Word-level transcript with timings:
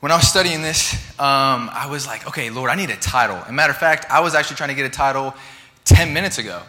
when 0.00 0.12
I 0.12 0.16
was 0.16 0.28
studying 0.28 0.60
this, 0.60 0.94
um, 1.18 1.70
I 1.72 1.88
was 1.90 2.06
like, 2.06 2.26
okay, 2.28 2.50
Lord, 2.50 2.70
I 2.70 2.74
need 2.74 2.90
a 2.90 2.96
title. 2.96 3.36
And 3.46 3.56
matter 3.56 3.70
of 3.70 3.78
fact, 3.78 4.04
I 4.10 4.20
was 4.20 4.34
actually 4.34 4.56
trying 4.56 4.68
to 4.68 4.74
get 4.74 4.84
a 4.84 4.90
title 4.90 5.34
10 5.84 6.12
minutes 6.12 6.36
ago. 6.38 6.60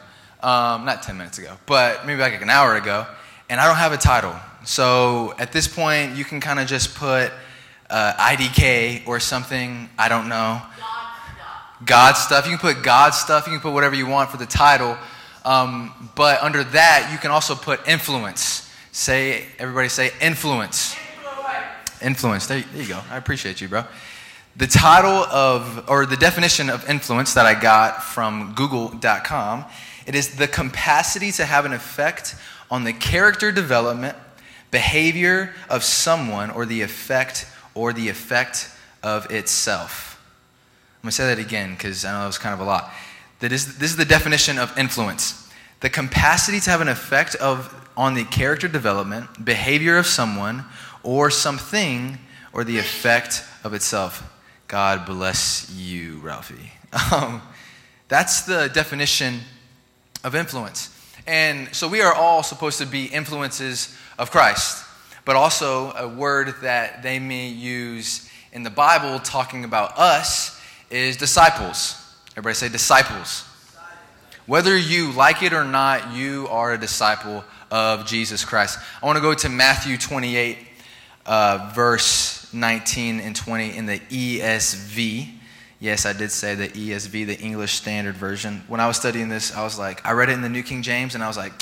Um, 0.41 0.85
not 0.85 1.03
10 1.03 1.17
minutes 1.17 1.39
ago, 1.39 1.57
but 1.65 2.05
maybe 2.05 2.21
like 2.21 2.41
an 2.41 2.49
hour 2.49 2.75
ago. 2.75 3.05
And 3.49 3.59
I 3.59 3.67
don't 3.67 3.75
have 3.75 3.91
a 3.91 3.97
title. 3.97 4.35
So 4.63 5.33
at 5.39 5.51
this 5.51 5.67
point, 5.67 6.15
you 6.15 6.23
can 6.23 6.39
kind 6.39 6.59
of 6.59 6.67
just 6.67 6.95
put 6.95 7.31
uh, 7.89 8.13
IDK 8.13 9.07
or 9.07 9.19
something. 9.19 9.89
I 9.97 10.09
don't 10.09 10.29
know. 10.29 10.61
God 11.85 12.13
stuff. 12.13 12.45
You 12.45 12.57
can 12.57 12.59
put 12.59 12.83
God 12.83 13.11
stuff. 13.11 13.45
You 13.45 13.53
can 13.53 13.61
put 13.61 13.73
whatever 13.73 13.95
you 13.95 14.07
want 14.07 14.29
for 14.29 14.37
the 14.37 14.45
title. 14.45 14.97
Um, 15.43 16.11
but 16.15 16.41
under 16.41 16.63
that, 16.63 17.09
you 17.11 17.17
can 17.17 17.31
also 17.31 17.55
put 17.55 17.87
influence. 17.87 18.71
Say, 18.91 19.45
everybody 19.59 19.89
say 19.89 20.11
influence. 20.21 20.95
Influence. 22.01 22.47
There, 22.47 22.61
there 22.61 22.81
you 22.81 22.87
go. 22.87 23.01
I 23.09 23.17
appreciate 23.17 23.61
you, 23.61 23.67
bro. 23.67 23.83
The 24.55 24.67
title 24.67 25.11
of, 25.11 25.87
or 25.87 26.05
the 26.05 26.17
definition 26.17 26.69
of 26.69 26.89
influence 26.89 27.33
that 27.35 27.45
I 27.45 27.59
got 27.59 28.03
from 28.03 28.53
google.com, 28.55 29.65
it 30.07 30.15
is 30.15 30.35
the 30.35 30.47
capacity 30.47 31.31
to 31.33 31.45
have 31.45 31.65
an 31.65 31.73
effect 31.73 32.35
on 32.71 32.83
the 32.83 32.93
character 32.93 33.51
development, 33.51 34.17
behavior 34.71 35.53
of 35.69 35.83
someone, 35.83 36.49
or 36.49 36.65
the 36.65 36.81
effect 36.81 37.45
or 37.75 37.93
the 37.93 38.09
effect 38.09 38.69
of 39.03 39.29
itself. 39.31 40.19
I'm 40.97 41.03
going 41.03 41.11
to 41.11 41.15
say 41.15 41.35
that 41.35 41.39
again 41.39 41.73
because 41.73 42.03
I 42.03 42.11
know 42.13 42.21
that 42.21 42.27
was 42.27 42.39
kind 42.39 42.53
of 42.53 42.59
a 42.59 42.63
lot. 42.63 42.91
That 43.39 43.51
is, 43.51 43.77
this 43.77 43.91
is 43.91 43.97
the 43.97 44.05
definition 44.05 44.57
of 44.57 44.75
influence 44.77 45.47
the 45.79 45.89
capacity 45.89 46.59
to 46.59 46.71
have 46.71 46.81
an 46.81 46.87
effect 46.87 47.35
of, 47.35 47.71
on 47.95 48.15
the 48.15 48.23
character 48.23 48.67
development, 48.67 49.45
behavior 49.45 49.97
of 49.97 50.07
someone, 50.07 50.65
or 51.03 51.29
something, 51.29 52.17
or 52.53 52.63
the 52.63 52.77
effect 52.77 53.43
of 53.63 53.73
itself. 53.73 54.23
God 54.67 55.05
bless 55.05 55.71
you, 55.71 56.19
Ralphie. 56.19 56.71
Um, 57.11 57.41
that's 58.07 58.43
the 58.43 58.69
definition 58.73 59.41
of 60.23 60.35
influence. 60.35 60.89
And 61.27 61.73
so 61.75 61.89
we 61.89 62.01
are 62.01 62.13
all 62.13 62.41
supposed 62.41 62.79
to 62.79 62.85
be 62.85 63.05
influences 63.05 63.95
of 64.17 64.31
Christ, 64.31 64.85
but 65.25 65.35
also 65.35 65.91
a 65.91 66.07
word 66.07 66.55
that 66.61 67.03
they 67.03 67.19
may 67.19 67.49
use 67.49 68.29
in 68.53 68.63
the 68.63 68.69
Bible 68.69 69.19
talking 69.19 69.65
about 69.65 69.97
us 69.97 70.59
is 70.89 71.17
disciples. 71.17 72.01
Everybody 72.31 72.55
say 72.55 72.69
disciples. 72.69 73.43
Whether 74.45 74.77
you 74.77 75.11
like 75.11 75.43
it 75.43 75.51
or 75.51 75.65
not, 75.65 76.13
you 76.13 76.47
are 76.49 76.73
a 76.73 76.77
disciple 76.77 77.43
of 77.69 78.05
Jesus 78.05 78.45
Christ. 78.45 78.79
I 79.01 79.05
want 79.05 79.17
to 79.17 79.21
go 79.21 79.33
to 79.33 79.49
Matthew 79.49 79.97
28, 79.97 80.57
uh, 81.27 81.71
verse 81.75 82.51
19 82.53 83.19
and 83.19 83.35
20 83.35 83.75
in 83.75 83.85
the 83.85 83.99
ESV. 83.99 85.33
Yes, 85.79 86.05
I 86.05 86.13
did 86.13 86.31
say 86.31 86.55
the 86.55 86.69
ESV, 86.69 87.27
the 87.27 87.39
English 87.39 87.73
Standard 87.73 88.15
Version. 88.15 88.63
When 88.67 88.79
I 88.79 88.87
was 88.87 88.97
studying 88.97 89.29
this, 89.29 89.55
I 89.55 89.63
was 89.63 89.77
like, 89.77 90.03
I 90.05 90.13
read 90.13 90.29
it 90.29 90.33
in 90.33 90.41
the 90.41 90.49
New 90.49 90.63
King 90.63 90.81
James, 90.81 91.13
and 91.13 91.23
I 91.23 91.27
was 91.27 91.37
like, 91.37 91.53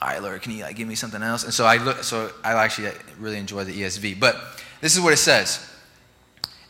all 0.00 0.08
right, 0.08 0.22
Lord, 0.22 0.40
can 0.40 0.52
you 0.52 0.62
like, 0.62 0.76
give 0.76 0.88
me 0.88 0.94
something 0.94 1.22
else? 1.22 1.44
And 1.44 1.52
so 1.52 1.66
I 1.66 1.76
look, 1.76 2.02
so 2.02 2.30
I 2.42 2.52
actually 2.52 2.90
really 3.18 3.36
enjoy 3.36 3.64
the 3.64 3.78
ESV. 3.78 4.18
But 4.18 4.40
this 4.80 4.96
is 4.96 5.02
what 5.02 5.12
it 5.12 5.18
says. 5.18 5.66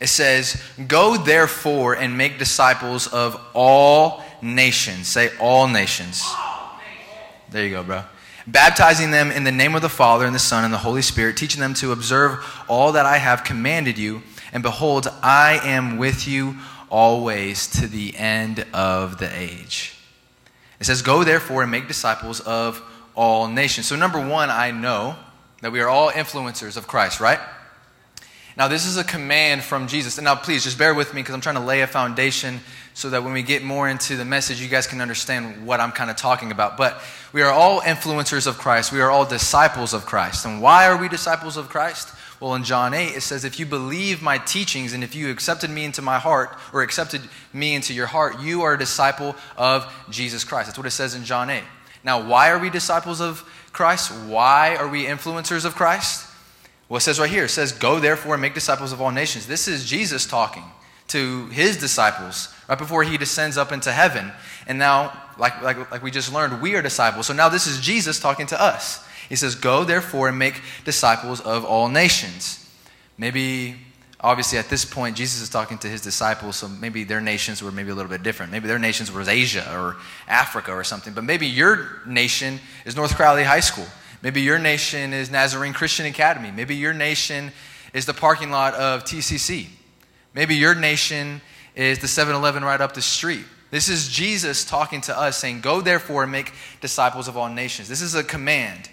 It 0.01 0.07
says, 0.07 0.61
Go 0.87 1.15
therefore 1.15 1.95
and 1.95 2.17
make 2.17 2.39
disciples 2.39 3.07
of 3.07 3.39
all 3.53 4.23
nations. 4.41 5.07
Say 5.07 5.29
all 5.39 5.67
nations. 5.67 6.25
There 7.51 7.63
you 7.63 7.69
go, 7.69 7.83
bro. 7.83 8.03
Baptizing 8.47 9.11
them 9.11 9.31
in 9.31 9.43
the 9.43 9.51
name 9.51 9.75
of 9.75 9.81
the 9.81 9.89
Father 9.89 10.25
and 10.25 10.33
the 10.33 10.39
Son 10.39 10.63
and 10.63 10.73
the 10.73 10.79
Holy 10.79 11.01
Spirit, 11.01 11.37
teaching 11.37 11.61
them 11.61 11.73
to 11.75 11.91
observe 11.91 12.43
all 12.67 12.93
that 12.93 13.05
I 13.05 13.17
have 13.17 13.43
commanded 13.43 13.97
you. 13.97 14.23
And 14.51 14.63
behold, 14.63 15.07
I 15.21 15.59
am 15.63 15.97
with 15.97 16.27
you 16.27 16.57
always 16.89 17.67
to 17.79 17.87
the 17.87 18.17
end 18.17 18.65
of 18.73 19.17
the 19.19 19.29
age. 19.37 19.95
It 20.79 20.85
says, 20.85 21.01
Go 21.01 21.23
therefore 21.23 21.61
and 21.61 21.71
make 21.71 21.87
disciples 21.87 22.39
of 22.41 22.81
all 23.15 23.47
nations. 23.47 23.87
So, 23.87 23.95
number 23.95 24.19
one, 24.19 24.49
I 24.49 24.71
know 24.71 25.15
that 25.61 25.71
we 25.71 25.79
are 25.79 25.87
all 25.87 26.09
influencers 26.11 26.75
of 26.75 26.87
Christ, 26.87 27.19
right? 27.19 27.39
Now, 28.57 28.67
this 28.67 28.85
is 28.85 28.97
a 28.97 29.03
command 29.03 29.63
from 29.63 29.87
Jesus. 29.87 30.17
And 30.17 30.25
now, 30.25 30.35
please, 30.35 30.63
just 30.63 30.77
bear 30.77 30.93
with 30.93 31.13
me 31.13 31.21
because 31.21 31.33
I'm 31.33 31.41
trying 31.41 31.55
to 31.55 31.61
lay 31.61 31.81
a 31.81 31.87
foundation 31.87 32.59
so 32.93 33.09
that 33.09 33.23
when 33.23 33.33
we 33.33 33.43
get 33.43 33.63
more 33.63 33.87
into 33.87 34.17
the 34.17 34.25
message, 34.25 34.61
you 34.61 34.67
guys 34.67 34.87
can 34.87 34.99
understand 34.99 35.65
what 35.65 35.79
I'm 35.79 35.91
kind 35.91 36.09
of 36.09 36.17
talking 36.17 36.51
about. 36.51 36.75
But 36.75 37.01
we 37.31 37.41
are 37.41 37.51
all 37.51 37.79
influencers 37.81 38.47
of 38.47 38.57
Christ. 38.57 38.91
We 38.91 38.99
are 38.99 39.09
all 39.09 39.25
disciples 39.25 39.93
of 39.93 40.05
Christ. 40.05 40.45
And 40.45 40.61
why 40.61 40.87
are 40.87 40.97
we 40.97 41.07
disciples 41.07 41.55
of 41.55 41.69
Christ? 41.69 42.13
Well, 42.41 42.55
in 42.55 42.63
John 42.63 42.93
8, 42.93 43.15
it 43.15 43.21
says, 43.21 43.45
If 43.45 43.59
you 43.59 43.65
believe 43.65 44.21
my 44.21 44.39
teachings 44.39 44.93
and 44.93 45.03
if 45.03 45.15
you 45.15 45.29
accepted 45.29 45.69
me 45.69 45.85
into 45.85 46.01
my 46.01 46.17
heart 46.17 46.57
or 46.73 46.81
accepted 46.81 47.21
me 47.53 47.75
into 47.75 47.93
your 47.93 48.07
heart, 48.07 48.41
you 48.41 48.63
are 48.63 48.73
a 48.73 48.79
disciple 48.79 49.35
of 49.57 49.91
Jesus 50.09 50.43
Christ. 50.43 50.67
That's 50.67 50.77
what 50.77 50.87
it 50.87 50.91
says 50.91 51.15
in 51.15 51.23
John 51.23 51.49
8. 51.49 51.63
Now, 52.03 52.27
why 52.27 52.49
are 52.49 52.59
we 52.59 52.69
disciples 52.69 53.21
of 53.21 53.47
Christ? 53.71 54.11
Why 54.25 54.75
are 54.75 54.87
we 54.87 55.05
influencers 55.05 55.65
of 55.65 55.75
Christ? 55.75 56.27
Well, 56.91 56.97
it 56.97 57.01
says 57.03 57.21
right 57.21 57.29
here, 57.29 57.45
it 57.45 57.49
says, 57.49 57.71
Go 57.71 58.01
therefore 58.01 58.33
and 58.33 58.41
make 58.41 58.53
disciples 58.53 58.91
of 58.91 58.99
all 58.99 59.11
nations. 59.11 59.47
This 59.47 59.69
is 59.69 59.85
Jesus 59.85 60.25
talking 60.25 60.65
to 61.07 61.47
his 61.47 61.77
disciples 61.77 62.53
right 62.67 62.77
before 62.77 63.03
he 63.03 63.17
descends 63.17 63.57
up 63.57 63.71
into 63.71 63.93
heaven. 63.93 64.29
And 64.67 64.77
now, 64.77 65.17
like, 65.37 65.61
like, 65.61 65.89
like 65.89 66.03
we 66.03 66.11
just 66.11 66.33
learned, 66.33 66.61
we 66.61 66.75
are 66.75 66.81
disciples. 66.81 67.27
So 67.27 67.33
now 67.33 67.47
this 67.47 67.65
is 67.65 67.79
Jesus 67.79 68.19
talking 68.19 68.45
to 68.47 68.61
us. 68.61 69.07
He 69.29 69.37
says, 69.37 69.55
Go 69.55 69.85
therefore 69.85 70.27
and 70.27 70.37
make 70.37 70.59
disciples 70.83 71.39
of 71.39 71.63
all 71.63 71.87
nations. 71.87 72.69
Maybe, 73.17 73.77
obviously, 74.19 74.59
at 74.59 74.67
this 74.67 74.83
point, 74.83 75.15
Jesus 75.15 75.41
is 75.41 75.47
talking 75.47 75.77
to 75.77 75.87
his 75.87 76.01
disciples, 76.01 76.57
so 76.57 76.67
maybe 76.67 77.05
their 77.05 77.21
nations 77.21 77.63
were 77.63 77.71
maybe 77.71 77.91
a 77.91 77.95
little 77.95 78.11
bit 78.11 78.21
different. 78.21 78.51
Maybe 78.51 78.67
their 78.67 78.79
nations 78.79 79.09
was 79.13 79.29
Asia 79.29 79.65
or 79.73 79.95
Africa 80.27 80.73
or 80.73 80.83
something. 80.83 81.13
But 81.13 81.23
maybe 81.23 81.47
your 81.47 82.01
nation 82.05 82.59
is 82.83 82.97
North 82.97 83.15
Crowley 83.15 83.45
High 83.45 83.61
School. 83.61 83.87
Maybe 84.21 84.41
your 84.41 84.59
nation 84.59 85.13
is 85.13 85.31
Nazarene 85.31 85.73
Christian 85.73 86.05
Academy. 86.05 86.51
Maybe 86.51 86.75
your 86.75 86.93
nation 86.93 87.51
is 87.93 88.05
the 88.05 88.13
parking 88.13 88.51
lot 88.51 88.73
of 88.75 89.03
TCC. 89.03 89.67
Maybe 90.33 90.55
your 90.55 90.75
nation 90.75 91.41
is 91.75 91.99
the 91.99 92.07
7 92.07 92.35
Eleven 92.35 92.63
right 92.63 92.79
up 92.79 92.93
the 92.93 93.01
street. 93.01 93.45
This 93.71 93.89
is 93.89 94.09
Jesus 94.09 94.65
talking 94.65 95.01
to 95.01 95.17
us, 95.17 95.37
saying, 95.37 95.61
Go 95.61 95.81
therefore 95.81 96.23
and 96.23 96.31
make 96.31 96.53
disciples 96.81 97.27
of 97.27 97.37
all 97.37 97.49
nations. 97.49 97.87
This 97.87 98.01
is 98.01 98.15
a 98.15 98.23
command. 98.23 98.89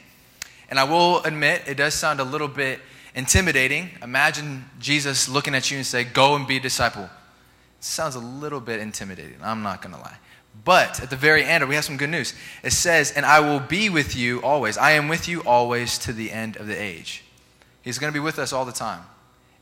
And 0.71 0.79
I 0.79 0.85
will 0.85 1.23
admit, 1.25 1.63
it 1.67 1.77
does 1.77 1.95
sound 1.95 2.21
a 2.21 2.25
little 2.25 2.49
bit 2.49 2.81
intimidating. 3.15 3.91
Imagine 4.03 4.65
Jesus 4.79 5.29
looking 5.29 5.55
at 5.55 5.71
you 5.71 5.77
and 5.77 5.87
say, 5.87 6.05
Go 6.05 6.37
and 6.37 6.47
be 6.47 6.57
a 6.57 6.61
disciple. 6.61 7.05
It 7.05 7.85
sounds 7.85 8.15
a 8.15 8.21
little 8.21 8.61
bit 8.61 8.81
intimidating. 8.81 9.37
I'm 9.43 9.63
not 9.63 9.83
going 9.83 9.95
to 9.95 10.01
lie. 10.01 10.17
But 10.65 11.03
at 11.03 11.11
the 11.11 11.17
very 11.17 11.45
end, 11.45 11.67
we 11.69 11.75
have 11.75 11.85
some 11.85 11.97
good 11.97 12.11
news. 12.11 12.35
It 12.63 12.73
says, 12.73 13.13
And 13.13 13.25
I 13.25 13.41
will 13.41 13.61
be 13.61 13.89
with 13.91 14.17
you 14.17 14.43
always. 14.43 14.77
I 14.77 14.93
am 14.93 15.09
with 15.09 15.29
you 15.29 15.41
always 15.43 15.99
to 15.99 16.13
the 16.13 16.31
end 16.31 16.57
of 16.57 16.67
the 16.67 16.81
age. 16.81 17.25
He's 17.83 17.99
going 17.99 18.13
to 18.13 18.17
be 18.17 18.23
with 18.23 18.39
us 18.39 18.53
all 18.53 18.65
the 18.65 18.73
time. 18.73 19.03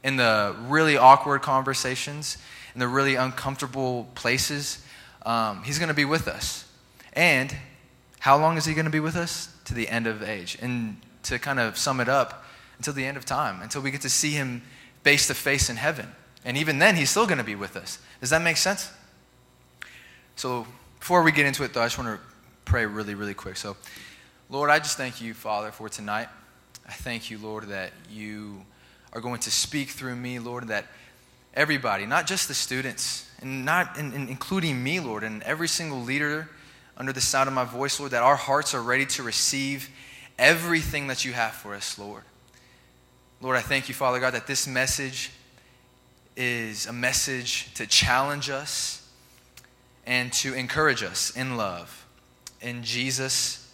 In 0.03 0.17
the 0.17 0.57
really 0.67 0.97
awkward 0.97 1.43
conversations, 1.43 2.39
in 2.75 2.81
the 2.81 2.89
really 2.89 3.15
uncomfortable 3.15 4.09
places, 4.15 4.85
um, 5.25 5.63
He's 5.65 5.79
going 5.79 5.89
to 5.89 5.95
be 5.95 6.05
with 6.05 6.29
us. 6.29 6.65
And 7.13 7.55
how 8.21 8.37
long 8.37 8.57
is 8.57 8.65
He 8.65 8.75
going 8.75 8.85
to 8.85 8.91
be 8.91 9.01
with 9.01 9.17
us? 9.17 9.55
To 9.67 9.75
the 9.75 9.89
end 9.89 10.07
of 10.07 10.23
age. 10.23 10.57
And 10.61 10.99
to 11.25 11.39
kind 11.39 11.59
of 11.59 11.77
sum 11.77 12.01
it 12.01 12.09
up, 12.09 12.45
until 12.79 12.93
the 12.93 13.05
end 13.05 13.17
of 13.17 13.25
time, 13.25 13.63
until 13.63 13.81
we 13.81 13.91
get 13.91 14.03
to 14.03 14.11
see 14.11 14.31
Him 14.31 14.63
face 15.03 15.27
to 15.29 15.35
face 15.35 15.71
in 15.71 15.77
heaven. 15.77 16.09
And 16.45 16.57
even 16.57 16.79
then, 16.79 16.97
He's 16.97 17.11
still 17.11 17.27
going 17.27 17.39
to 17.39 17.45
be 17.45 17.55
with 17.55 17.77
us. 17.77 17.99
Does 18.21 18.31
that 18.31 18.43
make 18.43 18.57
sense? 18.57 18.93
So, 20.37 20.67
before 21.07 21.23
we 21.23 21.31
get 21.31 21.47
into 21.47 21.63
it, 21.63 21.73
though, 21.73 21.83
I 21.83 21.85
just 21.85 21.99
want 21.99 22.19
to 22.19 22.27
pray 22.65 22.85
really, 22.85 23.15
really 23.15 23.33
quick. 23.33 23.57
So, 23.57 23.77
Lord, 24.51 24.71
I 24.71 24.81
just 24.81 24.97
thank 24.97 25.21
you, 25.21 25.35
Father, 25.35 25.71
for 25.71 25.89
tonight. 25.89 26.27
I 26.85 26.91
thank 26.91 27.31
you, 27.31 27.39
Lord, 27.39 27.69
that 27.69 27.93
you 28.11 28.65
are 29.13 29.21
going 29.21 29.39
to 29.43 29.51
speak 29.53 29.91
through 29.91 30.17
me, 30.17 30.41
Lord, 30.41 30.67
that 30.67 30.87
everybody, 31.55 32.07
not 32.07 32.27
just 32.27 32.49
the 32.49 32.55
students, 32.55 33.31
and 33.41 33.65
not 33.65 33.97
in, 33.97 34.13
in, 34.15 34.27
including 34.27 34.83
me, 34.83 34.99
Lord, 34.99 35.23
and 35.23 35.45
every 35.45 35.69
single 35.69 36.01
leader 36.01 36.49
under 36.97 37.13
the 37.13 37.21
sound 37.21 37.47
of 37.47 37.55
my 37.55 37.63
voice, 37.63 38.01
Lord, 38.01 38.11
that 38.11 38.25
our 38.25 38.35
hearts 38.35 38.75
are 38.75 38.83
ready 38.83 39.07
to 39.07 39.23
receive 39.23 39.89
everything 40.41 41.07
that 41.07 41.25
you 41.25 41.33
have 41.35 41.53
for 41.53 41.77
us, 41.77 42.01
Lord. 42.01 42.25
Lord, 43.41 43.57
I 43.57 43.61
thank 43.61 43.89
you, 43.89 43.95
Father 43.95 44.19
God, 44.19 44.35
that 44.35 44.49
this 44.49 44.67
message 44.67 45.31
is 46.37 46.87
a 46.87 46.93
message 46.93 47.73
to 47.75 47.87
challenge 47.87 48.51
us 48.51 49.06
and 50.07 50.33
to 50.33 50.55
encourage 50.55 51.03
us 51.03 51.37
in 51.37 51.57
love. 51.57 52.07
In 52.61 52.83
Jesus' 52.83 53.71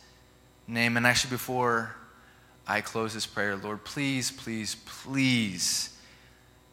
name. 0.67 0.97
And 0.97 1.07
actually, 1.07 1.31
before 1.31 1.95
I 2.67 2.81
close 2.81 3.15
this 3.15 3.27
prayer, 3.27 3.57
Lord, 3.57 3.85
please, 3.85 4.31
please, 4.31 4.77
please 4.87 5.91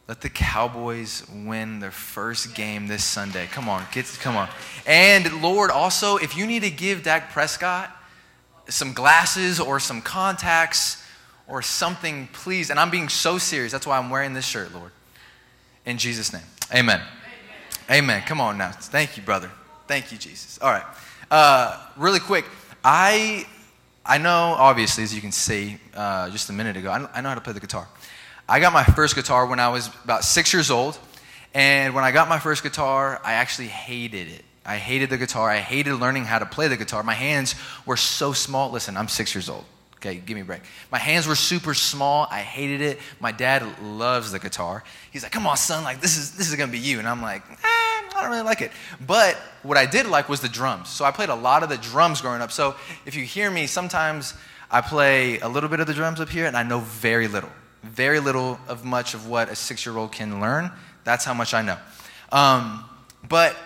let 0.08 0.22
the 0.22 0.30
Cowboys 0.30 1.24
win 1.32 1.80
their 1.80 1.92
first 1.92 2.56
game 2.56 2.88
this 2.88 3.04
Sunday. 3.04 3.48
Come 3.48 3.70
on, 3.70 3.86
get 3.92 4.06
come 4.22 4.36
on. 4.36 4.50
And 4.88 5.42
Lord, 5.44 5.70
also, 5.70 6.18
if 6.18 6.36
you 6.36 6.48
need 6.48 6.64
to 6.64 6.72
give 6.72 7.04
Dak 7.04 7.32
Prescott 7.32 7.96
some 8.70 8.94
glasses 8.94 9.60
or 9.60 9.80
some 9.80 10.02
contacts 10.02 11.04
or 11.48 11.62
something, 11.62 12.28
please. 12.34 12.70
And 12.70 12.80
I'm 12.80 12.90
being 12.90 13.10
so 13.10 13.38
serious. 13.38 13.72
That's 13.72 13.86
why 13.86 13.98
I'm 13.98 14.10
wearing 14.10 14.34
this 14.34 14.46
shirt, 14.46 14.74
Lord. 14.74 14.92
In 15.86 15.98
Jesus' 15.98 16.32
name. 16.32 16.44
Amen. 16.74 17.02
Amen. 17.90 18.22
Come 18.22 18.40
on 18.40 18.58
now. 18.58 18.72
Thank 18.72 19.18
you, 19.18 19.24
brother. 19.24 19.50
Thank 19.88 20.12
you, 20.12 20.18
Jesus. 20.18 20.60
All 20.62 20.70
right. 20.70 20.84
Uh, 21.32 21.80
really 21.98 22.20
quick, 22.20 22.46
I 22.84 23.46
I 24.06 24.18
know, 24.18 24.56
obviously, 24.58 25.04
as 25.04 25.14
you 25.14 25.22
can 25.22 25.32
see 25.32 25.78
uh, 25.96 26.30
just 26.30 26.50
a 26.50 26.54
minute 26.54 26.78
ago, 26.78 26.90
I, 26.90 27.18
I 27.18 27.22
know 27.22 27.30
how 27.30 27.36
to 27.36 27.42
play 27.42 27.54
the 27.54 27.60
guitar. 27.60 27.88
I 28.48 28.60
got 28.60 28.74
my 28.74 28.84
first 28.84 29.16
guitar 29.16 29.46
when 29.46 29.60
I 29.60 29.70
was 29.70 29.90
about 30.04 30.24
six 30.24 30.54
years 30.54 30.72
old. 30.72 30.98
And 31.54 31.94
when 31.96 32.04
I 32.04 32.12
got 32.12 32.30
my 32.30 32.40
first 32.40 32.64
guitar, 32.64 33.20
I 33.24 33.34
actually 33.34 33.68
hated 33.68 34.28
it. 34.28 34.44
I 34.66 34.78
hated 34.78 35.10
the 35.10 35.18
guitar. 35.18 35.50
I 35.50 35.58
hated 35.58 35.96
learning 35.96 36.26
how 36.26 36.40
to 36.40 36.46
play 36.46 36.68
the 36.68 36.78
guitar. 36.78 37.02
My 37.04 37.14
hands 37.14 37.56
were 37.86 37.98
so 37.98 38.34
small. 38.34 38.72
Listen, 38.72 38.98
I'm 38.98 39.08
six 39.08 39.34
years 39.34 39.50
old. 39.50 39.66
Okay, 40.00 40.16
give 40.16 40.36
me 40.36 40.42
a 40.42 40.46
break. 40.46 40.62
My 40.94 40.98
hands 40.98 41.28
were 41.28 41.36
super 41.36 41.74
small. 41.74 42.26
I 42.32 42.40
hated 42.40 42.80
it. 42.80 43.00
My 43.20 43.34
dad 43.34 43.66
loves 43.82 44.32
the 44.32 44.40
guitar. 44.40 44.82
He's 45.12 45.24
like, 45.24 45.34
"Come 45.34 45.46
on, 45.46 45.58
son, 45.58 45.84
like 45.84 46.00
this 46.00 46.16
is 46.16 46.32
this 46.38 46.48
is 46.50 46.56
gonna 46.56 46.72
be 46.72 46.80
you." 46.80 47.00
And 47.00 47.08
I'm 47.08 47.22
like, 47.22 47.44
eh, 47.52 47.58
I 47.64 48.10
don't 48.14 48.30
really 48.30 48.44
like 48.44 48.62
it. 48.62 48.72
But 49.06 49.36
what 49.62 49.78
I 49.78 49.86
did 49.86 50.06
like 50.06 50.30
was 50.30 50.40
the 50.40 50.48
drums. 50.48 50.88
So 50.88 51.04
I 51.04 51.12
played 51.12 51.28
a 51.28 51.36
lot 51.36 51.64
of 51.64 51.70
the 51.70 51.78
drums 51.78 52.22
growing 52.22 52.42
up. 52.42 52.50
So 52.50 52.76
if 53.06 53.14
you 53.14 53.26
hear 53.26 53.52
me, 53.52 53.68
sometimes 53.68 54.36
I 54.72 54.80
play 54.80 55.40
a 55.40 55.50
little 55.50 55.68
bit 55.68 55.82
of 55.82 55.88
the 55.88 55.94
drums 55.94 56.22
up 56.22 56.30
here, 56.30 56.46
and 56.46 56.56
I 56.56 56.64
know 56.64 56.80
very 56.80 57.28
little, 57.28 57.52
very 57.84 58.22
little 58.22 58.58
of 58.70 58.86
much 58.86 59.14
of 59.14 59.28
what 59.28 59.50
a 59.50 59.56
six-year-old 59.56 60.14
can 60.14 60.40
learn. 60.40 60.72
That's 61.04 61.26
how 61.26 61.34
much 61.34 61.54
I 61.54 61.62
know. 61.62 61.78
Um, 62.32 62.86
but 63.28 63.58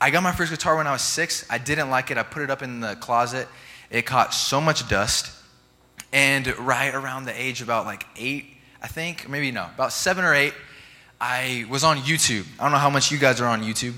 I 0.00 0.08
got 0.08 0.22
my 0.22 0.32
first 0.32 0.50
guitar 0.50 0.76
when 0.76 0.86
I 0.86 0.92
was 0.92 1.02
six. 1.02 1.44
I 1.50 1.58
didn't 1.58 1.90
like 1.90 2.10
it. 2.10 2.16
I 2.16 2.22
put 2.22 2.40
it 2.42 2.50
up 2.50 2.62
in 2.62 2.80
the 2.80 2.96
closet. 2.96 3.46
It 3.90 4.06
caught 4.06 4.32
so 4.32 4.58
much 4.58 4.88
dust 4.88 5.36
and 6.12 6.46
right 6.58 6.94
around 6.94 7.24
the 7.24 7.40
age 7.40 7.62
about 7.62 7.86
like 7.86 8.04
eight, 8.16 8.46
I 8.82 8.88
think, 8.88 9.28
maybe 9.28 9.50
no, 9.50 9.66
about 9.74 9.92
seven 9.92 10.24
or 10.24 10.34
eight, 10.34 10.54
I 11.20 11.66
was 11.68 11.84
on 11.84 11.98
YouTube. 11.98 12.46
I 12.58 12.64
don't 12.64 12.72
know 12.72 12.78
how 12.78 12.90
much 12.90 13.12
you 13.12 13.18
guys 13.18 13.40
are 13.40 13.46
on 13.46 13.62
YouTube, 13.62 13.94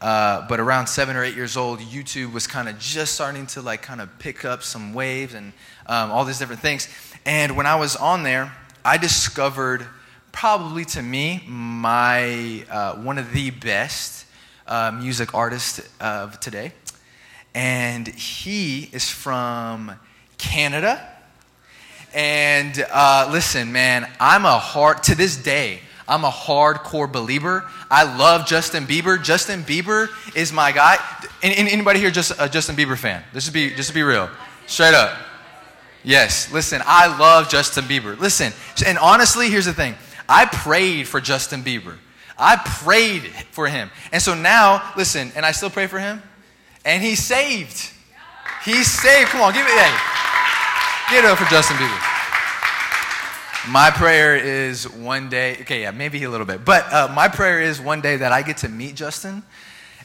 uh, 0.00 0.46
but 0.48 0.60
around 0.60 0.86
seven 0.86 1.16
or 1.16 1.24
eight 1.24 1.34
years 1.34 1.56
old, 1.56 1.80
YouTube 1.80 2.32
was 2.32 2.46
kind 2.46 2.68
of 2.68 2.78
just 2.78 3.14
starting 3.14 3.46
to 3.48 3.62
like 3.62 3.82
kind 3.82 4.00
of 4.00 4.18
pick 4.18 4.44
up 4.44 4.62
some 4.62 4.94
waves 4.94 5.34
and 5.34 5.52
um, 5.86 6.10
all 6.10 6.24
these 6.24 6.38
different 6.38 6.60
things. 6.60 6.88
And 7.24 7.56
when 7.56 7.66
I 7.66 7.76
was 7.76 7.96
on 7.96 8.22
there, 8.22 8.52
I 8.84 8.98
discovered 8.98 9.86
probably 10.30 10.84
to 10.84 11.02
me 11.02 11.42
my 11.48 12.64
uh, 12.70 12.94
one 12.96 13.18
of 13.18 13.32
the 13.32 13.50
best 13.50 14.26
uh, 14.66 14.92
music 14.92 15.34
artists 15.34 15.80
of 16.00 16.38
today, 16.38 16.72
and 17.54 18.06
he 18.06 18.90
is 18.92 19.10
from 19.10 19.92
Canada 20.36 21.17
and 22.14 22.84
uh, 22.90 23.28
listen, 23.30 23.72
man, 23.72 24.10
I'm 24.18 24.44
a 24.44 24.58
hard, 24.58 25.02
to 25.04 25.14
this 25.14 25.36
day, 25.36 25.80
I'm 26.06 26.24
a 26.24 26.30
hardcore 26.30 27.10
believer. 27.10 27.68
I 27.90 28.16
love 28.16 28.46
Justin 28.46 28.86
Bieber. 28.86 29.22
Justin 29.22 29.62
Bieber 29.62 30.08
is 30.34 30.52
my 30.52 30.72
guy. 30.72 30.96
Anybody 31.42 32.00
here 32.00 32.10
just 32.10 32.32
a 32.38 32.48
Justin 32.48 32.76
Bieber 32.76 32.96
fan? 32.96 33.22
This 33.34 33.44
is 33.44 33.52
be 33.52 33.70
just 33.74 33.90
to 33.90 33.94
be 33.94 34.02
real, 34.02 34.30
straight 34.66 34.94
up. 34.94 35.18
Yes, 36.02 36.50
listen, 36.52 36.80
I 36.86 37.18
love 37.18 37.50
Justin 37.50 37.84
Bieber. 37.84 38.18
Listen, 38.18 38.52
and 38.86 38.96
honestly, 38.98 39.50
here's 39.50 39.66
the 39.66 39.74
thing. 39.74 39.94
I 40.28 40.46
prayed 40.46 41.06
for 41.06 41.20
Justin 41.20 41.62
Bieber. 41.62 41.96
I 42.38 42.56
prayed 42.56 43.24
for 43.50 43.66
him. 43.66 43.90
And 44.12 44.22
so 44.22 44.34
now, 44.34 44.92
listen, 44.96 45.32
and 45.36 45.44
I 45.44 45.52
still 45.52 45.70
pray 45.70 45.88
for 45.88 45.98
him. 45.98 46.22
And 46.84 47.02
he's 47.02 47.22
saved. 47.22 47.92
He's 48.64 48.86
saved. 48.86 49.30
Come 49.30 49.42
on, 49.42 49.52
give 49.52 49.66
it. 49.66 49.72
Hey. 49.72 50.17
Get 51.10 51.24
it 51.24 51.30
up 51.30 51.38
for 51.38 51.48
Justin 51.48 51.78
Bieber. 51.78 51.98
My 53.72 53.90
prayer 53.90 54.36
is 54.36 54.86
one 54.86 55.30
day, 55.30 55.56
okay, 55.62 55.80
yeah, 55.80 55.90
maybe 55.90 56.22
a 56.24 56.28
little 56.28 56.44
bit, 56.44 56.66
but 56.66 56.92
uh, 56.92 57.10
my 57.14 57.28
prayer 57.28 57.62
is 57.62 57.80
one 57.80 58.02
day 58.02 58.16
that 58.16 58.30
I 58.30 58.42
get 58.42 58.58
to 58.58 58.68
meet 58.68 58.94
Justin 58.94 59.42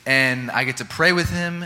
and 0.06 0.50
I 0.50 0.64
get 0.64 0.78
to 0.78 0.86
pray 0.86 1.12
with 1.12 1.30
him 1.30 1.66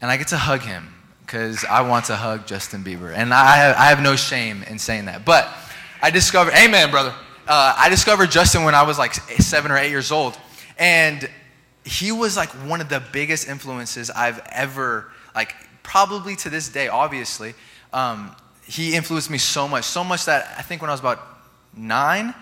and 0.00 0.10
I 0.10 0.16
get 0.16 0.28
to 0.28 0.38
hug 0.38 0.62
him 0.62 0.88
because 1.20 1.66
I 1.66 1.82
want 1.82 2.06
to 2.06 2.16
hug 2.16 2.46
Justin 2.46 2.82
Bieber. 2.82 3.12
And 3.14 3.34
I 3.34 3.56
have, 3.56 3.76
I 3.76 3.84
have 3.90 4.00
no 4.00 4.16
shame 4.16 4.62
in 4.62 4.78
saying 4.78 5.04
that. 5.04 5.26
But 5.26 5.50
I 6.00 6.10
discovered, 6.10 6.54
amen, 6.54 6.90
brother. 6.90 7.14
Uh, 7.46 7.74
I 7.76 7.90
discovered 7.90 8.30
Justin 8.30 8.64
when 8.64 8.74
I 8.74 8.84
was 8.84 8.98
like 8.98 9.12
seven 9.12 9.70
or 9.70 9.76
eight 9.76 9.90
years 9.90 10.10
old. 10.10 10.38
And 10.78 11.28
he 11.84 12.10
was 12.10 12.38
like 12.38 12.48
one 12.66 12.80
of 12.80 12.88
the 12.88 13.02
biggest 13.12 13.48
influences 13.48 14.08
I've 14.08 14.40
ever, 14.50 15.10
like, 15.34 15.54
probably 15.82 16.36
to 16.36 16.48
this 16.48 16.70
day, 16.70 16.88
obviously. 16.88 17.52
Um, 17.92 18.34
he 18.66 18.94
influenced 18.94 19.30
me 19.30 19.38
so 19.38 19.68
much, 19.68 19.84
so 19.84 20.04
much 20.04 20.24
that 20.26 20.54
I 20.58 20.62
think 20.62 20.80
when 20.82 20.90
I 20.90 20.92
was 20.92 21.00
about 21.00 21.20
nine, 21.76 22.34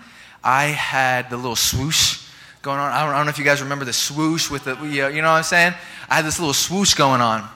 I 0.43 0.65
had 0.65 1.29
the 1.29 1.37
little 1.37 1.55
swoosh 1.55 2.27
going 2.61 2.79
on. 2.79 2.91
I 2.91 3.01
don't, 3.03 3.13
I 3.13 3.17
don't 3.17 3.25
know 3.25 3.31
if 3.31 3.39
you 3.39 3.45
guys 3.45 3.61
remember 3.61 3.85
the 3.85 3.93
swoosh 3.93 4.49
with 4.49 4.65
the, 4.65 4.75
you 4.85 5.01
know 5.21 5.31
what 5.31 5.37
I'm 5.37 5.43
saying? 5.43 5.73
I 6.09 6.15
had 6.15 6.25
this 6.25 6.39
little 6.39 6.53
swoosh 6.53 6.93
going 6.93 7.21
on, 7.21 7.47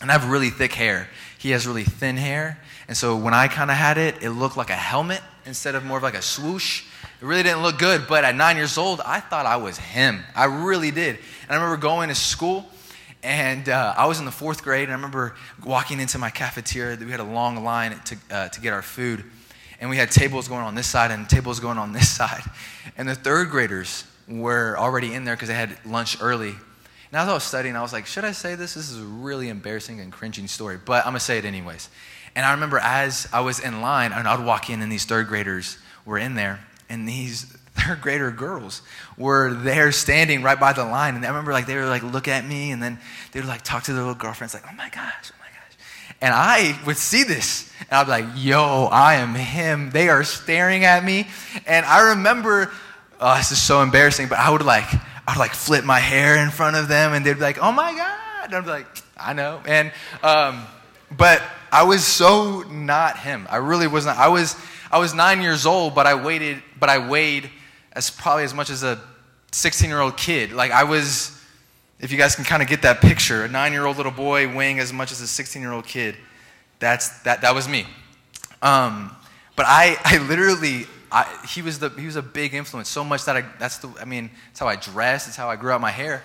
and 0.00 0.10
I 0.10 0.14
have 0.14 0.28
really 0.30 0.50
thick 0.50 0.72
hair. 0.72 1.08
He 1.38 1.50
has 1.50 1.66
really 1.66 1.84
thin 1.84 2.16
hair, 2.16 2.60
and 2.88 2.96
so 2.96 3.16
when 3.16 3.34
I 3.34 3.48
kind 3.48 3.70
of 3.70 3.76
had 3.76 3.98
it, 3.98 4.22
it 4.22 4.30
looked 4.30 4.56
like 4.56 4.70
a 4.70 4.76
helmet 4.76 5.20
instead 5.46 5.74
of 5.74 5.84
more 5.84 5.96
of 5.96 6.02
like 6.02 6.14
a 6.14 6.22
swoosh. 6.22 6.84
It 7.20 7.24
really 7.24 7.42
didn't 7.42 7.62
look 7.62 7.78
good, 7.78 8.06
but 8.08 8.24
at 8.24 8.34
nine 8.34 8.56
years 8.56 8.78
old, 8.78 9.00
I 9.00 9.20
thought 9.20 9.46
I 9.46 9.56
was 9.56 9.78
him. 9.78 10.22
I 10.34 10.44
really 10.44 10.90
did. 10.90 11.18
And 11.42 11.50
I 11.50 11.54
remember 11.54 11.76
going 11.76 12.08
to 12.08 12.14
school 12.14 12.68
and 13.22 13.68
uh, 13.68 13.94
I 13.96 14.06
was 14.06 14.18
in 14.18 14.24
the 14.24 14.32
fourth 14.32 14.62
grade, 14.62 14.84
and 14.84 14.92
I 14.92 14.96
remember 14.96 15.34
walking 15.64 16.00
into 16.00 16.18
my 16.18 16.30
cafeteria. 16.30 16.96
We 16.96 17.10
had 17.10 17.20
a 17.20 17.24
long 17.24 17.62
line 17.62 17.98
to, 18.06 18.16
uh, 18.30 18.48
to 18.48 18.60
get 18.60 18.72
our 18.72 18.82
food. 18.82 19.24
And 19.80 19.90
we 19.90 19.96
had 19.96 20.10
tables 20.10 20.48
going 20.48 20.62
on 20.62 20.74
this 20.74 20.86
side 20.86 21.10
and 21.10 21.28
tables 21.28 21.60
going 21.60 21.78
on 21.78 21.92
this 21.92 22.08
side. 22.16 22.42
And 22.96 23.08
the 23.08 23.14
third 23.14 23.50
graders 23.50 24.04
were 24.28 24.76
already 24.78 25.12
in 25.14 25.24
there 25.24 25.34
because 25.34 25.48
they 25.48 25.54
had 25.54 25.76
lunch 25.84 26.18
early. 26.20 26.50
And 26.50 27.20
as 27.20 27.28
I 27.28 27.34
was 27.34 27.44
studying, 27.44 27.76
I 27.76 27.82
was 27.82 27.92
like, 27.92 28.06
should 28.06 28.24
I 28.24 28.32
say 28.32 28.54
this? 28.54 28.74
This 28.74 28.90
is 28.90 29.00
a 29.00 29.04
really 29.04 29.48
embarrassing 29.48 30.00
and 30.00 30.12
cringing 30.12 30.48
story, 30.48 30.78
but 30.82 31.04
I'm 31.04 31.12
going 31.12 31.18
to 31.18 31.20
say 31.20 31.38
it 31.38 31.44
anyways. 31.44 31.90
And 32.34 32.46
I 32.46 32.52
remember 32.52 32.78
as 32.78 33.28
I 33.32 33.40
was 33.40 33.60
in 33.60 33.82
line, 33.82 34.12
and 34.12 34.26
I'd 34.26 34.44
walk 34.44 34.70
in, 34.70 34.80
and 34.80 34.90
these 34.90 35.04
third 35.04 35.28
graders 35.28 35.76
were 36.06 36.16
in 36.16 36.34
there, 36.34 36.60
and 36.88 37.06
these 37.06 37.54
third 37.74 38.00
grader 38.00 38.30
girls 38.30 38.82
were 39.16 39.52
there 39.54 39.92
standing 39.92 40.42
right 40.42 40.58
by 40.58 40.72
the 40.72 40.84
line. 40.84 41.16
And 41.16 41.24
I 41.24 41.28
remember 41.28 41.52
like 41.52 41.66
they 41.66 41.76
were 41.76 41.86
like 41.86 42.02
look 42.02 42.28
at 42.28 42.46
me 42.46 42.70
and 42.70 42.82
then 42.82 42.98
they 43.32 43.40
would 43.40 43.48
like 43.48 43.62
talk 43.62 43.84
to 43.84 43.92
their 43.92 44.02
little 44.02 44.14
girlfriends 44.14 44.54
like, 44.54 44.64
oh 44.68 44.74
my 44.76 44.88
gosh, 44.90 45.30
oh 45.32 45.38
my 45.40 45.46
gosh. 45.46 45.76
And 46.20 46.34
I 46.34 46.78
would 46.86 46.96
see 46.96 47.24
this 47.24 47.70
and 47.80 47.92
I'd 47.92 48.04
be 48.04 48.10
like, 48.10 48.26
yo, 48.36 48.88
I 48.90 49.14
am 49.14 49.34
him. 49.34 49.90
They 49.90 50.08
are 50.08 50.24
staring 50.24 50.84
at 50.84 51.04
me. 51.04 51.28
And 51.66 51.86
I 51.86 52.10
remember, 52.10 52.70
oh, 53.20 53.36
this 53.36 53.52
is 53.52 53.62
so 53.62 53.82
embarrassing, 53.82 54.28
but 54.28 54.38
I 54.38 54.50
would 54.50 54.62
like, 54.62 54.92
I 55.26 55.32
would 55.32 55.40
like 55.40 55.54
flip 55.54 55.84
my 55.84 55.98
hair 55.98 56.36
in 56.36 56.50
front 56.50 56.76
of 56.76 56.88
them 56.88 57.12
and 57.12 57.24
they'd 57.24 57.34
be 57.34 57.40
like, 57.40 57.58
oh 57.58 57.72
my 57.72 57.92
God. 57.92 58.44
And 58.44 58.54
I'd 58.54 58.64
be 58.64 58.70
like, 58.70 58.86
I 59.16 59.32
know. 59.32 59.62
And, 59.64 59.92
um, 60.22 60.64
but 61.16 61.42
I 61.70 61.84
was 61.84 62.04
so 62.04 62.62
not 62.62 63.18
him. 63.18 63.46
I 63.50 63.56
really 63.56 63.86
wasn't. 63.86 64.18
I 64.18 64.28
was, 64.28 64.56
I 64.90 64.98
was 64.98 65.14
nine 65.14 65.40
years 65.40 65.64
old, 65.64 65.94
but 65.94 66.06
I 66.06 66.14
waited, 66.14 66.62
but 66.78 66.90
I 66.90 67.08
weighed 67.08 67.48
as 67.92 68.10
probably 68.10 68.44
as 68.44 68.54
much 68.54 68.70
as 68.70 68.82
a 68.82 69.00
16 69.52 69.88
year 69.88 70.00
old 70.00 70.16
kid. 70.16 70.52
Like 70.52 70.70
I 70.72 70.84
was, 70.84 71.38
if 72.00 72.10
you 72.10 72.18
guys 72.18 72.34
can 72.34 72.44
kind 72.44 72.62
of 72.62 72.68
get 72.68 72.82
that 72.82 73.00
picture, 73.00 73.44
a 73.44 73.48
nine 73.48 73.72
year 73.72 73.86
old 73.86 73.96
little 73.96 74.12
boy 74.12 74.54
weighing 74.54 74.78
as 74.78 74.92
much 74.92 75.12
as 75.12 75.20
a 75.20 75.26
16 75.26 75.60
year 75.62 75.72
old 75.72 75.86
kid. 75.86 76.16
That's, 76.78 77.20
that, 77.22 77.42
that 77.42 77.54
was 77.54 77.68
me. 77.68 77.86
Um, 78.60 79.14
but 79.54 79.66
I, 79.68 79.96
I 80.04 80.18
literally, 80.18 80.86
I, 81.10 81.26
he, 81.48 81.62
was 81.62 81.78
the, 81.78 81.90
he 81.90 82.06
was 82.06 82.16
a 82.16 82.22
big 82.22 82.54
influence, 82.54 82.88
so 82.88 83.04
much 83.04 83.24
that 83.26 83.36
I, 83.36 83.44
that's 83.58 83.78
the, 83.78 83.92
I 84.00 84.04
mean, 84.04 84.30
it's 84.50 84.58
how 84.58 84.66
I 84.66 84.76
dressed, 84.76 85.28
it's 85.28 85.36
how 85.36 85.48
I 85.48 85.56
grew 85.56 85.70
out 85.70 85.80
my 85.80 85.90
hair. 85.90 86.24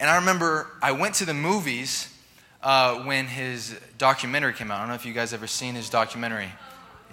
And 0.00 0.08
I 0.08 0.16
remember 0.16 0.68
I 0.80 0.92
went 0.92 1.16
to 1.16 1.26
the 1.26 1.34
movies 1.34 2.14
uh, 2.62 3.02
when 3.02 3.26
his 3.26 3.78
documentary 3.98 4.52
came 4.52 4.70
out. 4.70 4.76
I 4.76 4.80
don't 4.80 4.88
know 4.88 4.94
if 4.94 5.04
you 5.04 5.12
guys 5.12 5.32
ever 5.32 5.46
seen 5.46 5.74
his 5.74 5.90
documentary. 5.90 6.50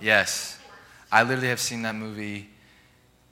Yes. 0.01 0.59
I 1.11 1.23
literally 1.23 1.47
have 1.47 1.59
seen 1.59 1.81
that 1.83 1.95
movie 1.95 2.49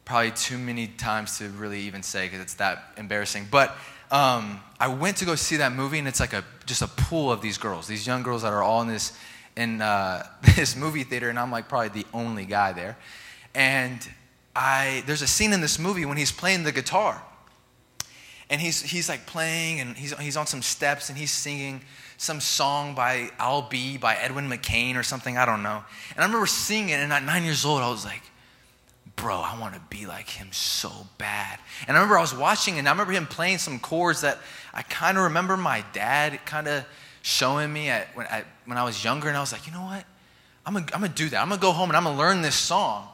probably 0.05 0.31
too 0.31 0.57
many 0.57 0.87
times 0.87 1.37
to 1.37 1.49
really 1.49 1.81
even 1.81 2.03
say 2.03 2.25
because 2.25 2.41
it's 2.41 2.55
that 2.55 2.93
embarrassing. 2.97 3.47
But 3.49 3.75
um, 4.11 4.59
I 4.79 4.87
went 4.89 5.17
to 5.17 5.25
go 5.25 5.35
see 5.35 5.57
that 5.57 5.73
movie, 5.73 5.99
and 5.99 6.07
it's 6.07 6.19
like 6.19 6.33
a 6.33 6.43
just 6.65 6.81
a 6.81 6.87
pool 6.87 7.31
of 7.31 7.41
these 7.41 7.57
girls, 7.57 7.87
these 7.87 8.05
young 8.05 8.23
girls 8.23 8.43
that 8.43 8.53
are 8.53 8.61
all 8.61 8.81
in 8.81 8.87
this 8.87 9.17
in 9.55 9.81
uh, 9.81 10.25
this 10.55 10.75
movie 10.75 11.03
theater, 11.03 11.29
and 11.29 11.39
I'm 11.39 11.51
like 11.51 11.67
probably 11.67 11.89
the 11.89 12.07
only 12.13 12.45
guy 12.45 12.73
there. 12.73 12.97
And 13.55 14.07
I 14.55 15.03
there's 15.05 15.21
a 15.21 15.27
scene 15.27 15.53
in 15.53 15.61
this 15.61 15.79
movie 15.79 16.05
when 16.05 16.17
he's 16.17 16.31
playing 16.31 16.63
the 16.63 16.71
guitar, 16.71 17.23
and 18.49 18.61
he's 18.61 18.81
he's 18.81 19.09
like 19.09 19.25
playing, 19.25 19.79
and 19.79 19.95
he's 19.95 20.17
he's 20.19 20.37
on 20.37 20.47
some 20.47 20.61
steps, 20.61 21.09
and 21.09 21.17
he's 21.17 21.31
singing 21.31 21.81
some 22.17 22.39
song 22.39 22.95
by 22.95 23.29
I'll 23.39 23.63
Be 23.63 23.97
by 23.97 24.15
Edwin 24.15 24.49
McCain 24.49 24.95
or 24.95 25.03
something, 25.03 25.37
I 25.37 25.45
don't 25.45 25.63
know. 25.63 25.83
And 26.11 26.23
I 26.23 26.25
remember 26.25 26.45
seeing 26.45 26.89
it, 26.89 26.93
and 26.93 27.11
at 27.11 27.23
nine 27.23 27.43
years 27.43 27.65
old, 27.65 27.81
I 27.81 27.89
was 27.89 28.05
like, 28.05 28.21
bro, 29.15 29.37
I 29.37 29.59
want 29.59 29.75
to 29.75 29.81
be 29.89 30.05
like 30.05 30.29
him 30.29 30.51
so 30.51 30.91
bad. 31.17 31.59
And 31.87 31.95
I 31.95 31.99
remember 31.99 32.17
I 32.17 32.21
was 32.21 32.35
watching 32.35 32.79
and 32.79 32.87
I 32.87 32.91
remember 32.91 33.13
him 33.13 33.27
playing 33.27 33.59
some 33.59 33.79
chords 33.79 34.21
that 34.21 34.39
I 34.73 34.81
kind 34.81 35.17
of 35.17 35.25
remember 35.25 35.55
my 35.55 35.83
dad 35.93 36.39
kind 36.45 36.67
of 36.67 36.85
showing 37.21 37.71
me 37.71 37.89
at, 37.89 38.07
when, 38.15 38.27
I, 38.27 38.43
when 38.65 38.77
I 38.77 38.83
was 38.83 39.03
younger. 39.03 39.27
And 39.27 39.37
I 39.37 39.39
was 39.39 39.51
like, 39.51 39.65
you 39.67 39.73
know 39.73 39.83
what? 39.83 40.05
I'm 40.65 40.73
gonna, 40.73 40.85
I'm 40.93 41.01
gonna 41.01 41.13
do 41.13 41.29
that. 41.29 41.41
I'm 41.41 41.49
gonna 41.49 41.61
go 41.61 41.71
home 41.71 41.89
and 41.89 41.97
I'm 41.97 42.03
gonna 42.03 42.17
learn 42.17 42.41
this 42.41 42.55
song. 42.55 43.07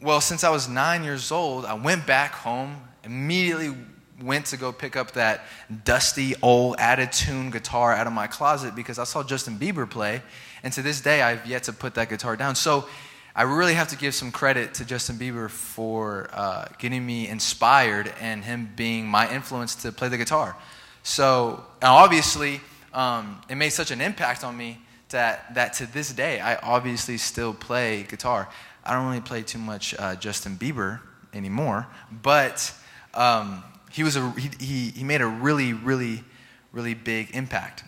Well, 0.00 0.20
since 0.20 0.44
I 0.44 0.50
was 0.50 0.68
nine 0.68 1.04
years 1.04 1.32
old, 1.32 1.64
I 1.64 1.74
went 1.74 2.06
back 2.06 2.32
home, 2.32 2.80
immediately 3.04 3.74
went 4.22 4.46
to 4.46 4.56
go 4.56 4.72
pick 4.72 4.96
up 4.96 5.12
that 5.12 5.44
dusty 5.84 6.34
old 6.42 6.76
tune 7.12 7.50
guitar 7.50 7.92
out 7.92 8.06
of 8.06 8.12
my 8.12 8.26
closet 8.26 8.74
because 8.74 8.98
I 8.98 9.04
saw 9.04 9.22
Justin 9.22 9.58
Bieber 9.58 9.88
play. 9.88 10.22
And 10.62 10.72
to 10.72 10.82
this 10.82 11.00
day, 11.00 11.22
I've 11.22 11.46
yet 11.46 11.64
to 11.64 11.72
put 11.72 11.94
that 11.94 12.08
guitar 12.08 12.36
down. 12.36 12.54
So 12.56 12.88
I 13.38 13.42
really 13.42 13.74
have 13.74 13.86
to 13.90 13.96
give 13.96 14.16
some 14.16 14.32
credit 14.32 14.74
to 14.74 14.84
Justin 14.84 15.14
Bieber 15.14 15.48
for 15.48 16.28
uh, 16.32 16.64
getting 16.80 17.06
me 17.06 17.28
inspired 17.28 18.12
and 18.20 18.42
him 18.42 18.72
being 18.74 19.06
my 19.06 19.32
influence 19.32 19.76
to 19.76 19.92
play 19.92 20.08
the 20.08 20.18
guitar. 20.18 20.56
So 21.04 21.64
obviously, 21.80 22.60
um, 22.92 23.40
it 23.48 23.54
made 23.54 23.68
such 23.70 23.92
an 23.92 24.00
impact 24.00 24.42
on 24.42 24.56
me 24.56 24.80
that, 25.10 25.54
that 25.54 25.74
to 25.74 25.86
this 25.86 26.12
day, 26.12 26.40
I 26.40 26.56
obviously 26.56 27.16
still 27.16 27.54
play 27.54 28.02
guitar. 28.02 28.48
I 28.84 28.92
don't 28.92 29.06
really 29.06 29.20
play 29.20 29.42
too 29.42 29.60
much 29.60 29.94
uh, 29.96 30.16
Justin 30.16 30.56
Bieber 30.56 30.98
anymore, 31.32 31.86
but 32.10 32.74
um, 33.14 33.62
he, 33.92 34.02
was 34.02 34.16
a, 34.16 34.30
he, 34.32 34.50
he, 34.58 34.90
he 34.90 35.04
made 35.04 35.20
a 35.20 35.28
really, 35.28 35.74
really, 35.74 36.24
really 36.72 36.94
big 36.94 37.36
impact. 37.36 37.84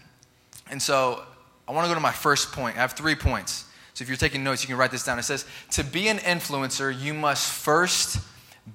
And 0.71 0.81
so 0.81 1.25
I 1.67 1.73
want 1.73 1.87
to 1.87 1.89
go 1.89 1.95
to 1.95 2.01
my 2.01 2.13
first 2.13 2.53
point. 2.53 2.77
I 2.77 2.83
have 2.83 2.93
three 2.93 3.17
points. 3.17 3.65
So 4.01 4.05
if 4.05 4.09
you're 4.09 4.17
taking 4.17 4.43
notes, 4.43 4.63
you 4.63 4.67
can 4.67 4.79
write 4.79 4.93
this 4.93 5.05
down. 5.05 5.19
It 5.19 5.25
says, 5.25 5.45
To 5.73 5.85
be 5.85 6.09
an 6.09 6.17
influencer, 6.21 6.99
you 6.99 7.13
must 7.13 7.53
first 7.53 8.19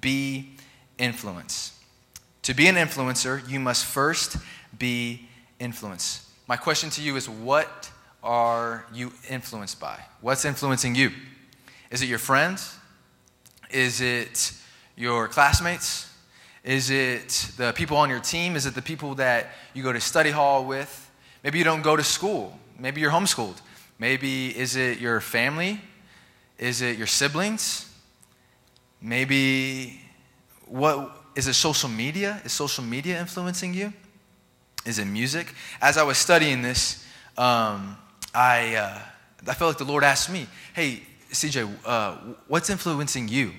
be 0.00 0.50
influence. 0.98 1.76
To 2.42 2.54
be 2.54 2.68
an 2.68 2.76
influencer, 2.76 3.42
you 3.50 3.58
must 3.58 3.86
first 3.86 4.36
be 4.78 5.26
influence. 5.58 6.30
My 6.46 6.56
question 6.56 6.90
to 6.90 7.02
you 7.02 7.16
is 7.16 7.28
what 7.28 7.90
are 8.22 8.86
you 8.94 9.12
influenced 9.28 9.80
by? 9.80 9.98
What's 10.20 10.44
influencing 10.44 10.94
you? 10.94 11.10
Is 11.90 12.02
it 12.02 12.06
your 12.06 12.20
friends? 12.20 12.78
Is 13.68 14.00
it 14.00 14.52
your 14.94 15.26
classmates? 15.26 16.08
Is 16.62 16.90
it 16.90 17.50
the 17.56 17.72
people 17.72 17.96
on 17.96 18.10
your 18.10 18.20
team? 18.20 18.54
Is 18.54 18.64
it 18.64 18.76
the 18.76 18.82
people 18.82 19.16
that 19.16 19.50
you 19.74 19.82
go 19.82 19.92
to 19.92 20.00
study 20.00 20.30
hall 20.30 20.64
with? 20.64 21.10
Maybe 21.42 21.58
you 21.58 21.64
don't 21.64 21.82
go 21.82 21.96
to 21.96 22.04
school. 22.04 22.56
Maybe 22.78 23.00
you're 23.00 23.10
homeschooled. 23.10 23.60
Maybe 23.98 24.56
is 24.56 24.76
it 24.76 24.98
your 24.98 25.20
family? 25.20 25.80
Is 26.58 26.82
it 26.82 26.98
your 26.98 27.06
siblings? 27.06 27.92
Maybe 29.00 30.00
what 30.66 31.24
is 31.34 31.46
it 31.46 31.54
social 31.54 31.88
media? 31.88 32.40
Is 32.44 32.52
social 32.52 32.84
media 32.84 33.20
influencing 33.20 33.74
you? 33.74 33.92
Is 34.84 34.98
it 34.98 35.04
music? 35.06 35.54
As 35.80 35.98
I 35.98 36.02
was 36.02 36.18
studying 36.18 36.62
this, 36.62 37.04
um, 37.36 37.96
I, 38.34 38.76
uh, 38.76 38.98
I 39.48 39.54
felt 39.54 39.70
like 39.70 39.78
the 39.78 39.84
Lord 39.84 40.04
asked 40.04 40.30
me, 40.30 40.46
Hey, 40.74 41.02
CJ, 41.32 41.70
uh, 41.84 42.16
what's 42.48 42.70
influencing 42.70 43.28
you? 43.28 43.52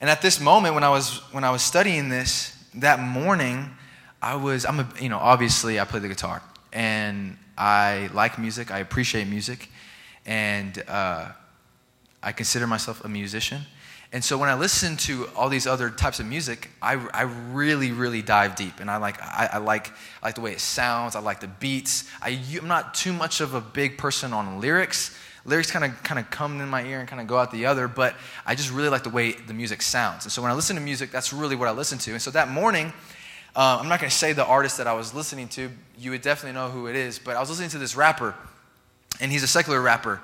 And 0.00 0.08
at 0.08 0.22
this 0.22 0.40
moment, 0.40 0.74
when 0.74 0.84
I 0.84 0.90
was, 0.90 1.18
when 1.32 1.44
I 1.44 1.50
was 1.50 1.62
studying 1.62 2.08
this, 2.08 2.56
that 2.74 3.00
morning, 3.00 3.70
I 4.22 4.34
was, 4.34 4.64
I'm 4.64 4.80
a, 4.80 4.88
you 5.00 5.08
know, 5.08 5.18
obviously 5.18 5.78
I 5.78 5.84
play 5.84 6.00
the 6.00 6.08
guitar. 6.08 6.42
And 6.72 7.36
I 7.56 8.10
like 8.12 8.38
music, 8.38 8.70
I 8.70 8.78
appreciate 8.78 9.26
music, 9.28 9.68
and 10.26 10.82
uh, 10.88 11.28
I 12.22 12.32
consider 12.32 12.66
myself 12.66 13.04
a 13.04 13.08
musician. 13.08 13.62
And 14.12 14.24
so 14.24 14.36
when 14.36 14.48
I 14.48 14.54
listen 14.54 14.96
to 14.98 15.28
all 15.36 15.48
these 15.48 15.68
other 15.68 15.88
types 15.88 16.18
of 16.18 16.26
music, 16.26 16.68
I, 16.82 16.94
I 17.14 17.22
really, 17.52 17.92
really 17.92 18.22
dive 18.22 18.56
deep. 18.56 18.80
And 18.80 18.90
I 18.90 18.96
like, 18.96 19.22
I, 19.22 19.50
I 19.52 19.58
like, 19.58 19.90
I 20.22 20.26
like 20.26 20.34
the 20.34 20.40
way 20.40 20.50
it 20.50 20.60
sounds. 20.60 21.14
I 21.14 21.20
like 21.20 21.38
the 21.38 21.46
beats. 21.46 22.10
I, 22.20 22.40
I'm 22.60 22.66
not 22.66 22.94
too 22.94 23.12
much 23.12 23.40
of 23.40 23.54
a 23.54 23.60
big 23.60 23.98
person 23.98 24.32
on 24.32 24.60
lyrics. 24.60 25.16
Lyrics 25.44 25.70
kind 25.70 25.84
of 25.84 26.02
kind 26.02 26.18
of 26.18 26.28
come 26.30 26.60
in 26.60 26.68
my 26.68 26.84
ear 26.84 26.98
and 26.98 27.08
kind 27.08 27.22
of 27.22 27.28
go 27.28 27.38
out 27.38 27.50
the 27.50 27.66
other, 27.66 27.88
but 27.88 28.14
I 28.44 28.54
just 28.54 28.70
really 28.72 28.88
like 28.90 29.04
the 29.04 29.10
way 29.10 29.32
the 29.32 29.54
music 29.54 29.80
sounds. 29.80 30.24
And 30.24 30.32
so 30.32 30.42
when 30.42 30.50
I 30.50 30.54
listen 30.54 30.76
to 30.76 30.82
music, 30.82 31.12
that's 31.12 31.32
really 31.32 31.56
what 31.56 31.68
I 31.68 31.70
listen 31.70 31.96
to. 31.98 32.12
And 32.12 32.20
so 32.20 32.30
that 32.32 32.48
morning, 32.48 32.92
uh, 33.54 33.78
I'm 33.80 33.88
not 33.88 34.00
going 34.00 34.10
to 34.10 34.16
say 34.16 34.32
the 34.32 34.44
artist 34.44 34.78
that 34.78 34.86
I 34.86 34.92
was 34.92 35.12
listening 35.12 35.48
to. 35.48 35.70
You 35.98 36.12
would 36.12 36.22
definitely 36.22 36.58
know 36.58 36.68
who 36.68 36.86
it 36.86 36.94
is. 36.94 37.18
But 37.18 37.36
I 37.36 37.40
was 37.40 37.50
listening 37.50 37.70
to 37.70 37.78
this 37.78 37.96
rapper, 37.96 38.34
and 39.20 39.32
he's 39.32 39.42
a 39.42 39.48
secular 39.48 39.80
rapper. 39.80 40.20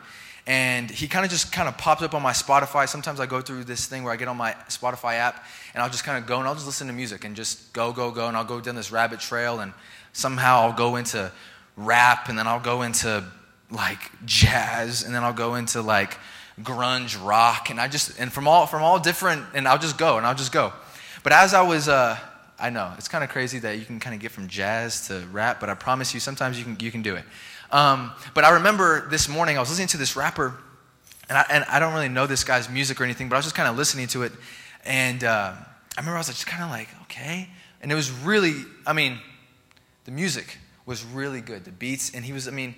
And 0.47 0.88
he 0.88 1.09
kind 1.09 1.25
of 1.25 1.30
just 1.30 1.50
kind 1.52 1.68
of 1.68 1.76
pops 1.76 2.02
up 2.02 2.14
on 2.14 2.23
my 2.23 2.30
Spotify. 2.30 2.88
Sometimes 2.88 3.18
I 3.18 3.26
go 3.26 3.40
through 3.40 3.64
this 3.64 3.87
thing 3.87 4.04
where 4.04 4.12
I 4.12 4.16
get 4.16 4.28
on 4.28 4.37
my 4.37 4.52
Spotify 4.68 5.14
app, 5.14 5.45
and 5.75 5.83
I'll 5.83 5.90
just 5.90 6.04
kind 6.04 6.18
of 6.18 6.28
go 6.28 6.38
and 6.38 6.47
I'll 6.47 6.54
just 6.54 6.66
listen 6.66 6.87
to 6.87 6.92
music 6.92 7.25
and 7.25 7.35
just 7.35 7.73
go, 7.73 7.92
go, 7.92 8.12
go. 8.12 8.28
And 8.28 8.37
I'll 8.37 8.45
go 8.45 8.61
down 8.61 8.76
this 8.76 8.92
rabbit 8.92 9.18
trail, 9.18 9.59
and 9.59 9.73
somehow 10.12 10.61
I'll 10.61 10.73
go 10.73 10.95
into 10.95 11.33
rap, 11.76 12.28
and 12.28 12.38
then 12.38 12.47
I'll 12.47 12.61
go 12.61 12.83
into 12.83 13.25
like 13.73 13.99
jazz, 14.25 15.02
and 15.02 15.12
then 15.12 15.25
I'll 15.25 15.33
go 15.33 15.56
into 15.56 15.83
like 15.83 16.16
grunge 16.61 17.23
rock, 17.26 17.71
and 17.71 17.80
I 17.80 17.88
just 17.88 18.18
and 18.21 18.33
from 18.33 18.47
all 18.47 18.66
from 18.66 18.85
all 18.85 19.00
different, 19.00 19.45
and 19.52 19.66
I'll 19.66 19.78
just 19.78 19.99
go 19.99 20.16
and 20.16 20.25
I'll 20.25 20.37
just 20.37 20.52
go. 20.52 20.73
But 21.25 21.33
as 21.33 21.54
I 21.54 21.62
was 21.62 21.88
uh, 21.88 22.18
I 22.58 22.70
know. 22.70 22.92
It's 22.96 23.08
kind 23.08 23.22
of 23.22 23.30
crazy 23.30 23.58
that 23.60 23.78
you 23.78 23.84
can 23.84 24.00
kind 24.00 24.14
of 24.14 24.20
get 24.20 24.30
from 24.30 24.48
jazz 24.48 25.08
to 25.08 25.26
rap, 25.30 25.60
but 25.60 25.68
I 25.68 25.75
promise 25.75 26.14
you, 26.14 26.20
sometimes 26.20 26.58
you 26.58 26.64
can, 26.64 26.76
you 26.80 26.90
can 26.90 27.02
do 27.02 27.16
it. 27.16 27.25
Um, 27.70 28.12
but 28.34 28.44
I 28.44 28.54
remember 28.54 29.08
this 29.10 29.28
morning, 29.28 29.56
I 29.56 29.60
was 29.60 29.68
listening 29.68 29.88
to 29.88 29.98
this 29.98 30.16
rapper, 30.16 30.54
and 31.28 31.36
I, 31.36 31.44
and 31.50 31.64
I 31.64 31.78
don't 31.78 31.92
really 31.92 32.08
know 32.08 32.26
this 32.26 32.44
guy's 32.44 32.70
music 32.70 33.00
or 33.00 33.04
anything, 33.04 33.28
but 33.28 33.36
I 33.36 33.38
was 33.38 33.46
just 33.46 33.56
kind 33.56 33.68
of 33.68 33.76
listening 33.76 34.06
to 34.08 34.22
it. 34.22 34.32
And 34.84 35.22
uh, 35.22 35.52
I 35.52 36.00
remember 36.00 36.16
I 36.16 36.20
was 36.20 36.28
just 36.28 36.46
kind 36.46 36.62
of 36.62 36.70
like, 36.70 36.88
okay. 37.02 37.48
And 37.82 37.92
it 37.92 37.94
was 37.94 38.10
really, 38.10 38.54
I 38.86 38.92
mean, 38.92 39.18
the 40.04 40.12
music 40.12 40.58
was 40.86 41.04
really 41.04 41.40
good, 41.40 41.64
the 41.64 41.72
beats, 41.72 42.14
and 42.14 42.25
he 42.25 42.32
was, 42.32 42.48
I 42.48 42.52
mean, 42.52 42.75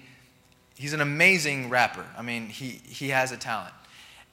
he's 0.74 0.92
an 0.92 1.00
amazing 1.00 1.68
rapper. 1.68 2.04
I 2.16 2.22
mean, 2.22 2.46
he, 2.46 2.80
he 2.84 3.10
has 3.10 3.30
a 3.30 3.36
talent. 3.36 3.74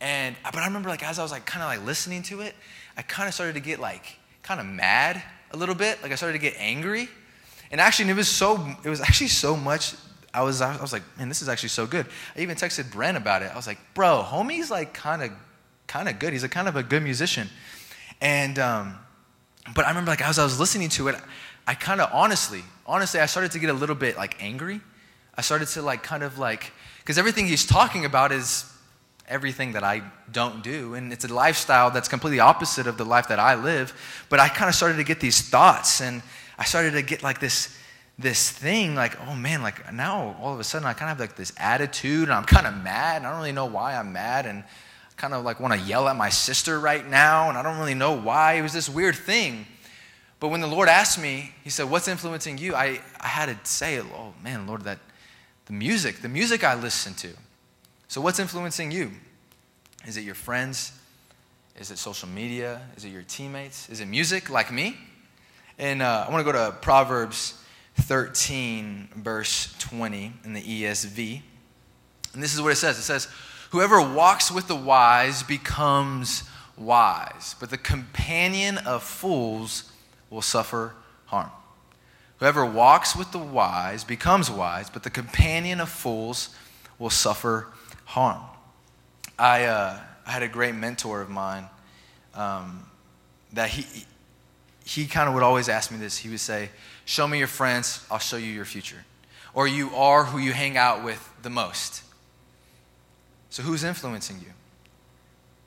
And, 0.02 0.36
but 0.44 0.58
I 0.58 0.66
remember 0.66 0.90
like 0.90 1.04
as 1.04 1.20
I 1.20 1.24
was 1.24 1.32
like 1.32 1.46
kind 1.46 1.64
of 1.64 1.70
like 1.70 1.86
listening 1.86 2.24
to 2.24 2.42
it, 2.42 2.56
I 2.98 3.02
kind 3.02 3.28
of 3.28 3.34
started 3.34 3.54
to 3.54 3.60
get 3.60 3.80
like 3.80 4.18
kind 4.44 4.60
of 4.60 4.66
mad 4.66 5.22
a 5.56 5.58
little 5.58 5.76
bit. 5.76 6.02
Like 6.04 6.12
I 6.12 6.16
started 6.16 6.34
to 6.34 6.40
get 6.40 6.54
angry. 6.58 7.10
And 7.72 7.82
actually, 7.82 8.10
it 8.10 8.16
was 8.16 8.28
so, 8.28 8.76
it 8.84 8.90
was 8.90 9.02
actually 9.02 9.30
so 9.30 9.56
much. 9.56 9.96
I 10.34 10.44
was, 10.44 10.62
I 10.62 10.80
was 10.82 10.94
like, 10.94 11.04
man, 11.18 11.30
this 11.30 11.42
is 11.42 11.50
actually 11.50 11.70
so 11.70 11.88
good. 11.88 12.06
I 12.36 12.42
even 12.42 12.58
texted 12.58 12.92
Brent 12.92 13.18
about 13.18 13.42
it. 13.42 13.52
I 13.52 13.56
was 13.56 13.66
like, 13.66 13.80
bro, 13.94 14.24
homie's 14.28 14.70
like 14.70 14.94
kind 14.94 15.24
of, 15.24 15.32
kind 15.88 16.10
of 16.10 16.20
good. 16.20 16.34
He's 16.34 16.44
a 16.44 16.50
kind 16.50 16.68
of 16.68 16.76
a 16.76 16.84
good 16.84 17.02
musician. 17.02 17.48
And, 18.22 18.60
um, 18.60 18.96
but 19.74 19.86
I 19.86 19.90
remember 19.90 20.12
like 20.12 20.22
as 20.22 20.38
I 20.38 20.44
was 20.44 20.60
listening 20.60 20.90
to 20.90 21.08
it, 21.08 21.16
I 21.66 21.74
kind 21.74 22.02
of 22.02 22.10
honestly, 22.14 22.64
honestly, 22.86 23.20
I 23.20 23.26
started 23.26 23.52
to 23.52 23.60
get 23.60 23.70
a 23.70 23.74
little 23.74 23.96
bit 23.96 24.18
like 24.18 24.36
angry. 24.44 24.82
I 25.36 25.42
started 25.42 25.70
to 25.70 25.82
like 25.82 26.04
kind 26.04 26.22
of 26.22 26.38
like, 26.38 26.72
because 27.00 27.18
everything 27.18 27.48
he's 27.48 27.66
talking 27.66 28.06
about 28.06 28.32
is 28.32 28.72
everything 29.28 29.74
that 29.74 29.84
I 29.84 30.04
don't 30.32 30.64
do. 30.64 30.94
And 30.94 31.12
it's 31.12 31.26
a 31.26 31.34
lifestyle 31.34 31.92
that's 31.92 32.08
completely 32.08 32.40
opposite 32.40 32.88
of 32.88 32.98
the 32.98 33.06
life 33.06 33.28
that 33.30 33.40
I 33.40 33.56
live. 33.56 33.94
But 34.30 34.40
I 34.40 34.50
kind 34.50 34.70
of 34.70 34.76
started 34.76 34.98
to 34.98 35.04
get 35.04 35.20
these 35.20 35.42
thoughts 35.42 36.02
and 36.02 36.22
I 36.58 36.64
started 36.66 36.92
to 36.92 37.02
get 37.02 37.24
like 37.24 37.40
this 37.40 37.78
this 38.18 38.50
thing 38.50 38.96
like 38.96 39.18
oh 39.28 39.36
man 39.36 39.62
like 39.62 39.92
now 39.94 40.38
all 40.40 40.54
of 40.54 40.60
a 40.60 40.64
sudden 40.64 40.88
i 40.88 40.94
kind 40.94 41.12
of 41.12 41.18
have 41.18 41.20
like 41.20 41.36
this 41.36 41.52
attitude 41.58 42.24
and 42.24 42.32
i'm 42.32 42.46
kind 42.46 42.66
of 42.66 42.74
mad 42.82 43.18
and 43.18 43.28
i 43.28 43.30
don't 43.30 43.40
really 43.40 43.52
know 43.52 43.66
why 43.66 43.96
i'm 43.96 44.14
mad 44.14 44.46
and 44.46 44.64
kind 45.18 45.34
of 45.34 45.44
like 45.44 45.60
want 45.60 45.74
to 45.74 45.80
yell 45.82 46.08
at 46.08 46.16
my 46.16 46.30
sister 46.30 46.80
right 46.80 47.08
now 47.10 47.50
and 47.50 47.58
i 47.58 47.62
don't 47.62 47.78
really 47.78 47.94
know 47.94 48.14
why 48.14 48.54
it 48.54 48.62
was 48.62 48.72
this 48.72 48.88
weird 48.88 49.16
thing 49.16 49.66
but 50.40 50.48
when 50.48 50.62
the 50.62 50.68
lord 50.68 50.88
asked 50.88 51.20
me 51.22 51.54
he 51.64 51.70
said 51.70 51.90
what's 51.90 52.08
influencing 52.08 52.58
you 52.58 52.74
i, 52.74 53.00
I 53.20 53.28
had 53.28 53.48
to 53.48 53.58
say 53.70 54.00
oh 54.00 54.34
man 54.42 54.66
lord 54.66 54.84
that 54.84 55.00
the 55.66 55.74
music 55.74 56.22
the 56.22 56.30
music 56.30 56.64
i 56.64 56.74
listen 56.74 57.14
to 57.16 57.34
so, 58.08 58.22
what's 58.22 58.40
influencing 58.40 58.92
you? 58.92 59.12
Is 60.06 60.18
it 60.18 60.24
your 60.24 60.36
friends? 60.36 60.92
Is 61.80 61.92
it 61.92 61.98
social 61.98 62.30
media? 62.30 62.82
Is 62.96 63.04
it 63.04 63.10
your 63.10 63.24
teammates? 63.24 63.90
Is 63.90 64.00
it 64.00 64.06
music 64.06 64.50
like 64.50 64.72
me? 64.72 64.96
And 65.78 66.02
uh, 66.02 66.26
I 66.28 66.32
want 66.32 66.46
to 66.46 66.52
go 66.52 66.58
to 66.58 66.72
Proverbs 66.72 67.62
13, 67.96 69.10
verse 69.16 69.76
20 69.80 70.34
in 70.44 70.54
the 70.54 70.62
ESV. 70.62 71.42
And 72.34 72.44
this 72.44 72.54
is 72.54 72.62
what 72.62 72.72
it 72.72 72.76
says 72.76 72.98
it 72.98 73.04
says, 73.04 73.28
Whoever 73.72 74.00
walks 74.02 74.52
with 74.52 74.68
the 74.68 74.76
wise 74.76 75.44
becomes 75.44 76.44
wise, 76.78 77.56
but 77.60 77.70
the 77.70 77.78
companion 77.78 78.78
of 78.80 79.04
fools 79.04 79.92
will 80.30 80.42
suffer 80.42 80.94
harm. 81.26 81.50
Whoever 82.40 82.66
walks 82.66 83.16
with 83.16 83.32
the 83.32 83.40
wise 83.40 84.04
becomes 84.04 84.52
wise, 84.52 84.90
but 84.90 85.04
the 85.04 85.10
companion 85.10 85.80
of 85.80 85.90
fools 85.90 86.56
will 87.00 87.10
suffer 87.10 87.68
harm. 88.16 88.42
I, 89.38 89.66
uh, 89.66 90.00
I 90.26 90.32
had 90.32 90.42
a 90.42 90.48
great 90.48 90.74
mentor 90.74 91.20
of 91.20 91.30
mine 91.30 91.66
um, 92.34 92.90
that 93.52 93.68
he, 93.68 94.06
he 94.86 95.06
kind 95.06 95.28
of 95.28 95.34
would 95.34 95.44
always 95.44 95.68
ask 95.68 95.92
me 95.92 95.98
this. 95.98 96.18
He 96.18 96.30
would 96.30 96.40
say, 96.40 96.70
Show 97.04 97.28
me 97.28 97.40
your 97.40 97.48
friends, 97.48 98.06
I'll 98.10 98.20
show 98.20 98.38
you 98.38 98.48
your 98.48 98.64
future. 98.64 99.04
Or 99.54 99.68
you 99.68 99.94
are 99.96 100.24
who 100.24 100.38
you 100.38 100.54
hang 100.54 100.78
out 100.78 101.04
with 101.04 101.30
the 101.42 101.50
most. 101.50 102.04
So, 103.50 103.64
who's 103.64 103.84
influencing 103.84 104.38
you? 104.40 104.54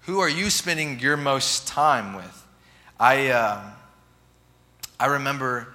Who 0.06 0.20
are 0.20 0.28
you 0.28 0.48
spending 0.48 1.00
your 1.00 1.18
most 1.18 1.68
time 1.68 2.16
with? 2.16 2.46
I, 2.98 3.28
uh, 3.28 3.60
I 4.98 5.06
remember 5.06 5.68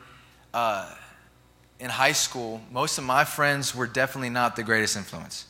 uh, 0.55 0.91
in 1.79 1.91
high 1.91 2.13
school, 2.13 2.61
most 2.71 2.97
of 2.97 3.03
my 3.03 3.25
friends 3.25 3.75
were 3.75 3.85
definitely 3.85 4.31
not 4.31 4.55
the 4.55 4.63
greatest 4.63 4.97
influence. 4.97 5.45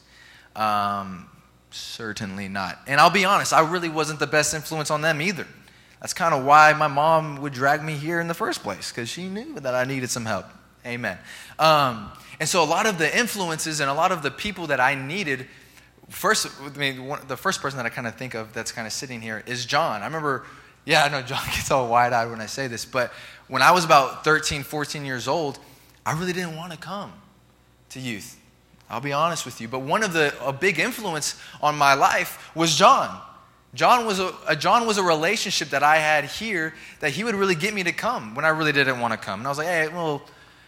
Um, 0.55 1.27
certainly 1.71 2.47
not. 2.47 2.79
And 2.87 2.99
I'll 2.99 3.09
be 3.09 3.25
honest, 3.25 3.53
I 3.53 3.61
really 3.69 3.89
wasn't 3.89 4.19
the 4.19 4.27
best 4.27 4.53
influence 4.53 4.91
on 4.91 5.01
them 5.01 5.21
either. 5.21 5.47
That's 6.01 6.13
kind 6.13 6.33
of 6.33 6.43
why 6.43 6.73
my 6.73 6.87
mom 6.87 7.37
would 7.41 7.53
drag 7.53 7.81
me 7.81 7.93
here 7.93 8.19
in 8.19 8.27
the 8.27 8.33
first 8.33 8.61
place, 8.61 8.91
because 8.91 9.09
she 9.09 9.27
knew 9.27 9.59
that 9.61 9.73
I 9.73 9.85
needed 9.85 10.09
some 10.09 10.25
help. 10.25 10.45
Amen. 10.85 11.17
Um, 11.57 12.11
and 12.39 12.49
so 12.49 12.61
a 12.61 12.65
lot 12.65 12.85
of 12.85 12.97
the 12.97 13.17
influences 13.17 13.79
and 13.79 13.89
a 13.89 13.93
lot 13.93 14.11
of 14.11 14.21
the 14.21 14.31
people 14.31 14.67
that 14.67 14.81
I 14.81 14.95
needed, 14.95 15.47
first, 16.09 16.47
I 16.61 16.77
mean, 16.77 17.07
one, 17.07 17.21
the 17.27 17.37
first 17.37 17.61
person 17.61 17.77
that 17.77 17.85
I 17.85 17.89
kind 17.89 18.05
of 18.05 18.15
think 18.15 18.33
of 18.33 18.53
that's 18.53 18.71
kind 18.71 18.85
of 18.85 18.91
sitting 18.91 19.21
here 19.21 19.43
is 19.47 19.65
John. 19.65 20.01
I 20.01 20.05
remember, 20.05 20.45
yeah, 20.83 21.05
I 21.05 21.09
know 21.09 21.21
John 21.21 21.45
gets 21.45 21.71
all 21.71 21.87
wide 21.87 22.11
eyed 22.11 22.29
when 22.29 22.41
I 22.41 22.47
say 22.47 22.67
this, 22.67 22.83
but 22.83 23.13
when 23.47 23.61
I 23.61 23.71
was 23.71 23.85
about 23.85 24.25
13, 24.25 24.63
14 24.63 25.05
years 25.05 25.27
old, 25.27 25.57
I 26.05 26.19
really 26.19 26.33
didn't 26.33 26.57
want 26.57 26.73
to 26.73 26.77
come 26.77 27.13
to 27.91 27.99
youth. 28.01 28.37
I'll 28.93 29.01
be 29.01 29.11
honest 29.11 29.43
with 29.43 29.59
you. 29.59 29.67
But 29.67 29.79
one 29.79 30.03
of 30.03 30.13
the, 30.13 30.33
a 30.45 30.53
big 30.53 30.79
influence 30.79 31.39
on 31.61 31.75
my 31.75 31.95
life 31.95 32.51
was 32.55 32.75
John. 32.75 33.19
John 33.73 34.05
was 34.05 34.19
a, 34.19 34.31
a, 34.47 34.55
John 34.55 34.85
was 34.85 34.99
a 34.99 35.03
relationship 35.03 35.69
that 35.69 35.81
I 35.81 35.97
had 35.97 36.25
here 36.25 36.75
that 36.99 37.11
he 37.11 37.23
would 37.23 37.33
really 37.33 37.55
get 37.55 37.73
me 37.73 37.83
to 37.83 37.91
come 37.91 38.35
when 38.35 38.45
I 38.45 38.49
really 38.49 38.71
didn't 38.71 38.99
want 38.99 39.13
to 39.13 39.17
come. 39.17 39.39
And 39.39 39.47
I 39.47 39.49
was 39.49 39.57
like, 39.57 39.65
hey, 39.65 39.87
well, 39.87 40.21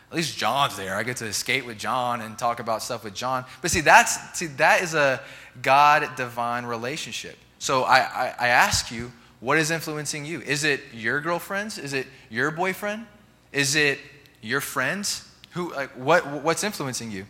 at 0.09 0.15
least 0.15 0.37
John's 0.37 0.75
there. 0.75 0.95
I 0.95 1.03
get 1.03 1.17
to 1.17 1.31
skate 1.33 1.67
with 1.67 1.77
John 1.77 2.21
and 2.21 2.35
talk 2.35 2.59
about 2.59 2.81
stuff 2.81 3.03
with 3.03 3.13
John. 3.13 3.45
But 3.61 3.69
see, 3.69 3.81
that's 3.81 4.37
see, 4.37 4.47
that 4.47 4.81
is 4.81 4.95
a 4.95 5.21
God 5.61 6.15
divine 6.15 6.65
relationship. 6.65 7.37
So 7.59 7.83
I, 7.83 7.99
I, 7.99 8.35
I 8.39 8.47
ask 8.47 8.91
you, 8.91 9.11
what 9.39 9.59
is 9.59 9.69
influencing 9.69 10.25
you? 10.25 10.41
Is 10.41 10.63
it 10.63 10.81
your 10.91 11.21
girlfriends? 11.21 11.77
Is 11.77 11.93
it 11.93 12.07
your 12.31 12.49
boyfriend? 12.49 13.05
Is 13.51 13.75
it 13.75 13.99
your 14.41 14.61
friends? 14.61 15.29
Who 15.51 15.71
like 15.73 15.91
what 15.91 16.41
what's 16.41 16.63
influencing 16.63 17.11
you? 17.11 17.27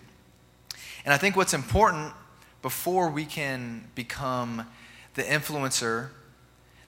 And 1.06 1.14
I 1.14 1.18
think 1.18 1.36
what's 1.36 1.54
important 1.54 2.12
before 2.62 3.10
we 3.10 3.26
can 3.26 3.88
become 3.94 4.66
the 5.14 5.22
influencer 5.22 6.10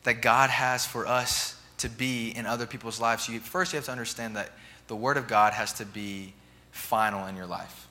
that 0.03 0.21
God 0.21 0.49
has 0.49 0.85
for 0.85 1.07
us 1.07 1.61
to 1.77 1.89
be 1.89 2.31
in 2.31 2.45
other 2.45 2.65
people's 2.65 2.99
lives, 2.99 3.29
you, 3.29 3.39
first 3.39 3.71
you 3.71 3.77
have 3.77 3.85
to 3.85 3.91
understand 3.91 4.35
that 4.35 4.51
the 4.87 4.95
Word 4.95 5.17
of 5.17 5.27
God 5.27 5.53
has 5.53 5.73
to 5.73 5.85
be 5.85 6.33
final 6.71 7.27
in 7.27 7.35
your 7.35 7.45
life. 7.45 7.87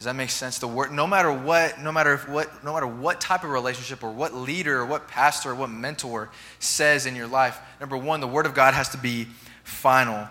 Does 0.00 0.06
that 0.06 0.16
make 0.16 0.30
sense? 0.30 0.58
The 0.58 0.66
word, 0.66 0.92
no 0.92 1.06
matter 1.06 1.30
what, 1.30 1.78
no 1.78 1.92
matter 1.92 2.16
what, 2.16 2.64
no 2.64 2.72
matter 2.72 2.86
what 2.86 3.20
type 3.20 3.44
of 3.44 3.50
relationship 3.50 4.02
or 4.02 4.10
what 4.10 4.32
leader 4.32 4.78
or 4.78 4.86
what 4.86 5.08
pastor 5.08 5.50
or 5.50 5.54
what 5.54 5.68
mentor 5.68 6.30
says 6.58 7.04
in 7.04 7.14
your 7.14 7.26
life, 7.26 7.60
number 7.80 7.98
one, 7.98 8.20
the 8.20 8.26
Word 8.26 8.46
of 8.46 8.54
God 8.54 8.72
has 8.72 8.88
to 8.90 8.96
be 8.96 9.26
final 9.62 10.26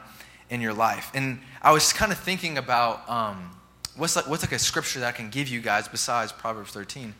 in 0.49 0.59
your 0.59 0.73
life. 0.73 1.11
And 1.13 1.39
I 1.61 1.71
was 1.71 1.93
kind 1.93 2.11
of 2.11 2.17
thinking 2.17 2.57
about 2.57 3.07
um, 3.07 3.51
what's 3.99 4.15
like, 4.15 4.27
what's 4.27 4.43
like 4.43 4.53
a 4.53 4.59
scripture 4.59 5.01
that 5.01 5.07
I 5.07 5.11
can 5.11 5.29
give 5.29 5.49
you 5.49 5.61
guys 5.61 5.87
besides 5.87 6.31
Proverbs 6.31 6.71
13 6.71 7.13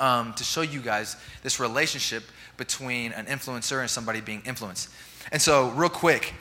um, 0.00 0.32
to 0.34 0.44
show 0.44 0.62
you 0.62 0.80
guys 0.80 1.16
this 1.42 1.58
relationship 1.60 2.22
between 2.56 3.12
an 3.12 3.26
influencer 3.26 3.80
and 3.80 3.90
somebody 3.90 4.20
being 4.20 4.42
influenced. 4.46 4.90
And 5.32 5.42
so, 5.42 5.70
real 5.70 5.88
quick, 5.88 6.34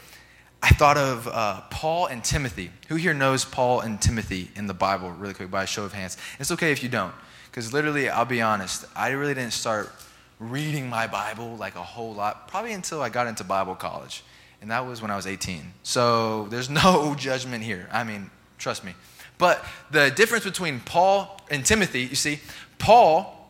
I 0.61 0.69
thought 0.69 0.97
of 0.97 1.27
uh, 1.27 1.61
Paul 1.69 2.05
and 2.05 2.23
Timothy. 2.23 2.71
Who 2.87 2.95
here 2.95 3.13
knows 3.13 3.45
Paul 3.45 3.81
and 3.81 3.99
Timothy 3.99 4.49
in 4.55 4.67
the 4.67 4.73
Bible, 4.73 5.11
really 5.11 5.33
quick, 5.33 5.49
by 5.49 5.63
a 5.63 5.67
show 5.67 5.83
of 5.83 5.93
hands? 5.93 6.17
It's 6.39 6.51
okay 6.51 6.71
if 6.71 6.83
you 6.83 6.89
don't, 6.89 7.13
because 7.49 7.73
literally, 7.73 8.09
I'll 8.09 8.25
be 8.25 8.41
honest, 8.41 8.85
I 8.95 9.09
really 9.09 9.33
didn't 9.33 9.53
start 9.53 9.91
reading 10.39 10.87
my 10.89 11.07
Bible 11.07 11.55
like 11.55 11.75
a 11.75 11.83
whole 11.83 12.13
lot, 12.13 12.47
probably 12.47 12.73
until 12.73 13.01
I 13.01 13.09
got 13.09 13.27
into 13.27 13.43
Bible 13.43 13.75
college. 13.75 14.23
And 14.61 14.71
that 14.71 14.85
was 14.85 15.01
when 15.01 15.11
I 15.11 15.15
was 15.15 15.27
18. 15.27 15.73
So, 15.83 16.47
there's 16.49 16.69
no 16.83 17.15
judgment 17.15 17.63
here. 17.63 17.87
I 17.91 18.03
mean, 18.03 18.29
trust 18.57 18.83
me. 18.83 18.93
But 19.37 19.63
the 19.91 20.11
difference 20.11 20.45
between 20.45 20.79
Paul 20.79 21.41
and 21.49 21.65
Timothy, 21.65 22.01
you 22.01 22.15
see, 22.15 22.39
Paul 22.77 23.49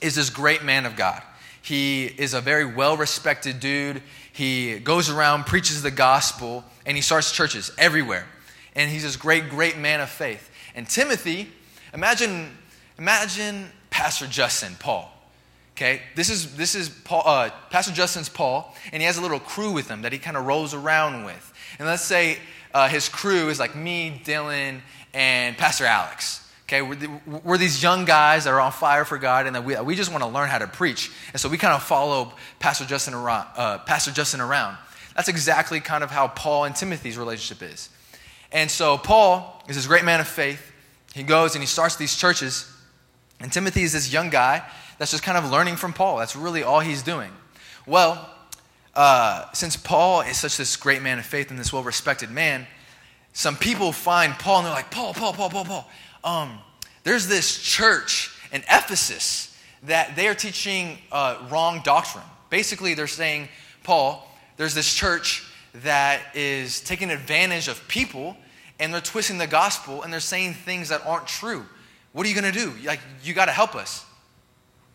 is 0.00 0.14
this 0.14 0.30
great 0.30 0.62
man 0.62 0.86
of 0.86 0.96
God. 0.96 1.22
He 1.62 2.06
is 2.06 2.34
a 2.34 2.40
very 2.40 2.64
well 2.64 2.96
respected 2.96 3.60
dude. 3.60 4.02
He 4.32 4.78
goes 4.78 5.10
around, 5.10 5.46
preaches 5.46 5.82
the 5.82 5.90
gospel, 5.90 6.64
and 6.86 6.96
he 6.96 7.02
starts 7.02 7.32
churches 7.32 7.70
everywhere. 7.78 8.26
And 8.74 8.90
he's 8.90 9.02
this 9.02 9.16
great, 9.16 9.50
great 9.50 9.76
man 9.76 10.00
of 10.00 10.08
faith. 10.08 10.50
And 10.74 10.88
Timothy, 10.88 11.48
imagine, 11.92 12.56
imagine 12.98 13.70
Pastor 13.90 14.26
Justin, 14.26 14.76
Paul. 14.78 15.12
Okay, 15.80 16.02
this 16.14 16.28
is 16.28 16.56
this 16.56 16.74
is 16.74 16.90
Paul, 16.90 17.22
uh, 17.24 17.48
Pastor 17.70 17.90
Justin's 17.90 18.28
Paul, 18.28 18.76
and 18.92 19.00
he 19.00 19.06
has 19.06 19.16
a 19.16 19.22
little 19.22 19.40
crew 19.40 19.72
with 19.72 19.88
him 19.88 20.02
that 20.02 20.12
he 20.12 20.18
kind 20.18 20.36
of 20.36 20.44
rolls 20.44 20.74
around 20.74 21.24
with. 21.24 21.54
And 21.78 21.88
let's 21.88 22.02
say 22.02 22.36
uh, 22.74 22.88
his 22.88 23.08
crew 23.08 23.48
is 23.48 23.58
like 23.58 23.74
me, 23.74 24.20
Dylan, 24.22 24.82
and 25.14 25.56
Pastor 25.56 25.86
Alex. 25.86 26.46
Okay, 26.64 26.82
we're, 26.82 26.96
the, 26.96 27.08
we're, 27.44 27.56
these 27.56 27.82
young 27.82 28.04
guys 28.04 28.44
that 28.44 28.50
are 28.50 28.60
on 28.60 28.72
fire 28.72 29.06
for 29.06 29.16
God, 29.16 29.46
and 29.46 29.56
that 29.56 29.64
we, 29.64 29.74
we 29.80 29.94
just 29.94 30.10
want 30.10 30.22
to 30.22 30.28
learn 30.28 30.50
how 30.50 30.58
to 30.58 30.66
preach. 30.66 31.10
And 31.32 31.40
so 31.40 31.48
we 31.48 31.56
kind 31.56 31.72
of 31.72 31.82
follow 31.82 32.34
Pastor 32.58 32.84
Justin 32.84 33.14
around. 33.14 33.48
Uh, 33.56 33.78
Pastor 33.78 34.10
Justin 34.10 34.42
around. 34.42 34.76
That's 35.16 35.28
exactly 35.28 35.80
kind 35.80 36.04
of 36.04 36.10
how 36.10 36.28
Paul 36.28 36.64
and 36.64 36.76
Timothy's 36.76 37.16
relationship 37.16 37.66
is. 37.66 37.88
And 38.52 38.70
so 38.70 38.98
Paul 38.98 39.64
is 39.66 39.76
this 39.76 39.86
great 39.86 40.04
man 40.04 40.20
of 40.20 40.28
faith. 40.28 40.60
He 41.14 41.22
goes 41.22 41.54
and 41.54 41.62
he 41.62 41.66
starts 41.66 41.96
these 41.96 42.14
churches, 42.14 42.70
and 43.40 43.50
Timothy 43.50 43.82
is 43.82 43.94
this 43.94 44.12
young 44.12 44.28
guy 44.28 44.62
that's 45.00 45.12
just 45.12 45.22
kind 45.22 45.38
of 45.38 45.50
learning 45.50 45.76
from 45.76 45.94
Paul. 45.94 46.18
That's 46.18 46.36
really 46.36 46.62
all 46.62 46.80
he's 46.80 47.02
doing. 47.02 47.30
Well, 47.86 48.28
uh, 48.94 49.50
since 49.54 49.74
Paul 49.74 50.20
is 50.20 50.36
such 50.36 50.58
this 50.58 50.76
great 50.76 51.00
man 51.00 51.18
of 51.18 51.24
faith 51.24 51.48
and 51.48 51.58
this 51.58 51.72
well-respected 51.72 52.30
man, 52.30 52.66
some 53.32 53.56
people 53.56 53.92
find 53.92 54.34
Paul 54.34 54.58
and 54.58 54.66
they're 54.66 54.74
like, 54.74 54.90
Paul, 54.90 55.14
Paul, 55.14 55.32
Paul, 55.32 55.48
Paul, 55.48 55.64
Paul 55.64 55.88
um, 56.22 56.58
there's 57.02 57.26
this 57.28 57.62
church 57.62 58.38
in 58.52 58.60
Ephesus 58.70 59.58
that 59.84 60.16
they 60.16 60.28
are 60.28 60.34
teaching 60.34 60.98
uh, 61.10 61.38
wrong 61.50 61.80
doctrine. 61.82 62.24
Basically, 62.50 62.92
they're 62.92 63.06
saying, 63.06 63.48
Paul, 63.82 64.30
there's 64.58 64.74
this 64.74 64.92
church 64.92 65.50
that 65.76 66.20
is 66.34 66.82
taking 66.82 67.10
advantage 67.10 67.68
of 67.68 67.88
people 67.88 68.36
and 68.78 68.92
they're 68.92 69.00
twisting 69.00 69.38
the 69.38 69.46
gospel 69.46 70.02
and 70.02 70.12
they're 70.12 70.20
saying 70.20 70.52
things 70.52 70.90
that 70.90 71.06
aren't 71.06 71.26
true. 71.26 71.64
What 72.12 72.26
are 72.26 72.28
you 72.28 72.38
going 72.38 72.52
to 72.52 72.58
do? 72.58 72.74
Like, 72.84 73.00
you 73.22 73.32
got 73.32 73.46
to 73.46 73.52
help 73.52 73.74
us. 73.74 74.04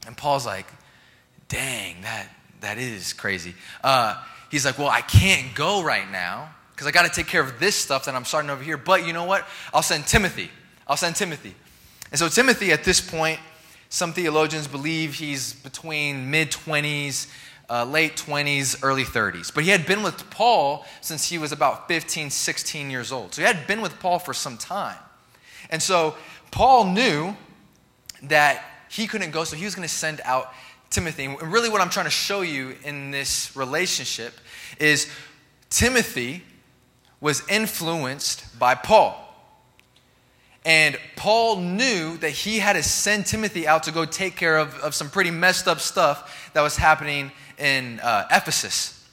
And 0.06 0.16
Paul's 0.16 0.46
like, 0.46 0.68
dang, 1.48 2.02
that, 2.02 2.28
that 2.62 2.78
is 2.78 3.14
crazy. 3.14 3.54
Uh, 3.84 4.22
he's 4.52 4.66
like, 4.66 4.78
well, 4.78 4.90
I 4.90 5.02
can't 5.02 5.56
go 5.56 5.84
right 5.84 6.10
now 6.12 6.54
because 6.72 6.88
I 6.88 6.92
got 6.92 7.04
to 7.04 7.12
take 7.12 7.28
care 7.28 7.42
of 7.42 7.60
this 7.60 7.76
stuff 7.76 8.06
that 8.06 8.16
I'm 8.16 8.26
starting 8.26 8.50
over 8.50 8.64
here. 8.64 8.78
But 8.78 9.06
you 9.06 9.14
know 9.14 9.24
what? 9.24 9.48
I'll 9.74 9.82
send 9.82 10.06
Timothy. 10.08 10.50
I'll 10.88 10.98
send 10.98 11.16
Timothy. 11.16 11.56
And 12.12 12.20
so, 12.20 12.28
Timothy, 12.28 12.72
at 12.72 12.84
this 12.84 13.02
point, 13.02 13.40
some 13.90 14.14
theologians 14.14 14.68
believe 14.68 15.16
he's 15.16 15.54
between 15.54 16.30
mid 16.30 16.52
20s, 16.52 17.32
uh, 17.70 17.86
late 17.86 18.16
20s, 18.16 18.80
early 18.84 19.04
30s. 19.04 19.54
But 19.54 19.64
he 19.64 19.70
had 19.70 19.86
been 19.86 20.04
with 20.04 20.30
Paul 20.30 20.86
since 21.02 21.30
he 21.30 21.38
was 21.38 21.52
about 21.52 21.88
15, 21.88 22.30
16 22.30 22.92
years 22.92 23.12
old. 23.12 23.34
So 23.34 23.42
he 23.42 23.48
had 23.48 23.68
been 23.68 23.82
with 23.82 24.00
Paul 24.00 24.20
for 24.20 24.34
some 24.34 24.58
time. 24.58 24.98
And 25.70 25.82
so 25.82 26.16
Paul 26.52 26.86
knew 26.86 27.36
that 28.24 28.64
he 28.96 29.08
couldn't 29.08 29.32
go, 29.32 29.44
so 29.44 29.58
he 29.58 29.66
was 29.66 29.76
going 29.76 29.88
to 29.88 29.94
send 29.94 30.22
out 30.24 30.54
Timothy. 30.90 31.26
And 31.26 31.52
really, 31.52 31.68
what 31.68 31.82
I'm 31.82 31.90
trying 31.90 32.06
to 32.06 32.12
show 32.12 32.42
you 32.42 32.78
in 32.86 33.12
this 33.12 33.54
relationship 33.54 34.34
is 34.80 35.12
Timothy 35.70 36.44
was 37.20 37.44
influenced 37.50 38.58
by 38.58 38.74
Paul. 38.74 39.22
And 40.64 40.98
Paul 41.18 41.58
knew 41.58 42.16
that 42.18 42.30
he 42.30 42.60
had 42.60 42.74
to 42.74 42.84
send 42.84 43.26
Timothy 43.26 43.68
out 43.68 43.84
to 43.84 43.92
go 43.92 44.06
take 44.06 44.38
care 44.38 44.58
of, 44.58 44.76
of 44.80 44.96
some 44.96 45.10
pretty 45.10 45.30
messed 45.30 45.68
up 45.68 45.82
stuff 45.82 46.52
that 46.54 46.62
was 46.62 46.78
happening 46.78 47.34
in 47.58 48.00
uh, 48.00 48.28
Ephesus. 48.32 49.06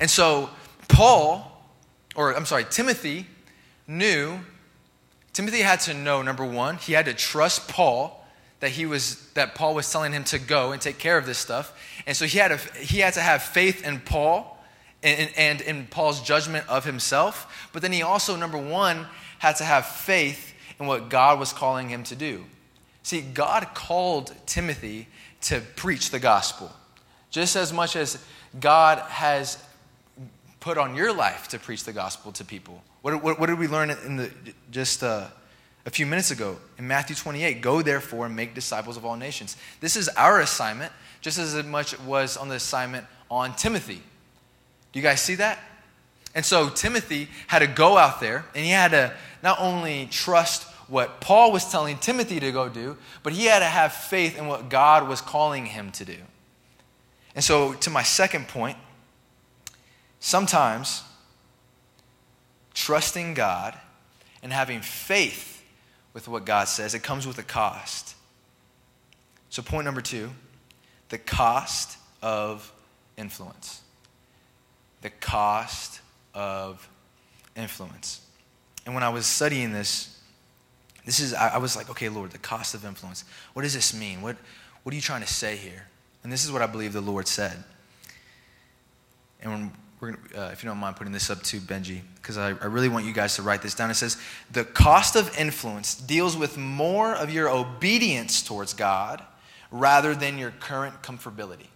And 0.00 0.10
so, 0.10 0.50
Paul, 0.88 1.50
or 2.16 2.34
I'm 2.34 2.46
sorry, 2.46 2.64
Timothy 2.68 3.26
knew, 3.86 4.40
Timothy 5.32 5.60
had 5.60 5.78
to 5.82 5.94
know, 5.94 6.20
number 6.20 6.44
one, 6.44 6.78
he 6.78 6.94
had 6.94 7.04
to 7.04 7.14
trust 7.14 7.68
Paul 7.68 8.18
that 8.62 8.70
he 8.70 8.86
was 8.86 9.16
that 9.34 9.56
Paul 9.56 9.74
was 9.74 9.90
telling 9.90 10.12
him 10.12 10.22
to 10.22 10.38
go 10.38 10.70
and 10.70 10.80
take 10.80 10.98
care 10.98 11.18
of 11.18 11.26
this 11.26 11.36
stuff. 11.36 11.76
And 12.06 12.16
so 12.16 12.26
he 12.26 12.38
had, 12.38 12.56
to, 12.56 12.78
he 12.78 13.00
had 13.00 13.14
to 13.14 13.20
have 13.20 13.42
faith 13.42 13.84
in 13.84 13.98
Paul 13.98 14.56
and, 15.02 15.30
and 15.36 15.60
in 15.60 15.88
Paul's 15.88 16.22
judgment 16.22 16.68
of 16.68 16.84
himself. 16.84 17.68
But 17.72 17.82
then 17.82 17.90
he 17.90 18.02
also, 18.02 18.36
number 18.36 18.56
one, 18.56 19.06
had 19.40 19.56
to 19.56 19.64
have 19.64 19.84
faith 19.84 20.54
in 20.78 20.86
what 20.86 21.08
God 21.08 21.40
was 21.40 21.52
calling 21.52 21.88
him 21.88 22.04
to 22.04 22.14
do. 22.14 22.44
See, 23.02 23.20
God 23.20 23.66
called 23.74 24.32
Timothy 24.46 25.08
to 25.40 25.60
preach 25.74 26.10
the 26.10 26.20
gospel 26.20 26.70
just 27.30 27.56
as 27.56 27.72
much 27.72 27.96
as 27.96 28.24
God 28.60 28.98
has 29.08 29.58
put 30.60 30.78
on 30.78 30.94
your 30.94 31.12
life 31.12 31.48
to 31.48 31.58
preach 31.58 31.82
the 31.82 31.92
gospel 31.92 32.30
to 32.30 32.44
people. 32.44 32.80
What, 33.00 33.24
what, 33.24 33.40
what 33.40 33.46
did 33.46 33.58
we 33.58 33.66
learn 33.66 33.90
in 33.90 34.18
the, 34.18 34.30
just 34.70 35.02
uh, 35.02 35.26
a 35.84 35.90
few 35.90 36.06
minutes 36.06 36.30
ago 36.30 36.58
in 36.78 36.86
Matthew 36.86 37.16
28? 37.16 37.60
Go 37.60 37.82
therefore 37.82 38.26
and 38.26 38.36
make 38.36 38.54
disciples 38.54 38.96
of 38.96 39.04
all 39.04 39.16
nations. 39.16 39.56
This 39.80 39.96
is 39.96 40.08
our 40.10 40.40
assignment, 40.40 40.92
just 41.20 41.38
as 41.38 41.54
much 41.64 41.92
it 41.92 42.00
was 42.02 42.36
on 42.36 42.48
the 42.48 42.56
assignment 42.56 43.06
on 43.30 43.54
Timothy. 43.56 44.02
Do 44.92 44.98
you 44.98 45.02
guys 45.02 45.20
see 45.20 45.36
that? 45.36 45.58
And 46.34 46.44
so 46.44 46.68
Timothy 46.68 47.28
had 47.46 47.60
to 47.60 47.66
go 47.66 47.98
out 47.98 48.20
there 48.20 48.44
and 48.54 48.64
he 48.64 48.70
had 48.70 48.92
to 48.92 49.14
not 49.42 49.58
only 49.60 50.06
trust 50.06 50.64
what 50.88 51.20
Paul 51.20 51.52
was 51.52 51.70
telling 51.70 51.96
Timothy 51.98 52.40
to 52.40 52.52
go 52.52 52.68
do, 52.68 52.96
but 53.22 53.32
he 53.32 53.46
had 53.46 53.60
to 53.60 53.66
have 53.66 53.92
faith 53.92 54.38
in 54.38 54.46
what 54.46 54.68
God 54.68 55.08
was 55.08 55.20
calling 55.20 55.66
him 55.66 55.90
to 55.92 56.04
do. 56.04 56.16
And 57.34 57.42
so, 57.42 57.72
to 57.74 57.90
my 57.90 58.02
second 58.02 58.48
point, 58.48 58.76
sometimes 60.20 61.02
trusting 62.74 63.34
God 63.34 63.78
and 64.42 64.52
having 64.52 64.80
faith 64.80 65.51
with 66.14 66.28
what 66.28 66.44
God 66.44 66.68
says, 66.68 66.94
it 66.94 67.02
comes 67.02 67.26
with 67.26 67.38
a 67.38 67.42
cost. 67.42 68.14
So, 69.48 69.62
point 69.62 69.84
number 69.84 70.00
two 70.00 70.30
the 71.08 71.18
cost 71.18 71.98
of 72.22 72.72
influence. 73.16 73.82
The 75.02 75.10
cost 75.10 76.00
of 76.32 76.88
influence. 77.56 78.22
And 78.86 78.94
when 78.94 79.04
I 79.04 79.10
was 79.10 79.26
studying 79.26 79.72
this, 79.72 80.18
this 81.04 81.20
is 81.20 81.34
I, 81.34 81.58
was 81.58 81.76
like, 81.76 81.90
okay, 81.90 82.08
Lord, 82.08 82.30
the 82.30 82.38
cost 82.38 82.74
of 82.74 82.84
influence. 82.84 83.24
What 83.52 83.62
does 83.62 83.74
this 83.74 83.92
mean? 83.92 84.22
What, 84.22 84.36
what 84.82 84.92
are 84.92 84.96
you 84.96 85.02
trying 85.02 85.20
to 85.20 85.26
say 85.26 85.56
here? 85.56 85.86
And 86.22 86.32
this 86.32 86.44
is 86.44 86.52
what 86.52 86.62
I 86.62 86.66
believe 86.66 86.92
the 86.92 87.00
Lord 87.00 87.26
said. 87.28 87.62
And 89.42 89.72
we're 90.02 90.18
uh, 90.36 90.50
if 90.52 90.64
you 90.64 90.68
don't 90.68 90.78
mind 90.78 90.96
putting 90.96 91.12
this 91.12 91.30
up 91.30 91.42
to 91.44 91.60
Benji, 91.60 92.00
because 92.16 92.36
I, 92.36 92.48
I 92.48 92.66
really 92.66 92.88
want 92.88 93.06
you 93.06 93.12
guys 93.12 93.36
to 93.36 93.42
write 93.42 93.62
this 93.62 93.72
down. 93.72 93.88
It 93.88 93.94
says, 93.94 94.16
The 94.50 94.64
cost 94.64 95.14
of 95.14 95.38
influence 95.38 95.94
deals 95.94 96.36
with 96.36 96.58
more 96.58 97.14
of 97.14 97.32
your 97.32 97.48
obedience 97.48 98.42
towards 98.42 98.74
God 98.74 99.22
rather 99.70 100.14
than 100.14 100.38
your 100.38 100.50
current 100.50 101.02
comfortability. 101.02 101.68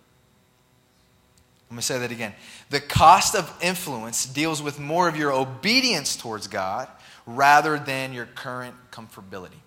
I'm 1.68 1.74
going 1.74 1.78
to 1.78 1.82
say 1.82 1.98
that 2.00 2.10
again. 2.10 2.34
The 2.70 2.80
cost 2.80 3.36
of 3.36 3.52
influence 3.62 4.26
deals 4.26 4.60
with 4.60 4.80
more 4.80 5.08
of 5.08 5.16
your 5.16 5.32
obedience 5.32 6.16
towards 6.16 6.48
God 6.48 6.88
rather 7.26 7.78
than 7.78 8.12
your 8.12 8.26
current 8.26 8.74
comfortability. 8.90 9.60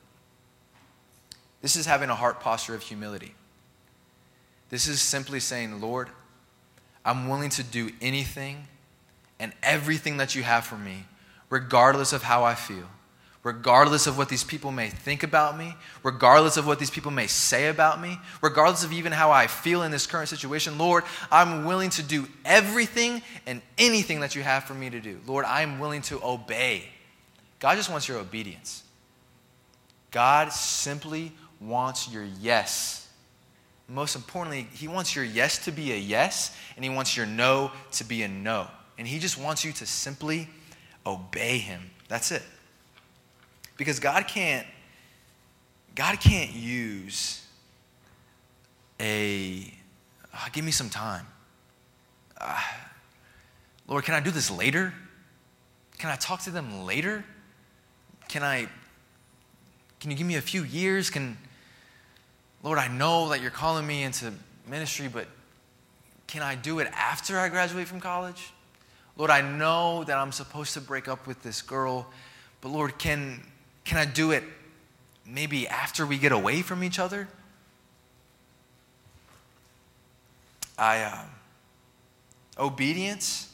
This 1.61 1.75
is 1.75 1.85
having 1.85 2.09
a 2.09 2.15
heart 2.15 2.41
posture 2.41 2.75
of 2.75 2.81
humility. 2.81 3.35
This 4.69 4.87
is 4.87 5.01
simply 5.01 5.39
saying, 5.39 5.81
Lord, 5.81 6.09
I'm 7.05 7.27
willing 7.29 7.49
to 7.51 7.63
do 7.63 7.91
anything 8.01 8.67
and 9.39 9.53
everything 9.63 10.17
that 10.17 10.35
you 10.35 10.43
have 10.43 10.65
for 10.65 10.77
me, 10.77 11.05
regardless 11.49 12.13
of 12.13 12.23
how 12.23 12.43
I 12.43 12.55
feel, 12.55 12.89
regardless 13.43 14.05
of 14.05 14.17
what 14.17 14.29
these 14.29 14.43
people 14.43 14.71
may 14.71 14.89
think 14.89 15.23
about 15.23 15.57
me, 15.57 15.75
regardless 16.03 16.57
of 16.57 16.67
what 16.67 16.77
these 16.77 16.89
people 16.89 17.11
may 17.11 17.27
say 17.27 17.67
about 17.67 18.01
me, 18.01 18.19
regardless 18.41 18.83
of 18.83 18.91
even 18.91 19.11
how 19.11 19.31
I 19.31 19.47
feel 19.47 19.83
in 19.83 19.91
this 19.91 20.05
current 20.05 20.29
situation. 20.29 20.77
Lord, 20.77 21.03
I'm 21.31 21.65
willing 21.65 21.89
to 21.91 22.03
do 22.03 22.27
everything 22.43 23.21
and 23.47 23.61
anything 23.77 24.19
that 24.19 24.35
you 24.35 24.43
have 24.43 24.65
for 24.65 24.73
me 24.73 24.89
to 24.89 24.99
do. 24.99 25.19
Lord, 25.25 25.45
I'm 25.45 25.79
willing 25.79 26.01
to 26.03 26.21
obey. 26.23 26.83
God 27.59 27.75
just 27.75 27.89
wants 27.89 28.07
your 28.07 28.17
obedience. 28.17 28.83
God 30.11 30.51
simply 30.51 31.31
wants 31.61 32.09
your 32.11 32.25
yes 32.39 33.08
most 33.89 34.15
importantly, 34.15 34.67
he 34.71 34.87
wants 34.87 35.15
your 35.15 35.25
yes 35.25 35.65
to 35.65 35.71
be 35.71 35.91
a 35.91 35.97
yes, 35.97 36.55
and 36.75 36.85
he 36.85 36.91
wants 36.91 37.17
your 37.17 37.25
no 37.25 37.71
to 37.93 38.03
be 38.03 38.21
a 38.21 38.27
no. 38.27 38.67
And 38.97 39.07
he 39.07 39.17
just 39.17 39.37
wants 39.37 39.65
you 39.65 39.71
to 39.73 39.85
simply 39.85 40.47
obey 41.05 41.57
him. 41.57 41.89
That's 42.07 42.31
it. 42.31 42.43
Because 43.77 43.99
God 43.99 44.27
can't 44.27 44.67
God 45.95 46.19
can't 46.19 46.51
use 46.51 47.45
a 48.99 49.73
uh, 50.33 50.49
give 50.53 50.63
me 50.63 50.71
some 50.71 50.89
time. 50.89 51.25
Uh, 52.39 52.61
Lord, 53.87 54.03
can 54.03 54.13
I 54.13 54.19
do 54.19 54.31
this 54.31 54.51
later? 54.51 54.93
Can 55.97 56.09
I 56.09 56.15
talk 56.15 56.41
to 56.43 56.51
them 56.51 56.85
later? 56.85 57.25
Can 58.27 58.43
I 58.43 58.67
can 59.99 60.11
you 60.11 60.17
give 60.17 60.27
me 60.27 60.35
a 60.35 60.41
few 60.41 60.63
years? 60.63 61.09
Can 61.09 61.37
Lord, 62.61 62.77
I 62.77 62.87
know 62.87 63.29
that 63.29 63.41
you're 63.41 63.51
calling 63.51 63.87
me 63.87 64.03
into 64.03 64.33
ministry, 64.67 65.07
but 65.07 65.27
can 66.27 66.41
I 66.41 66.55
do 66.55 66.79
it 66.79 66.87
after 66.93 67.39
I 67.39 67.49
graduate 67.49 67.87
from 67.87 67.99
college? 67.99 68.51
Lord, 69.17 69.31
I 69.31 69.41
know 69.41 70.03
that 70.03 70.17
I'm 70.17 70.31
supposed 70.31 70.73
to 70.73 70.81
break 70.81 71.07
up 71.07 71.25
with 71.25 71.41
this 71.41 71.61
girl, 71.61 72.07
but 72.61 72.69
Lord, 72.69 72.97
can, 72.97 73.41
can 73.83 73.97
I 73.97 74.05
do 74.05 74.31
it 74.31 74.43
maybe 75.25 75.67
after 75.67 76.05
we 76.05 76.17
get 76.17 76.31
away 76.31 76.61
from 76.61 76.83
each 76.83 76.99
other? 76.99 77.27
I, 80.77 81.01
uh, 81.01 81.25
obedience, 82.57 83.53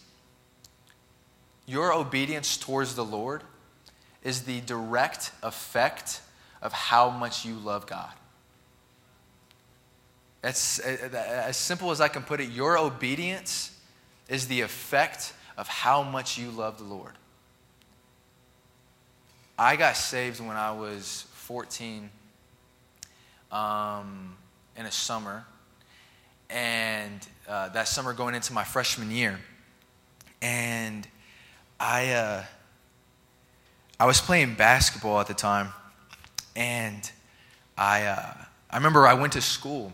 your 1.65 1.93
obedience 1.93 2.57
towards 2.57 2.95
the 2.95 3.05
Lord 3.05 3.41
is 4.23 4.43
the 4.43 4.61
direct 4.61 5.31
effect 5.41 6.21
of 6.61 6.73
how 6.73 7.09
much 7.09 7.45
you 7.45 7.55
love 7.55 7.87
God. 7.87 8.11
That's 10.45 10.77
as 10.77 11.57
simple 11.57 11.89
as 11.89 11.99
I 11.99 12.07
can 12.07 12.21
put 12.21 12.39
it. 12.39 12.51
Your 12.51 12.77
obedience 12.77 13.75
is 14.29 14.47
the 14.47 14.61
effect 14.61 15.33
of 15.57 15.67
how 15.67 16.03
much 16.03 16.37
you 16.37 16.51
love 16.51 16.77
the 16.77 16.83
Lord. 16.83 17.13
I 19.57 19.75
got 19.75 19.97
saved 19.97 20.39
when 20.39 20.55
I 20.55 20.71
was 20.71 21.25
14 21.33 22.11
um, 23.51 24.37
in 24.77 24.85
a 24.85 24.91
summer. 24.91 25.47
And 26.51 27.27
uh, 27.49 27.69
that 27.69 27.87
summer 27.87 28.13
going 28.13 28.35
into 28.35 28.53
my 28.53 28.65
freshman 28.65 29.09
year. 29.09 29.39
And 30.43 31.07
I, 31.79 32.11
uh, 32.11 32.43
I 33.99 34.05
was 34.05 34.21
playing 34.21 34.53
basketball 34.53 35.19
at 35.19 35.25
the 35.25 35.33
time. 35.33 35.69
And 36.55 37.11
I, 37.75 38.03
uh, 38.03 38.33
I 38.69 38.77
remember 38.77 39.07
I 39.07 39.15
went 39.15 39.33
to 39.33 39.41
school 39.41 39.91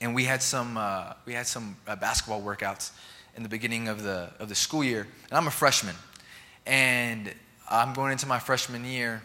and 0.00 0.14
we 0.14 0.24
had 0.24 0.42
some 0.42 0.76
uh, 0.76 1.14
we 1.24 1.32
had 1.32 1.46
some 1.46 1.76
uh, 1.86 1.96
basketball 1.96 2.42
workouts 2.42 2.92
in 3.36 3.42
the 3.42 3.48
beginning 3.48 3.88
of 3.88 4.02
the 4.02 4.30
of 4.38 4.48
the 4.48 4.54
school 4.54 4.84
year. 4.84 5.06
And 5.28 5.38
I'm 5.38 5.46
a 5.46 5.50
freshman, 5.50 5.94
and 6.66 7.32
I'm 7.68 7.94
going 7.94 8.12
into 8.12 8.26
my 8.26 8.38
freshman 8.38 8.84
year, 8.84 9.22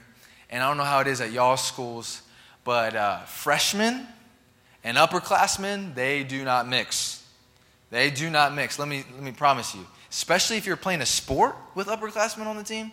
and 0.50 0.64
I 0.64 0.68
don't 0.68 0.78
know 0.78 0.84
how 0.84 1.00
it 1.00 1.08
is 1.08 1.22
at 1.22 1.32
y'all 1.32 1.58
schools, 1.58 2.22
but 2.64 2.96
uh, 2.96 3.20
freshmen 3.22 4.08
and 4.84 4.98
upperclassmen 4.98 5.96
they 5.96 6.24
do 6.24 6.44
not 6.44 6.68
mix. 6.68 7.26
They 7.92 8.10
do 8.10 8.30
not 8.30 8.56
mix. 8.56 8.80
Let 8.80 8.88
me 8.88 9.04
let 9.14 9.24
me 9.24 9.32
promise 9.32 9.76
you. 9.76 9.86
Especially 10.10 10.58
if 10.58 10.66
you're 10.66 10.76
playing 10.76 11.02
a 11.02 11.06
sport 11.06 11.56
with 11.76 11.88
upperclassmen 11.88 12.46
on 12.46 12.56
the 12.56 12.64
team. 12.64 12.92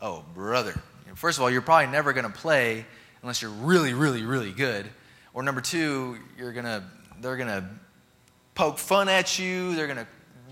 Oh, 0.00 0.24
brother. 0.34 0.80
First 1.14 1.38
of 1.38 1.42
all, 1.42 1.50
you're 1.50 1.60
probably 1.60 1.92
never 1.92 2.12
going 2.12 2.24
to 2.24 2.32
play 2.32 2.86
unless 3.20 3.42
you're 3.42 3.50
really, 3.50 3.92
really, 3.92 4.22
really 4.22 4.50
good. 4.50 4.86
Or 5.34 5.42
number 5.42 5.60
two, 5.60 6.16
you're 6.38 6.52
going 6.52 6.64
to 6.64 6.82
they're 7.22 7.36
going 7.36 7.48
to 7.48 7.64
poke 8.54 8.78
fun 8.78 9.08
at 9.08 9.38
you. 9.38 9.74
They're 9.74 9.86
going 9.86 9.98
to 9.98 10.06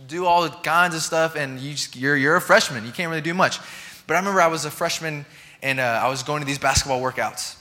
do 0.07 0.25
all 0.25 0.49
kinds 0.49 0.95
of 0.95 1.03
stuff, 1.03 1.37
and 1.37 1.59
you 1.59 1.73
just, 1.73 1.97
you're, 1.97 2.17
you're 2.17 2.37
a 2.37 2.41
freshman. 2.41 2.87
You 2.87 2.93
can't 2.93 3.11
really 3.11 3.21
do 3.21 3.35
much. 3.35 3.59
But 4.07 4.15
I 4.15 4.19
remember 4.21 4.41
I 4.41 4.47
was 4.47 4.65
a 4.65 4.71
freshman, 4.71 5.27
and 5.63 5.81
uh, 5.81 6.01
I 6.03 6.09
was 6.09 6.23
going 6.23 6.41
to 6.41 6.47
these 6.47 6.59
basketball 6.59 7.01
workouts. 7.01 7.57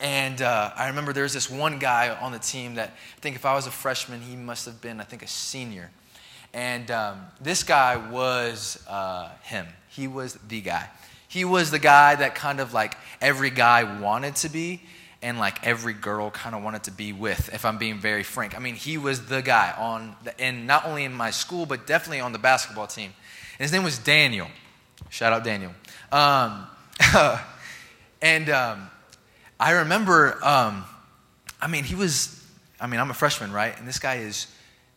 And 0.00 0.40
uh, 0.42 0.70
I 0.76 0.88
remember 0.88 1.12
there 1.12 1.24
was 1.24 1.34
this 1.34 1.50
one 1.50 1.78
guy 1.78 2.16
on 2.20 2.32
the 2.32 2.38
team 2.38 2.76
that 2.76 2.90
I 2.90 3.20
think 3.20 3.34
if 3.34 3.44
I 3.44 3.54
was 3.54 3.66
a 3.66 3.70
freshman, 3.70 4.20
he 4.20 4.36
must 4.36 4.64
have 4.66 4.80
been, 4.80 5.00
I 5.00 5.04
think, 5.04 5.22
a 5.22 5.26
senior. 5.26 5.90
And 6.54 6.90
um, 6.90 7.20
this 7.40 7.62
guy 7.62 7.96
was 7.96 8.82
uh, 8.88 9.30
him. 9.42 9.66
He 9.88 10.06
was 10.06 10.34
the 10.48 10.60
guy. 10.60 10.88
He 11.26 11.44
was 11.44 11.70
the 11.70 11.78
guy 11.78 12.14
that 12.14 12.34
kind 12.34 12.60
of 12.60 12.72
like 12.72 12.96
every 13.20 13.50
guy 13.50 14.00
wanted 14.00 14.36
to 14.36 14.48
be 14.48 14.82
and 15.22 15.38
like 15.38 15.66
every 15.66 15.94
girl 15.94 16.30
kind 16.30 16.54
of 16.54 16.62
wanted 16.62 16.84
to 16.84 16.90
be 16.90 17.12
with, 17.12 17.52
if 17.52 17.64
I'm 17.64 17.78
being 17.78 17.98
very 17.98 18.22
frank. 18.22 18.56
I 18.56 18.60
mean, 18.60 18.74
he 18.74 18.98
was 18.98 19.26
the 19.26 19.42
guy 19.42 19.74
on, 19.76 20.14
the, 20.24 20.40
and 20.40 20.66
not 20.66 20.86
only 20.86 21.04
in 21.04 21.12
my 21.12 21.30
school, 21.30 21.66
but 21.66 21.86
definitely 21.86 22.20
on 22.20 22.32
the 22.32 22.38
basketball 22.38 22.86
team. 22.86 23.12
His 23.58 23.72
name 23.72 23.82
was 23.82 23.98
Daniel. 23.98 24.46
Shout 25.10 25.32
out 25.32 25.42
Daniel. 25.42 25.72
Um, 26.12 26.66
and 28.22 28.48
um, 28.48 28.90
I 29.58 29.72
remember, 29.72 30.38
um, 30.44 30.84
I 31.60 31.66
mean, 31.66 31.82
he 31.82 31.96
was, 31.96 32.44
I 32.80 32.86
mean, 32.86 33.00
I'm 33.00 33.10
a 33.10 33.14
freshman, 33.14 33.52
right? 33.52 33.76
And 33.76 33.88
this 33.88 33.98
guy 33.98 34.16
is 34.16 34.46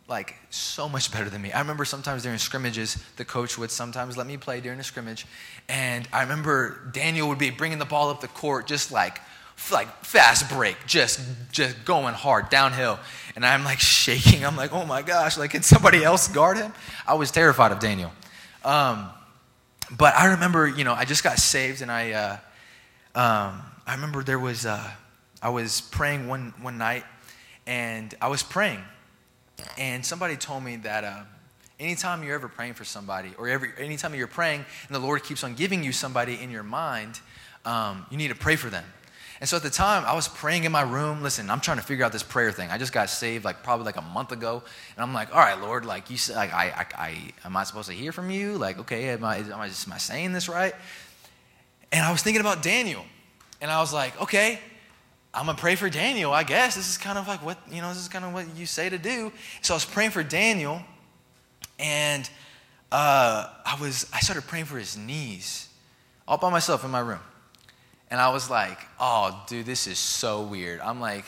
like 0.08 0.36
so 0.50 0.88
much 0.88 1.10
better 1.10 1.30
than 1.30 1.42
me. 1.42 1.50
I 1.50 1.60
remember 1.60 1.84
sometimes 1.84 2.22
during 2.22 2.38
scrimmages, 2.38 3.02
the 3.16 3.24
coach 3.24 3.58
would 3.58 3.70
sometimes 3.70 4.16
let 4.16 4.26
me 4.26 4.36
play 4.36 4.60
during 4.60 4.78
a 4.78 4.84
scrimmage. 4.84 5.26
And 5.68 6.08
I 6.12 6.22
remember 6.22 6.90
Daniel 6.92 7.28
would 7.28 7.38
be 7.38 7.50
bringing 7.50 7.78
the 7.78 7.84
ball 7.84 8.10
up 8.10 8.20
the 8.20 8.28
court 8.28 8.68
just 8.68 8.92
like 8.92 9.20
like 9.70 9.88
fast 10.04 10.50
break, 10.50 10.76
just 10.86 11.20
just 11.52 11.84
going 11.84 12.14
hard 12.14 12.48
downhill. 12.50 12.98
And 13.36 13.46
I'm 13.46 13.64
like 13.64 13.80
shaking. 13.80 14.44
I'm 14.44 14.56
like, 14.56 14.72
oh 14.72 14.84
my 14.84 15.02
gosh, 15.02 15.38
like 15.38 15.50
can 15.50 15.62
somebody 15.62 16.02
else 16.02 16.28
guard 16.28 16.56
him? 16.56 16.72
I 17.06 17.14
was 17.14 17.30
terrified 17.30 17.72
of 17.72 17.78
Daniel. 17.78 18.12
Um, 18.64 19.08
but 19.90 20.14
I 20.14 20.32
remember, 20.32 20.66
you 20.66 20.84
know, 20.84 20.94
I 20.94 21.04
just 21.04 21.22
got 21.22 21.38
saved, 21.38 21.82
and 21.82 21.90
I 21.90 22.12
uh, 22.12 22.32
um, 23.14 23.62
I 23.86 23.94
remember 23.94 24.22
there 24.22 24.38
was 24.38 24.64
uh, 24.66 24.90
I 25.42 25.50
was 25.50 25.80
praying 25.80 26.28
one 26.28 26.54
one 26.62 26.78
night, 26.78 27.04
and 27.66 28.14
I 28.20 28.28
was 28.28 28.42
praying, 28.42 28.80
and 29.78 30.04
somebody 30.04 30.36
told 30.36 30.64
me 30.64 30.76
that. 30.76 31.04
Uh, 31.04 31.22
anytime 31.80 32.22
you're 32.22 32.34
ever 32.34 32.48
praying 32.48 32.74
for 32.74 32.84
somebody, 32.84 33.32
or 33.38 33.48
every, 33.48 33.70
anytime 33.76 34.14
you're 34.14 34.28
praying 34.28 34.64
and 34.86 34.94
the 34.94 35.00
Lord 35.00 35.24
keeps 35.24 35.42
on 35.42 35.54
giving 35.54 35.82
you 35.82 35.90
somebody 35.90 36.40
in 36.40 36.48
your 36.50 36.62
mind, 36.62 37.18
um, 37.64 38.06
you 38.08 38.16
need 38.16 38.28
to 38.28 38.36
pray 38.36 38.54
for 38.54 38.70
them. 38.70 38.84
And 39.42 39.48
so 39.48 39.56
at 39.56 39.64
the 39.64 39.70
time, 39.70 40.04
I 40.06 40.14
was 40.14 40.28
praying 40.28 40.62
in 40.62 40.70
my 40.70 40.82
room. 40.82 41.20
Listen, 41.20 41.50
I'm 41.50 41.58
trying 41.58 41.78
to 41.78 41.82
figure 41.82 42.04
out 42.04 42.12
this 42.12 42.22
prayer 42.22 42.52
thing. 42.52 42.70
I 42.70 42.78
just 42.78 42.92
got 42.92 43.10
saved 43.10 43.44
like 43.44 43.64
probably 43.64 43.84
like 43.84 43.96
a 43.96 44.02
month 44.02 44.30
ago, 44.30 44.62
and 44.94 45.02
I'm 45.02 45.12
like, 45.12 45.34
all 45.34 45.40
right, 45.40 45.60
Lord, 45.60 45.84
like 45.84 46.10
you 46.10 46.16
said, 46.16 46.36
like 46.36 46.54
I, 46.54 46.66
I, 46.68 46.86
I 46.96 47.32
am 47.44 47.56
I 47.56 47.64
supposed 47.64 47.88
to 47.88 47.92
hear 47.92 48.12
from 48.12 48.30
you? 48.30 48.56
Like, 48.56 48.78
okay, 48.78 49.08
am 49.08 49.24
I, 49.24 49.38
am 49.38 49.60
I, 49.60 49.66
just, 49.66 49.88
am 49.88 49.94
I 49.94 49.98
saying 49.98 50.32
this 50.32 50.48
right? 50.48 50.72
And 51.90 52.06
I 52.06 52.12
was 52.12 52.22
thinking 52.22 52.40
about 52.40 52.62
Daniel, 52.62 53.04
and 53.60 53.68
I 53.68 53.80
was 53.80 53.92
like, 53.92 54.22
okay, 54.22 54.60
I'm 55.34 55.46
gonna 55.46 55.58
pray 55.58 55.74
for 55.74 55.90
Daniel. 55.90 56.32
I 56.32 56.44
guess 56.44 56.76
this 56.76 56.88
is 56.88 56.96
kind 56.96 57.18
of 57.18 57.26
like 57.26 57.44
what 57.44 57.58
you 57.68 57.82
know. 57.82 57.88
This 57.88 57.98
is 57.98 58.08
kind 58.08 58.24
of 58.24 58.32
what 58.32 58.46
you 58.56 58.64
say 58.64 58.90
to 58.90 58.98
do. 58.98 59.32
So 59.60 59.74
I 59.74 59.76
was 59.76 59.84
praying 59.84 60.12
for 60.12 60.22
Daniel, 60.22 60.80
and 61.80 62.30
uh, 62.92 63.48
I 63.66 63.76
was 63.80 64.08
I 64.14 64.20
started 64.20 64.46
praying 64.46 64.66
for 64.66 64.78
his 64.78 64.96
knees, 64.96 65.68
all 66.28 66.38
by 66.38 66.48
myself 66.48 66.84
in 66.84 66.92
my 66.92 67.00
room. 67.00 67.18
And 68.12 68.20
I 68.20 68.28
was 68.28 68.50
like, 68.50 68.78
oh, 69.00 69.42
dude, 69.46 69.64
this 69.64 69.86
is 69.86 69.98
so 69.98 70.42
weird. 70.42 70.80
I'm 70.80 71.00
like, 71.00 71.24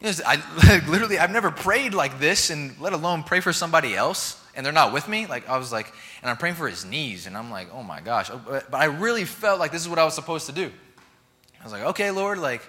you 0.00 0.10
know, 0.10 0.14
I 0.26 0.82
literally, 0.88 1.20
I've 1.20 1.30
never 1.30 1.52
prayed 1.52 1.94
like 1.94 2.18
this, 2.18 2.50
and 2.50 2.76
let 2.80 2.92
alone 2.92 3.22
pray 3.22 3.38
for 3.38 3.52
somebody 3.52 3.94
else, 3.94 4.42
and 4.56 4.66
they're 4.66 4.72
not 4.72 4.92
with 4.92 5.06
me. 5.06 5.26
Like, 5.26 5.48
I 5.48 5.56
was 5.56 5.70
like, 5.70 5.86
and 6.22 6.28
I'm 6.28 6.36
praying 6.36 6.56
for 6.56 6.66
his 6.66 6.84
knees, 6.84 7.28
and 7.28 7.36
I'm 7.36 7.52
like, 7.52 7.68
oh 7.72 7.84
my 7.84 8.00
gosh. 8.00 8.28
Oh, 8.28 8.40
but 8.44 8.74
I 8.74 8.86
really 8.86 9.24
felt 9.24 9.60
like 9.60 9.70
this 9.70 9.82
is 9.82 9.88
what 9.88 10.00
I 10.00 10.04
was 10.04 10.14
supposed 10.14 10.46
to 10.46 10.52
do. 10.52 10.72
I 11.60 11.62
was 11.62 11.72
like, 11.72 11.84
okay, 11.84 12.10
Lord, 12.10 12.38
like, 12.38 12.68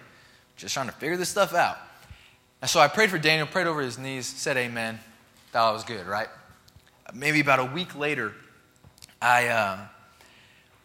just 0.55 0.75
trying 0.75 0.85
to 0.85 0.93
figure 0.93 1.17
this 1.17 1.29
stuff 1.29 1.55
out. 1.55 1.79
And 2.61 2.69
so 2.69 2.79
I 2.79 2.87
prayed 2.87 3.09
for 3.09 3.17
Daniel, 3.17 3.47
prayed 3.47 3.65
over 3.65 3.81
his 3.81 3.97
knees, 3.97 4.27
said 4.27 4.55
amen. 4.55 4.99
Thought 5.51 5.69
I 5.69 5.71
was 5.71 5.83
good, 5.83 6.05
right? 6.05 6.27
Maybe 7.11 7.39
about 7.39 7.57
a 7.57 7.65
week 7.65 7.97
later, 7.97 8.35
I, 9.19 9.47
uh, 9.47 9.79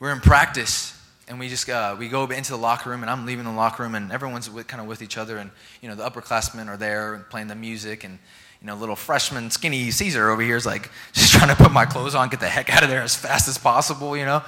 we're 0.00 0.12
in 0.14 0.20
practice 0.20 0.98
and 1.32 1.40
we 1.40 1.48
just 1.48 1.68
uh, 1.70 1.96
we 1.98 2.08
go 2.08 2.26
into 2.26 2.52
the 2.52 2.58
locker 2.58 2.90
room 2.90 3.02
and 3.02 3.10
i'm 3.10 3.24
leaving 3.24 3.44
the 3.44 3.50
locker 3.50 3.82
room 3.82 3.94
and 3.94 4.12
everyone's 4.12 4.50
with, 4.50 4.66
kind 4.66 4.82
of 4.82 4.86
with 4.86 5.00
each 5.00 5.16
other 5.16 5.38
and 5.38 5.50
you 5.80 5.88
know 5.88 5.94
the 5.94 6.08
upperclassmen 6.08 6.68
are 6.68 6.76
there 6.76 7.24
playing 7.30 7.48
the 7.48 7.54
music 7.54 8.04
and 8.04 8.18
you 8.60 8.66
know 8.66 8.76
little 8.76 8.94
freshman 8.94 9.50
skinny 9.50 9.88
Ceasar 9.88 10.30
over 10.30 10.42
here 10.42 10.56
is 10.56 10.66
like 10.66 10.90
just 11.12 11.32
trying 11.32 11.48
to 11.48 11.56
put 11.56 11.72
my 11.72 11.86
clothes 11.86 12.14
on 12.14 12.28
get 12.28 12.38
the 12.38 12.48
heck 12.48 12.70
out 12.70 12.82
of 12.82 12.90
there 12.90 13.02
as 13.02 13.16
fast 13.16 13.48
as 13.48 13.58
possible 13.58 14.16
you 14.16 14.26
know? 14.26 14.42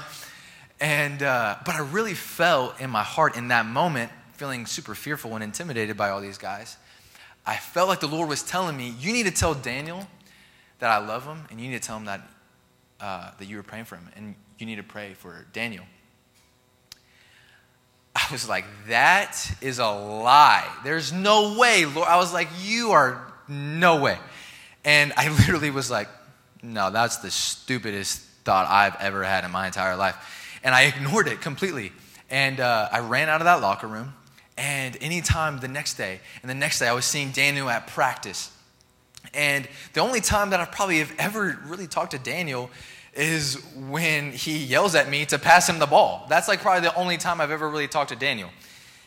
And 0.79 1.23
uh, 1.23 1.57
but 1.64 1.75
i 1.75 1.79
really 1.79 2.14
felt 2.14 2.79
in 2.79 2.90
my 2.90 3.03
heart 3.03 3.37
in 3.37 3.49
that 3.49 3.64
moment 3.64 4.12
feeling 4.35 4.66
super 4.66 4.94
fearful 4.94 5.35
and 5.35 5.42
intimidated 5.42 5.97
by 5.97 6.11
all 6.11 6.20
these 6.20 6.37
guys 6.37 6.77
i 7.47 7.57
felt 7.57 7.88
like 7.88 8.01
the 8.01 8.09
lord 8.09 8.29
was 8.29 8.42
telling 8.42 8.77
me 8.77 8.94
you 9.01 9.12
need 9.12 9.25
to 9.25 9.33
tell 9.33 9.55
daniel 9.55 10.07
that 10.81 10.90
i 10.90 10.99
love 10.99 11.25
him 11.25 11.44
and 11.51 11.61
you 11.61 11.70
need 11.70 11.81
to 11.81 11.87
tell 11.87 11.97
him 11.97 12.05
that 12.05 12.29
uh, 13.01 13.31
that 13.38 13.47
you 13.47 13.57
were 13.57 13.62
praying 13.62 13.85
for 13.85 13.97
him 13.97 14.09
and 14.16 14.35
you 14.59 14.66
need 14.66 14.77
to 14.77 14.83
pray 14.83 15.14
for 15.14 15.47
daniel 15.53 15.85
I 18.14 18.29
was 18.31 18.48
like, 18.48 18.64
that 18.88 19.50
is 19.61 19.79
a 19.79 19.88
lie. 19.88 20.68
There's 20.85 21.12
no 21.12 21.59
way, 21.59 21.85
Lord. 21.85 22.09
I 22.09 22.16
was 22.16 22.33
like, 22.33 22.48
you 22.62 22.92
are 22.92 23.20
no 23.48 24.00
way. 24.00 24.18
And 24.85 25.12
I 25.16 25.29
literally 25.38 25.70
was 25.70 25.90
like, 25.90 26.09
no, 26.62 26.90
that's 26.90 27.18
the 27.18 27.31
stupidest 27.31 28.20
thought 28.44 28.66
I've 28.68 28.96
ever 29.00 29.24
had 29.24 29.44
in 29.44 29.50
my 29.50 29.66
entire 29.66 29.96
life. 29.96 30.59
And 30.62 30.74
I 30.74 30.83
ignored 30.83 31.29
it 31.29 31.40
completely. 31.40 31.92
And 32.31 32.61
uh, 32.61 32.88
I 32.90 33.00
ran 33.00 33.29
out 33.29 33.40
of 33.40 33.44
that 33.46 33.61
locker 33.61 33.87
room. 33.87 34.14
And 34.57 34.96
anytime 35.00 35.59
the 35.59 35.68
next 35.68 35.94
day, 35.94 36.20
and 36.42 36.50
the 36.50 36.55
next 36.55 36.79
day, 36.79 36.87
I 36.87 36.92
was 36.92 37.05
seeing 37.05 37.33
Daniel 37.33 37.68
at 37.68 37.88
practice. 37.88 38.50
And 39.33 39.68
the 39.92 40.00
only 40.00 40.20
time 40.20 40.50
that 40.50 40.61
I 40.61 40.64
probably 40.64 41.00
have 41.00 41.12
ever 41.18 41.59
really 41.66 41.88
talked 41.88 42.12
to 42.12 42.18
Daniel 42.18 42.70
is 43.16 43.64
when 43.74 44.33
he 44.33 44.59
yells 44.59 44.94
at 44.94 45.09
me 45.09 45.24
to 45.27 45.38
pass 45.38 45.68
him 45.68 45.79
the 45.79 45.87
ball. 45.87 46.27
That's 46.29 46.48
like 46.48 46.61
probably 46.61 46.88
the 46.88 46.94
only 46.96 47.16
time 47.16 47.40
I've 47.40 47.50
ever 47.50 47.68
really 47.68 47.88
talked 47.88 48.11
to 48.11 48.16
Daniel. 48.16 48.50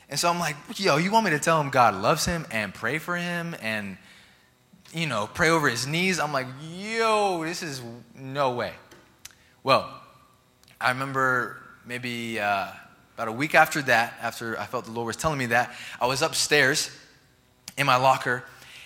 And 0.10 0.20
so 0.20 0.30
I'm 0.30 0.40
like, 0.40 0.56
yo, 0.76 0.98
you 0.98 1.12
want 1.12 1.26
me 1.26 1.32
to 1.32 1.40
tell 1.40 1.60
him 1.60 1.70
God 1.70 1.96
loves 1.96 2.26
him 2.26 2.46
and 2.50 2.74
pray 2.74 2.98
for 2.98 3.18
him 3.18 3.56
and, 3.62 3.98
you 4.94 5.06
know, 5.06 5.30
pray 5.34 5.50
over 5.50 5.68
his 5.68 5.86
knees? 5.86 6.20
I'm 6.20 6.32
like, 6.32 6.48
yo, 6.72 7.44
this 7.44 7.62
is 7.62 7.82
no 8.16 8.54
way. 8.54 8.74
Well, 9.64 9.94
I 10.80 10.92
remember 10.92 11.62
maybe 11.86 12.40
uh, 12.40 12.68
about 13.16 13.28
a 13.28 13.34
week 13.34 13.56
after 13.56 13.82
that, 13.82 14.14
after 14.22 14.58
I 14.58 14.66
felt 14.66 14.86
the 14.86 14.92
Lord 14.92 15.08
was 15.08 15.18
telling 15.18 15.40
me 15.40 15.48
that, 15.48 15.76
I 16.00 16.06
was 16.06 16.22
upstairs 16.22 16.90
in 17.78 17.86
my 17.86 17.98
locker, 17.98 18.44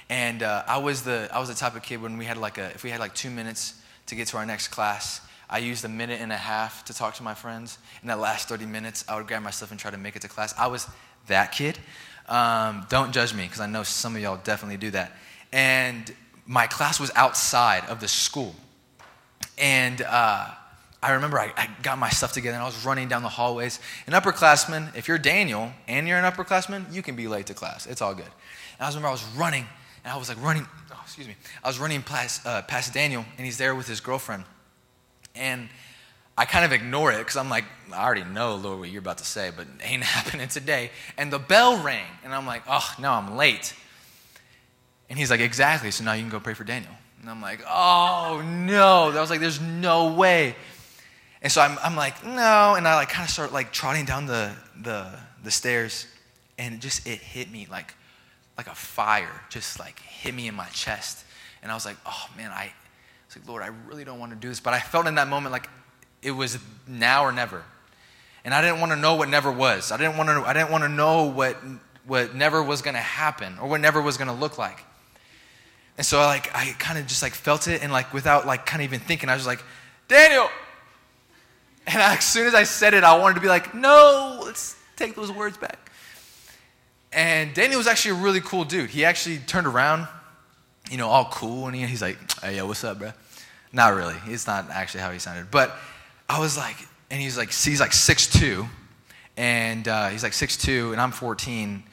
and 0.10 0.41
uh, 0.41 0.63
I 0.67 0.77
was 0.79 1.03
the 1.03 1.29
I 1.31 1.39
was 1.39 1.49
the 1.49 1.55
type 1.55 1.75
of 1.75 1.84
kid 1.84 2.01
when 2.01 2.17
we 2.17 2.25
had 2.25 2.38
like 2.38 2.57
a 2.57 2.65
if 2.71 2.84
we 2.84 2.89
had 2.89 2.99
like 2.99 3.13
two 3.13 3.29
minutes 3.29 3.80
to 4.12 4.15
get 4.15 4.28
to 4.28 4.36
our 4.36 4.45
next 4.45 4.67
class. 4.67 5.21
I 5.50 5.60
used 5.60 5.86
a 5.86 5.89
minute 5.89 6.19
and 6.19 6.34
a 6.34 6.38
half 6.38 6.84
to 6.86 6.93
talk 6.93 7.15
to 7.15 7.24
my 7.24 7.34
friends. 7.34 7.78
In 8.02 8.10
that 8.10 8.19
last 8.19 8.50
30 8.50 8.65
minutes, 8.65 9.06
I 9.08 9.15
would 9.15 9.26
grab 9.26 9.41
my 9.41 9.52
stuff 9.52 9.71
and 9.71 9.80
try 9.80 9.89
to 9.89 9.97
make 9.97 10.17
it 10.17 10.21
to 10.24 10.28
class. 10.28 10.54
I 10.58 10.67
was 10.67 10.86
that 11.28 11.54
kid. 11.54 11.80
Um, 12.28 12.86
don't 12.89 13.13
judge 13.13 13.34
me, 13.34 13.43
because 13.43 13.62
I 13.62 13.67
know 13.67 13.84
some 13.84 14.17
of 14.17 14.21
y'all 14.21 14.36
definitely 14.43 14.76
do 14.76 14.91
that. 14.91 15.15
And 15.54 16.13
my 16.45 16.67
class 16.67 17.00
was 17.00 17.10
outside 17.15 17.86
of 17.86 18.02
the 18.02 18.10
school. 18.10 18.54
And 19.58 20.02
uh, 20.02 20.47
I 21.02 21.12
remember 21.13 21.39
I, 21.39 21.54
I, 21.56 21.69
got 21.82 21.97
my 21.97 22.10
stuff 22.10 22.34
together 22.34 22.56
and 22.56 22.63
I 22.63 22.65
was 22.65 22.86
running 22.86 23.08
down 23.08 23.24
the 23.24 23.30
hallways. 23.30 23.80
An 24.08 24.13
upperclassman, 24.13 24.93
if 24.93 25.08
you're 25.08 25.19
Daniel 25.19 25.71
and 25.88 26.06
you're 26.06 26.17
an 26.17 26.30
upperclassman, 26.30 26.93
you 26.93 27.02
can 27.02 27.15
be 27.15 27.30
late 27.30 27.45
to 27.45 27.54
class. 27.54 27.88
It's 27.88 28.02
all 28.02 28.13
good. 28.13 28.26
And 28.26 28.82
I 28.82 28.88
remember 28.89 29.08
I 29.08 29.12
was 29.12 29.26
running 29.38 29.65
and 30.04 30.12
I 30.12 30.17
was 30.17 30.28
like 30.28 30.41
running 30.43 30.67
excuse 31.03 31.27
me, 31.27 31.35
I 31.63 31.67
was 31.67 31.79
running 31.79 32.01
past, 32.01 32.45
uh, 32.45 32.61
past 32.63 32.93
Daniel, 32.93 33.25
and 33.37 33.45
he's 33.45 33.57
there 33.57 33.75
with 33.75 33.87
his 33.87 33.99
girlfriend. 33.99 34.45
And 35.35 35.69
I 36.37 36.45
kind 36.45 36.65
of 36.65 36.71
ignore 36.71 37.11
it 37.11 37.19
because 37.19 37.37
I'm 37.37 37.49
like, 37.49 37.65
I 37.93 38.03
already 38.03 38.23
know, 38.23 38.55
Lord, 38.55 38.79
what 38.79 38.89
you're 38.89 38.99
about 38.99 39.19
to 39.19 39.25
say, 39.25 39.51
but 39.55 39.67
it 39.67 39.83
ain't 39.83 40.03
happening 40.17 40.47
today. 40.47 40.91
And 41.17 41.31
the 41.31 41.39
bell 41.39 41.81
rang, 41.83 42.07
and 42.23 42.33
I'm 42.33 42.45
like, 42.45 42.63
oh, 42.67 42.93
no, 42.99 43.11
I'm 43.11 43.35
late. 43.37 43.73
And 45.09 45.19
he's 45.19 45.29
like, 45.29 45.41
exactly, 45.41 45.91
so 45.91 46.03
now 46.03 46.13
you 46.13 46.21
can 46.21 46.31
go 46.31 46.39
pray 46.39 46.53
for 46.53 46.63
Daniel. 46.63 46.93
And 47.21 47.29
I'm 47.29 47.41
like, 47.41 47.61
oh, 47.69 48.41
no. 48.43 49.11
I 49.11 49.21
was 49.21 49.29
like, 49.29 49.41
there's 49.41 49.61
no 49.61 50.13
way. 50.13 50.55
And 51.41 51.51
so 51.51 51.61
I'm, 51.61 51.77
I'm 51.83 51.95
like, 51.95 52.25
no. 52.25 52.75
And 52.75 52.87
I 52.87 52.95
like 52.95 53.09
kind 53.09 53.25
of 53.25 53.29
start 53.29 53.51
like 53.51 53.71
trotting 53.71 54.05
down 54.05 54.25
the, 54.25 54.53
the, 54.81 55.07
the 55.43 55.51
stairs, 55.51 56.07
and 56.57 56.75
it 56.75 56.79
just, 56.79 57.05
it 57.05 57.19
hit 57.19 57.51
me 57.51 57.67
like, 57.69 57.93
like 58.62 58.71
a 58.71 58.78
fire 58.78 59.41
just 59.50 59.80
like 59.80 60.00
hit 60.00 60.36
me 60.36 60.47
in 60.47 60.54
my 60.54 60.67
chest. 60.67 61.26
And 61.63 61.71
I 61.71 61.76
was 61.76 61.84
like, 61.84 61.97
oh 62.06 62.30
man, 62.38 62.52
I 62.52 62.71
was 63.28 63.38
like, 63.38 63.47
Lord, 63.47 63.63
I 63.63 63.69
really 63.88 64.04
don't 64.04 64.19
want 64.19 64.32
to 64.34 64.38
do 64.38 64.50
this. 64.50 64.60
But 64.60 64.76
I 64.76 64.80
felt 64.80 65.08
in 65.08 65.15
that 65.15 65.28
moment 65.28 65.52
like 65.52 65.67
it 66.21 66.32
was 66.32 66.60
now 66.88 67.24
or 67.24 67.32
never. 67.32 67.63
And 68.45 68.54
I 68.54 68.62
didn't 68.62 68.80
want 68.80 68.91
to 68.91 68.95
know 68.95 69.15
what 69.15 69.30
never 69.30 69.52
was. 69.52 69.91
I 69.91 69.97
didn't 69.97 70.17
want 70.17 70.30
to, 70.30 70.47
I 70.47 70.54
didn't 70.54 70.69
want 70.69 70.84
to 70.84 70.89
know 70.89 71.24
what, 71.24 71.58
what 72.06 72.36
never 72.36 72.62
was 72.62 72.84
going 72.84 72.93
to 72.93 73.00
happen 73.00 73.58
or 73.60 73.67
what 73.67 73.82
never 73.82 74.00
was 74.00 74.17
going 74.17 74.28
to 74.28 74.34
look 74.34 74.60
like. 74.60 74.84
And 75.97 76.06
so 76.06 76.19
I 76.19 76.26
like, 76.26 76.56
I 76.56 76.76
kind 76.78 77.00
of 77.00 77.08
just 77.08 77.24
like 77.24 77.34
felt 77.34 77.67
it 77.67 77.84
and 77.84 77.91
like 77.91 78.13
without 78.13 78.45
like 78.45 78.67
kind 78.67 78.84
of 78.84 78.86
even 78.86 79.00
thinking, 79.00 79.28
I 79.28 79.36
was 79.36 79.47
like, 79.47 79.63
Daniel. 80.08 80.50
And 81.88 81.97
as 81.97 82.24
soon 82.24 82.45
as 82.45 82.54
I 82.54 82.63
said 82.63 82.93
it, 82.93 83.04
I 83.04 83.17
wanted 83.17 83.36
to 83.36 83.41
be 83.41 83.47
like, 83.47 83.74
no, 83.74 84.41
let's 84.45 84.76
take 84.97 85.15
those 85.15 85.32
words 85.32 85.58
back. 85.58 85.90
And 87.13 87.54
Daniel 87.54 87.78
was 87.78 87.88
actually 87.88 88.19
a 88.19 88.24
really 88.24 88.41
cool 88.41 88.63
dude. 88.63 88.89
He 88.89 89.04
actually 89.04 89.39
turned 89.39 89.67
around, 89.67 90.08
you 90.89 90.97
know, 90.97 91.10
all 91.10 91.26
cool, 91.26 91.67
and 91.67 91.76
he, 91.76 91.86
he's 91.86 92.02
like, 92.02 92.17
hey, 92.41 92.58
yo, 92.58 92.65
what's 92.65 92.84
up, 92.84 93.00
bro? 93.00 93.12
Not 93.74 93.93
really. 93.93 94.15
It's 94.28 94.47
not 94.47 94.69
actually 94.69 95.02
how 95.02 95.12
he 95.12 95.19
sounded. 95.19 95.52
But 95.52 95.76
I 96.30 96.39
was 96.39 96.58
like, 96.58 96.78
and 97.10 97.19
he's 97.19 97.38
like, 97.38 97.52
he's 97.52 97.82
like 97.82 97.91
6'2", 97.91 98.67
and 99.36 99.88
uh, 99.88 100.10
he's 100.10 100.24
like 100.24 100.32
6'2", 100.32 100.93
and 100.93 101.02
I'm 101.02 101.12
14, 101.12 101.84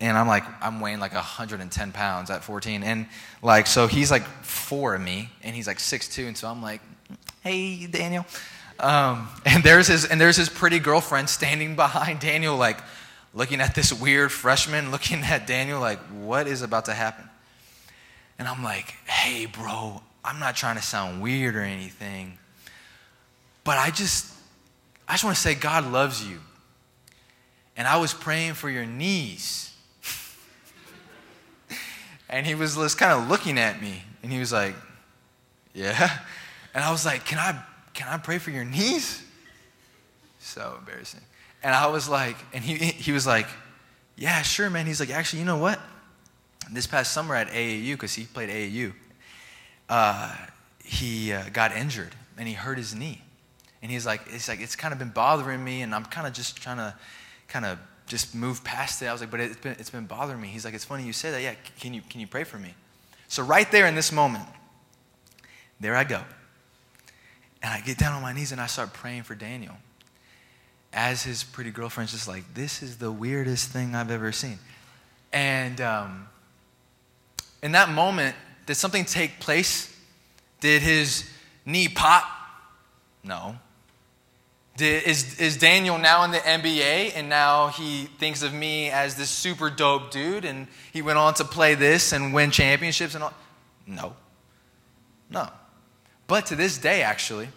and 0.00 0.18
I'm 0.18 0.26
like, 0.26 0.44
I'm 0.62 0.80
weighing 0.80 1.00
like 1.00 1.14
110 1.14 1.92
pounds 1.92 2.30
at 2.30 2.44
14. 2.44 2.82
And 2.82 3.06
like, 3.42 3.66
so 3.66 3.86
he's 3.86 4.10
like 4.10 4.24
four 4.42 4.94
of 4.94 5.00
me, 5.00 5.30
and 5.42 5.56
he's 5.56 5.66
like 5.66 5.78
6'2", 5.78 6.26
and 6.26 6.36
so 6.36 6.48
I'm 6.48 6.62
like, 6.62 6.82
hey, 7.42 7.86
Daniel. 7.86 8.26
Um, 8.78 9.28
and 9.46 9.64
there's 9.64 9.86
his, 9.86 10.04
and 10.04 10.20
there's 10.20 10.36
his 10.36 10.50
pretty 10.50 10.78
girlfriend 10.78 11.30
standing 11.30 11.74
behind 11.76 12.20
Daniel, 12.20 12.56
like, 12.56 12.78
looking 13.34 13.60
at 13.60 13.74
this 13.74 13.92
weird 13.92 14.30
freshman, 14.30 14.90
looking 14.90 15.20
at 15.20 15.46
Daniel 15.46 15.80
like, 15.80 15.98
what 16.10 16.46
is 16.46 16.62
about 16.62 16.86
to 16.86 16.94
happen? 16.94 17.28
And 18.38 18.48
I'm 18.48 18.62
like, 18.62 18.94
hey, 19.06 19.46
bro, 19.46 20.02
I'm 20.24 20.38
not 20.38 20.56
trying 20.56 20.76
to 20.76 20.82
sound 20.82 21.22
weird 21.22 21.56
or 21.56 21.62
anything, 21.62 22.38
but 23.64 23.78
I 23.78 23.90
just, 23.90 24.32
I 25.06 25.12
just 25.12 25.24
want 25.24 25.36
to 25.36 25.42
say 25.42 25.54
God 25.54 25.90
loves 25.90 26.26
you. 26.26 26.38
And 27.76 27.88
I 27.88 27.96
was 27.96 28.12
praying 28.12 28.54
for 28.54 28.68
your 28.68 28.84
knees. 28.84 29.74
and 32.28 32.46
he 32.46 32.54
was 32.54 32.74
just 32.74 32.98
kind 32.98 33.12
of 33.12 33.28
looking 33.28 33.58
at 33.58 33.80
me, 33.80 34.02
and 34.22 34.30
he 34.30 34.38
was 34.38 34.52
like, 34.52 34.74
yeah. 35.74 36.18
And 36.74 36.84
I 36.84 36.90
was 36.90 37.06
like, 37.06 37.24
can 37.24 37.38
I, 37.38 37.62
can 37.94 38.08
I 38.08 38.18
pray 38.18 38.38
for 38.38 38.50
your 38.50 38.64
knees? 38.64 39.22
So 40.40 40.76
embarrassing. 40.78 41.20
And 41.62 41.74
I 41.74 41.86
was 41.86 42.08
like, 42.08 42.36
and 42.52 42.64
he, 42.64 42.76
he 42.76 43.12
was 43.12 43.26
like, 43.26 43.46
yeah, 44.16 44.42
sure, 44.42 44.68
man. 44.68 44.86
He's 44.86 45.00
like, 45.00 45.10
actually, 45.10 45.40
you 45.40 45.44
know 45.44 45.58
what? 45.58 45.80
This 46.70 46.86
past 46.86 47.12
summer 47.12 47.34
at 47.34 47.48
AAU, 47.48 47.92
because 47.92 48.14
he 48.14 48.24
played 48.24 48.48
AAU, 48.48 48.92
uh, 49.88 50.34
he 50.84 51.32
uh, 51.32 51.44
got 51.52 51.76
injured 51.76 52.14
and 52.36 52.48
he 52.48 52.54
hurt 52.54 52.78
his 52.78 52.94
knee. 52.94 53.20
And 53.82 53.90
he's 53.90 54.06
like, 54.06 54.22
it's 54.28 54.48
like, 54.48 54.60
it's 54.60 54.76
kind 54.76 54.92
of 54.92 54.98
been 54.98 55.10
bothering 55.10 55.62
me, 55.62 55.82
and 55.82 55.92
I'm 55.92 56.04
kind 56.04 56.26
of 56.26 56.32
just 56.32 56.56
trying 56.56 56.76
to 56.76 56.94
kind 57.48 57.64
of 57.64 57.78
just 58.06 58.34
move 58.34 58.62
past 58.62 59.02
it. 59.02 59.06
I 59.06 59.12
was 59.12 59.20
like, 59.20 59.30
but 59.30 59.40
it's 59.40 59.56
been, 59.56 59.72
it's 59.72 59.90
been 59.90 60.06
bothering 60.06 60.40
me. 60.40 60.48
He's 60.48 60.64
like, 60.64 60.74
it's 60.74 60.84
funny 60.84 61.04
you 61.04 61.12
say 61.12 61.32
that. 61.32 61.42
Yeah, 61.42 61.54
can 61.80 61.92
you, 61.92 62.00
can 62.08 62.20
you 62.20 62.28
pray 62.28 62.44
for 62.44 62.58
me? 62.58 62.74
So, 63.26 63.42
right 63.42 63.70
there 63.72 63.86
in 63.86 63.96
this 63.96 64.12
moment, 64.12 64.46
there 65.80 65.96
I 65.96 66.04
go. 66.04 66.22
And 67.62 67.72
I 67.72 67.80
get 67.80 67.98
down 67.98 68.14
on 68.14 68.22
my 68.22 68.32
knees 68.32 68.52
and 68.52 68.60
I 68.60 68.66
start 68.66 68.92
praying 68.92 69.22
for 69.24 69.34
Daniel. 69.34 69.76
As 70.92 71.22
his 71.22 71.42
pretty 71.42 71.70
girlfriend's 71.70 72.12
just 72.12 72.28
like, 72.28 72.54
this 72.54 72.82
is 72.82 72.98
the 72.98 73.10
weirdest 73.10 73.70
thing 73.70 73.94
I've 73.94 74.10
ever 74.10 74.30
seen. 74.30 74.58
And 75.32 75.80
um, 75.80 76.28
in 77.62 77.72
that 77.72 77.88
moment, 77.88 78.36
did 78.66 78.74
something 78.74 79.04
take 79.04 79.40
place? 79.40 79.94
Did 80.60 80.82
his 80.82 81.28
knee 81.64 81.88
pop? 81.88 82.24
No. 83.24 83.56
Did, 84.76 85.04
is, 85.04 85.38
is 85.38 85.56
Daniel 85.56 85.98
now 85.98 86.24
in 86.24 86.30
the 86.30 86.38
NBA 86.38 87.12
and 87.14 87.28
now 87.28 87.68
he 87.68 88.04
thinks 88.18 88.42
of 88.42 88.52
me 88.54 88.90
as 88.90 89.16
this 89.16 89.28
super 89.30 89.70
dope 89.70 90.10
dude 90.10 90.44
and 90.44 90.66
he 90.92 91.02
went 91.02 91.18
on 91.18 91.34
to 91.34 91.44
play 91.44 91.74
this 91.74 92.12
and 92.12 92.32
win 92.32 92.50
championships 92.50 93.14
and 93.14 93.24
all? 93.24 93.34
No. 93.86 94.14
No. 95.30 95.48
But 96.26 96.46
to 96.46 96.56
this 96.56 96.78
day, 96.78 97.02
actually, 97.02 97.48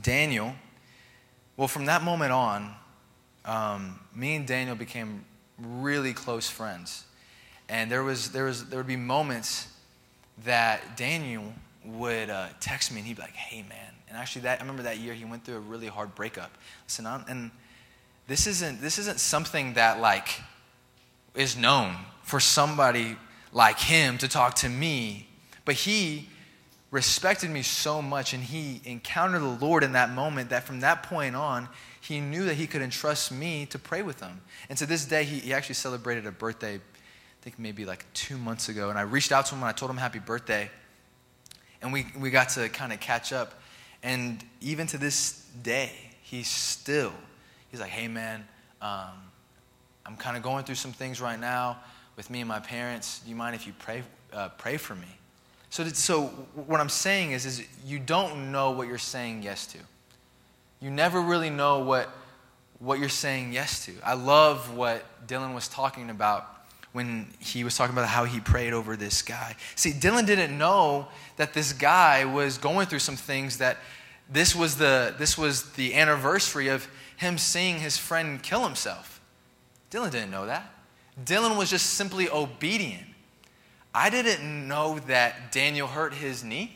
Daniel, 0.00 0.54
well, 1.62 1.68
from 1.68 1.84
that 1.84 2.02
moment 2.02 2.32
on, 2.32 2.74
um, 3.44 4.00
me 4.16 4.34
and 4.34 4.48
Daniel 4.48 4.74
became 4.74 5.24
really 5.60 6.12
close 6.12 6.50
friends. 6.50 7.04
And 7.68 7.88
there, 7.88 8.02
was, 8.02 8.32
there, 8.32 8.46
was, 8.46 8.68
there 8.68 8.80
would 8.80 8.88
be 8.88 8.96
moments 8.96 9.68
that 10.44 10.96
Daniel 10.96 11.52
would 11.84 12.30
uh, 12.30 12.48
text 12.58 12.90
me 12.90 12.98
and 12.98 13.06
he'd 13.06 13.14
be 13.14 13.22
like, 13.22 13.36
hey, 13.36 13.64
man. 13.68 13.94
And 14.08 14.18
actually, 14.18 14.42
that, 14.42 14.58
I 14.58 14.62
remember 14.62 14.82
that 14.82 14.98
year 14.98 15.14
he 15.14 15.24
went 15.24 15.44
through 15.44 15.54
a 15.54 15.60
really 15.60 15.86
hard 15.86 16.16
breakup. 16.16 16.50
Listen, 16.88 17.06
I'm, 17.06 17.24
and 17.28 17.52
this 18.26 18.48
isn't, 18.48 18.80
this 18.80 18.98
isn't 18.98 19.20
something 19.20 19.74
that, 19.74 20.00
like, 20.00 20.40
is 21.36 21.56
known 21.56 21.94
for 22.24 22.40
somebody 22.40 23.16
like 23.52 23.78
him 23.78 24.18
to 24.18 24.26
talk 24.26 24.54
to 24.54 24.68
me. 24.68 25.28
But 25.64 25.76
he 25.76 26.28
respected 26.92 27.50
me 27.50 27.62
so 27.62 28.02
much 28.02 28.34
and 28.34 28.44
he 28.44 28.80
encountered 28.84 29.40
the 29.40 29.66
Lord 29.66 29.82
in 29.82 29.92
that 29.92 30.10
moment 30.10 30.50
that 30.50 30.62
from 30.64 30.80
that 30.80 31.02
point 31.02 31.34
on, 31.34 31.68
he 32.02 32.20
knew 32.20 32.44
that 32.44 32.54
he 32.54 32.66
could 32.66 32.82
entrust 32.82 33.32
me 33.32 33.64
to 33.66 33.78
pray 33.78 34.02
with 34.02 34.20
him. 34.20 34.42
And 34.68 34.78
to 34.78 34.86
this 34.86 35.06
day, 35.06 35.24
he, 35.24 35.38
he 35.38 35.54
actually 35.54 35.74
celebrated 35.74 36.26
a 36.26 36.30
birthday, 36.30 36.74
I 36.76 36.80
think 37.40 37.58
maybe 37.58 37.86
like 37.86 38.04
two 38.12 38.36
months 38.36 38.68
ago. 38.68 38.90
And 38.90 38.98
I 38.98 39.02
reached 39.02 39.32
out 39.32 39.46
to 39.46 39.54
him 39.54 39.62
and 39.62 39.68
I 39.68 39.72
told 39.72 39.90
him 39.90 39.96
happy 39.96 40.18
birthday. 40.18 40.70
And 41.80 41.94
we, 41.94 42.06
we 42.20 42.30
got 42.30 42.50
to 42.50 42.68
kind 42.68 42.92
of 42.92 43.00
catch 43.00 43.32
up. 43.32 43.54
And 44.02 44.44
even 44.60 44.86
to 44.88 44.98
this 44.98 45.46
day, 45.62 45.92
he's 46.20 46.48
still, 46.48 47.14
he's 47.70 47.80
like, 47.80 47.90
hey 47.90 48.06
man, 48.06 48.46
um, 48.82 49.12
I'm 50.04 50.16
kind 50.16 50.36
of 50.36 50.42
going 50.42 50.64
through 50.64 50.74
some 50.74 50.92
things 50.92 51.22
right 51.22 51.40
now 51.40 51.78
with 52.16 52.28
me 52.28 52.40
and 52.40 52.48
my 52.48 52.60
parents. 52.60 53.20
Do 53.20 53.30
you 53.30 53.36
mind 53.36 53.54
if 53.54 53.66
you 53.66 53.72
pray, 53.78 54.02
uh, 54.30 54.50
pray 54.58 54.76
for 54.76 54.94
me? 54.94 55.08
So, 55.72 55.88
so 55.88 56.24
what 56.66 56.80
I'm 56.80 56.90
saying 56.90 57.32
is, 57.32 57.46
is 57.46 57.66
you 57.86 57.98
don't 57.98 58.52
know 58.52 58.72
what 58.72 58.88
you're 58.88 58.98
saying 58.98 59.42
yes 59.42 59.66
to. 59.68 59.78
You 60.82 60.90
never 60.90 61.18
really 61.18 61.48
know 61.48 61.78
what, 61.78 62.10
what 62.78 62.98
you're 62.98 63.08
saying 63.08 63.54
yes 63.54 63.86
to. 63.86 63.92
I 64.04 64.12
love 64.12 64.76
what 64.76 65.02
Dylan 65.26 65.54
was 65.54 65.68
talking 65.68 66.10
about 66.10 66.46
when 66.92 67.32
he 67.38 67.64
was 67.64 67.74
talking 67.74 67.94
about 67.94 68.06
how 68.06 68.24
he 68.24 68.38
prayed 68.38 68.74
over 68.74 68.96
this 68.96 69.22
guy. 69.22 69.56
See, 69.74 69.92
Dylan 69.92 70.26
didn't 70.26 70.58
know 70.58 71.08
that 71.38 71.54
this 71.54 71.72
guy 71.72 72.26
was 72.26 72.58
going 72.58 72.86
through 72.86 72.98
some 72.98 73.16
things 73.16 73.56
that 73.56 73.78
this 74.30 74.54
was 74.54 74.76
the, 74.76 75.14
this 75.18 75.38
was 75.38 75.72
the 75.72 75.94
anniversary 75.94 76.68
of 76.68 76.86
him 77.16 77.38
seeing 77.38 77.78
his 77.78 77.96
friend 77.96 78.42
kill 78.42 78.62
himself. 78.62 79.22
Dylan 79.90 80.10
didn't 80.10 80.32
know 80.32 80.44
that. 80.44 80.70
Dylan 81.24 81.56
was 81.56 81.70
just 81.70 81.94
simply 81.94 82.28
obedient. 82.28 83.06
I 83.94 84.10
didn't 84.10 84.68
know 84.68 84.98
that 85.06 85.52
Daniel 85.52 85.86
hurt 85.86 86.14
his 86.14 86.42
knee. 86.42 86.72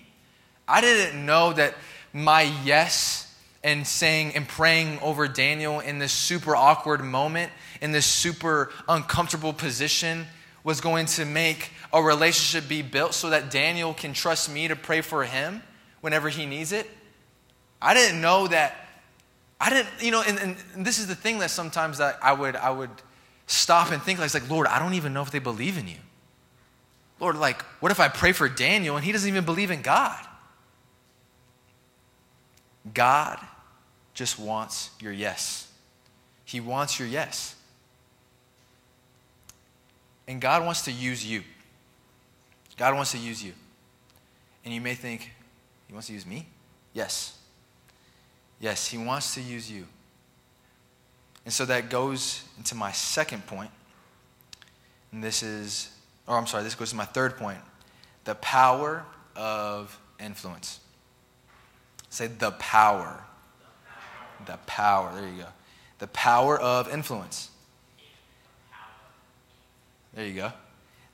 I 0.68 0.80
didn't 0.80 1.24
know 1.24 1.52
that 1.52 1.74
my 2.12 2.42
yes 2.64 3.34
and 3.62 3.86
saying 3.86 4.32
and 4.34 4.46
praying 4.46 4.98
over 5.00 5.26
Daniel 5.26 5.80
in 5.80 5.98
this 5.98 6.12
super 6.12 6.54
awkward 6.54 7.02
moment, 7.02 7.50
in 7.80 7.92
this 7.92 8.06
super 8.06 8.70
uncomfortable 8.88 9.52
position, 9.52 10.26
was 10.62 10.80
going 10.80 11.06
to 11.06 11.24
make 11.24 11.70
a 11.92 12.02
relationship 12.02 12.68
be 12.68 12.82
built 12.82 13.14
so 13.14 13.30
that 13.30 13.50
Daniel 13.50 13.94
can 13.94 14.12
trust 14.12 14.52
me 14.52 14.68
to 14.68 14.76
pray 14.76 15.00
for 15.00 15.24
him 15.24 15.62
whenever 16.00 16.28
he 16.28 16.44
needs 16.44 16.72
it. 16.72 16.88
I 17.80 17.94
didn't 17.94 18.20
know 18.20 18.48
that. 18.48 18.74
I 19.60 19.70
didn't, 19.70 19.88
you 20.00 20.10
know, 20.10 20.22
and, 20.26 20.56
and 20.74 20.86
this 20.86 20.98
is 20.98 21.06
the 21.06 21.14
thing 21.14 21.38
that 21.38 21.50
sometimes 21.50 21.98
that 21.98 22.18
I 22.22 22.32
would 22.32 22.56
I 22.56 22.70
would 22.70 22.90
stop 23.46 23.90
and 23.90 24.02
think 24.02 24.18
like, 24.18 24.34
like, 24.34 24.50
Lord, 24.50 24.66
I 24.66 24.78
don't 24.78 24.94
even 24.94 25.14
know 25.14 25.22
if 25.22 25.30
they 25.30 25.38
believe 25.38 25.78
in 25.78 25.88
you. 25.88 25.96
Lord, 27.18 27.36
like, 27.36 27.62
what 27.80 27.92
if 27.92 28.00
I 28.00 28.08
pray 28.08 28.32
for 28.32 28.48
Daniel 28.48 28.96
and 28.96 29.04
he 29.04 29.12
doesn't 29.12 29.28
even 29.28 29.44
believe 29.44 29.70
in 29.70 29.82
God? 29.82 30.24
God 32.92 33.38
just 34.14 34.38
wants 34.38 34.90
your 35.00 35.12
yes. 35.12 35.70
He 36.44 36.60
wants 36.60 36.98
your 36.98 37.08
yes. 37.08 37.54
And 40.28 40.40
God 40.40 40.64
wants 40.64 40.82
to 40.82 40.92
use 40.92 41.24
you. 41.24 41.42
God 42.76 42.94
wants 42.94 43.12
to 43.12 43.18
use 43.18 43.42
you. 43.42 43.52
And 44.64 44.74
you 44.74 44.80
may 44.80 44.94
think, 44.94 45.32
He 45.86 45.92
wants 45.92 46.08
to 46.08 46.12
use 46.12 46.26
me? 46.26 46.46
Yes. 46.92 47.38
Yes, 48.60 48.88
He 48.88 48.98
wants 48.98 49.34
to 49.34 49.40
use 49.40 49.70
you. 49.70 49.86
And 51.44 51.54
so 51.54 51.64
that 51.66 51.90
goes 51.90 52.42
into 52.58 52.74
my 52.74 52.92
second 52.92 53.46
point. 53.46 53.70
And 55.12 55.22
this 55.22 55.42
is 55.42 55.90
or 56.26 56.36
I'm 56.36 56.46
sorry, 56.46 56.64
this 56.64 56.74
goes 56.74 56.90
to 56.90 56.96
my 56.96 57.04
third 57.04 57.36
point 57.36 57.58
the 58.24 58.34
power 58.36 59.04
of 59.36 59.98
influence. 60.18 60.80
Say 62.10 62.26
the 62.26 62.50
power. 62.52 63.24
The 64.46 64.58
power. 64.66 65.14
There 65.14 65.28
you 65.28 65.42
go. 65.42 65.48
The 65.98 66.08
power 66.08 66.58
of 66.58 66.92
influence. 66.92 67.50
There 70.14 70.26
you 70.26 70.34
go. 70.34 70.52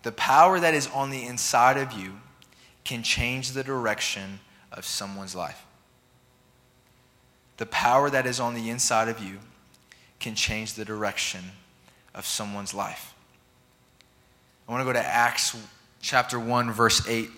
The 0.02 0.12
power 0.12 0.58
that 0.60 0.74
is 0.74 0.88
on 0.88 1.10
the 1.10 1.24
inside 1.24 1.76
of 1.76 1.92
you 1.92 2.20
can 2.84 3.02
change 3.02 3.52
the 3.52 3.62
direction 3.62 4.40
of 4.72 4.84
someone's 4.84 5.34
life. 5.34 5.64
The 7.58 7.66
power 7.66 8.10
that 8.10 8.26
is 8.26 8.40
on 8.40 8.54
the 8.54 8.70
inside 8.70 9.08
of 9.08 9.20
you 9.20 9.38
can 10.18 10.34
change 10.34 10.74
the 10.74 10.84
direction 10.84 11.40
of 12.14 12.26
someone's 12.26 12.74
life. 12.74 13.11
I 14.68 14.72
want 14.72 14.82
to 14.82 14.84
go 14.84 14.92
to 14.92 15.04
Acts 15.04 15.56
chapter 16.00 16.38
1, 16.38 16.70
verse 16.70 17.06
8 17.08 17.28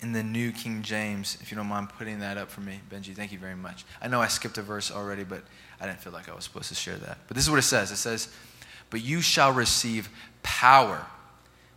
in 0.00 0.12
the 0.12 0.22
New 0.22 0.52
King 0.52 0.82
James, 0.82 1.36
if 1.40 1.50
you 1.50 1.56
don't 1.56 1.66
mind 1.66 1.88
putting 1.88 2.20
that 2.20 2.38
up 2.38 2.50
for 2.50 2.60
me, 2.60 2.80
Benji. 2.88 3.14
Thank 3.14 3.32
you 3.32 3.38
very 3.38 3.56
much. 3.56 3.84
I 4.00 4.06
know 4.06 4.20
I 4.20 4.28
skipped 4.28 4.56
a 4.56 4.62
verse 4.62 4.92
already, 4.92 5.24
but 5.24 5.42
I 5.80 5.86
didn't 5.86 6.00
feel 6.00 6.12
like 6.12 6.28
I 6.28 6.34
was 6.34 6.44
supposed 6.44 6.68
to 6.68 6.76
share 6.76 6.96
that. 6.96 7.18
But 7.26 7.34
this 7.34 7.44
is 7.44 7.50
what 7.50 7.58
it 7.58 7.62
says 7.62 7.90
it 7.90 7.96
says, 7.96 8.28
But 8.90 9.02
you 9.02 9.20
shall 9.20 9.52
receive 9.52 10.08
power 10.44 11.04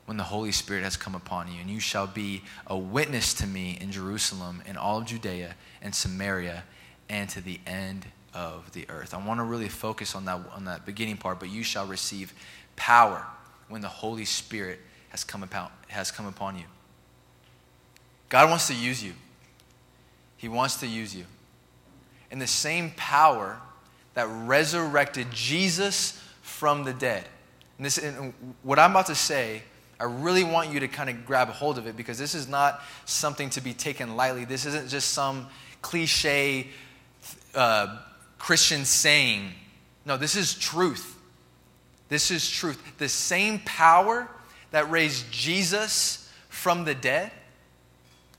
when 0.06 0.17
the 0.17 0.24
Holy 0.24 0.52
Spirit 0.52 0.84
has 0.84 0.97
come 0.97 1.15
upon 1.15 1.52
you, 1.52 1.60
and 1.60 1.69
you 1.69 1.80
shall 1.80 2.06
be 2.06 2.43
a 2.67 2.78
witness 2.78 3.34
to 3.36 3.47
me 3.47 3.78
in 3.82 3.91
Jerusalem 3.91 4.62
and 4.67 4.78
all 4.78 5.00
of 5.00 5.06
Judea 5.06 5.56
and 5.82 5.95
Samaria 5.95 6.63
and 7.10 7.28
to 7.30 7.41
the 7.41 7.60
end 7.65 8.06
of 8.36 8.71
the 8.74 8.86
earth. 8.89 9.15
I 9.15 9.26
want 9.26 9.39
to 9.39 9.43
really 9.43 9.69
focus 9.69 10.13
on 10.13 10.26
that, 10.26 10.39
on 10.54 10.65
that 10.65 10.86
beginning 10.86 11.17
part, 11.17 11.39
but 11.39 11.50
you 11.50 11.63
shall 11.63 11.88
receive 11.88 12.34
power 12.76 13.26
when 13.72 13.82
the 13.82 13.88
Holy 13.88 14.26
Spirit 14.26 14.80
has 15.10 15.24
come, 15.24 15.44
upon, 15.44 15.70
has 15.88 16.12
come 16.12 16.26
upon 16.26 16.58
you. 16.58 16.66
God 18.30 18.50
wants 18.50 18.68
to 18.68 18.76
use 18.76 19.04
you. 19.04 19.14
He 20.38 20.48
wants 20.48 20.78
to 20.78 20.88
use 20.88 21.16
you. 21.16 21.26
And 22.32 22.42
the 22.42 22.48
same 22.48 22.92
power 22.96 23.60
that 24.14 24.28
resurrected 24.28 25.28
Jesus 25.32 26.22
from 26.42 26.84
the 26.84 26.94
dead. 26.94 27.26
And, 27.78 27.86
this, 27.86 27.98
and 27.98 28.34
what 28.64 28.80
I'm 28.80 28.91
about 28.91 29.08
to 29.08 29.16
say, 29.16 29.64
I 30.00 30.06
really 30.06 30.43
want 30.43 30.72
you 30.72 30.80
to 30.80 30.88
kind 30.88 31.10
of 31.10 31.26
grab 31.26 31.50
hold 31.50 31.78
of 31.78 31.88
it 31.88 31.95
because 31.95 32.18
this 32.18 32.34
is 32.34 32.48
not 32.48 32.82
something 33.06 33.50
to 33.52 33.62
be 33.62 33.74
taken 33.74 34.16
lightly. 34.16 34.45
This 34.45 34.66
isn't 34.66 34.89
just 34.89 35.10
some 35.10 35.48
cliche 35.82 36.68
uh, 37.54 37.98
Christian 38.39 38.86
saying. 38.86 39.52
No, 40.06 40.18
this 40.18 40.36
is 40.36 40.56
truth. 40.56 41.18
This 42.12 42.30
is 42.30 42.49
truth. 42.49 42.97
The 42.97 43.07
same 43.07 43.59
power 43.59 44.28
that 44.72 44.91
raised 44.91 45.32
Jesus 45.32 46.30
from 46.49 46.84
the 46.84 46.93
dead, 46.93 47.32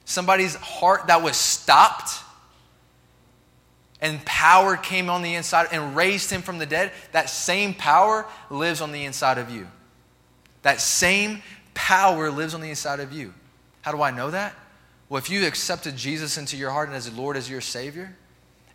somebody's 0.05 0.55
heart 0.57 1.07
that 1.07 1.23
was 1.23 1.39
stopped, 1.39 2.11
and 3.99 4.23
power 4.27 4.77
came 4.77 5.09
on 5.09 5.23
the 5.23 5.37
inside 5.37 5.69
and 5.73 5.97
raised 5.97 6.29
him 6.29 6.43
from 6.43 6.59
the 6.59 6.67
dead, 6.67 6.93
that 7.13 7.31
same 7.31 7.73
power 7.73 8.27
lives 8.51 8.83
on 8.83 8.93
the 8.93 9.07
inside 9.07 9.39
of 9.39 9.51
you. 9.51 9.67
That 10.61 10.83
same 10.83 11.41
power 11.73 12.31
lives 12.31 12.53
on 12.53 12.61
the 12.61 12.69
inside 12.69 13.01
of 13.01 13.11
you. 13.11 13.33
How 13.81 13.93
do 13.93 14.03
I 14.03 14.11
know 14.11 14.33
that? 14.33 14.55
Well, 15.09 15.17
if 15.17 15.31
you 15.31 15.47
accepted 15.47 15.97
Jesus 15.97 16.37
into 16.37 16.59
your 16.59 16.73
heart 16.73 16.89
and 16.89 16.97
as 16.97 17.11
Lord, 17.11 17.39
as 17.39 17.49
your 17.49 17.63
Savior, 17.63 18.15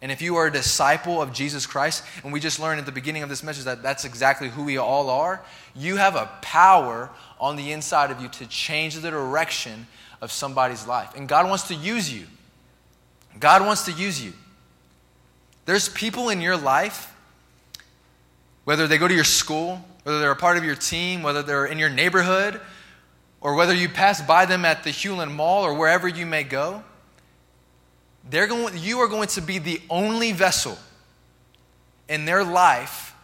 And 0.01 0.11
if 0.11 0.21
you 0.21 0.35
are 0.35 0.47
a 0.47 0.51
disciple 0.51 1.21
of 1.21 1.33
Jesus 1.33 1.65
Christ, 1.65 2.03
and 2.23 2.31
we 2.31 2.39
just 2.39 2.59
learned 2.59 2.79
at 2.79 2.85
the 2.85 2.91
beginning 2.91 3.23
of 3.23 3.29
this 3.29 3.41
message 3.41 3.65
that 3.65 3.81
that's 3.81 4.05
exactly 4.05 4.49
who 4.49 4.63
we 4.63 4.77
all 4.77 5.09
are, 5.09 5.41
you 5.75 5.95
have 5.95 6.15
a 6.15 6.29
power 6.41 7.09
on 7.39 7.55
the 7.55 7.71
inside 7.71 8.11
of 8.11 8.21
you 8.21 8.27
to 8.29 8.45
change 8.47 8.95
the 8.95 9.09
direction 9.09 9.87
of 10.21 10.31
somebody's 10.31 10.85
life. 10.85 11.15
And 11.15 11.27
God 11.27 11.47
wants 11.47 11.67
to 11.69 11.75
use 11.75 12.13
you. 12.13 12.25
God 13.39 13.65
wants 13.65 13.85
to 13.85 13.91
use 13.91 14.23
you. 14.23 14.33
There's 15.65 15.89
people 15.89 16.29
in 16.29 16.41
your 16.41 16.57
life, 16.57 17.13
whether 18.63 18.87
they 18.87 18.97
go 18.97 19.07
to 19.07 19.13
your 19.13 19.23
school, 19.23 19.83
whether 20.03 20.19
they're 20.19 20.31
a 20.31 20.35
part 20.35 20.57
of 20.57 20.63
your 20.63 20.75
team, 20.75 21.23
whether 21.23 21.43
they're 21.43 21.65
in 21.65 21.77
your 21.77 21.89
neighborhood, 21.89 22.61
or 23.41 23.55
whether 23.55 23.73
you 23.73 23.89
pass 23.89 24.21
by 24.21 24.45
them 24.45 24.63
at 24.63 24.83
the 24.83 24.89
Hulen 24.89 25.31
Mall 25.31 25.63
or 25.63 25.73
wherever 25.73 26.07
you 26.07 26.25
may 26.25 26.43
go, 26.43 26.83
they're 28.29 28.47
going, 28.47 28.77
you 28.77 28.99
are 28.99 29.07
going 29.07 29.27
to 29.29 29.41
be 29.41 29.57
the 29.57 29.81
only 29.89 30.31
vessel 30.31 30.77
in 32.09 32.25
their 32.25 32.43
life 32.43 33.15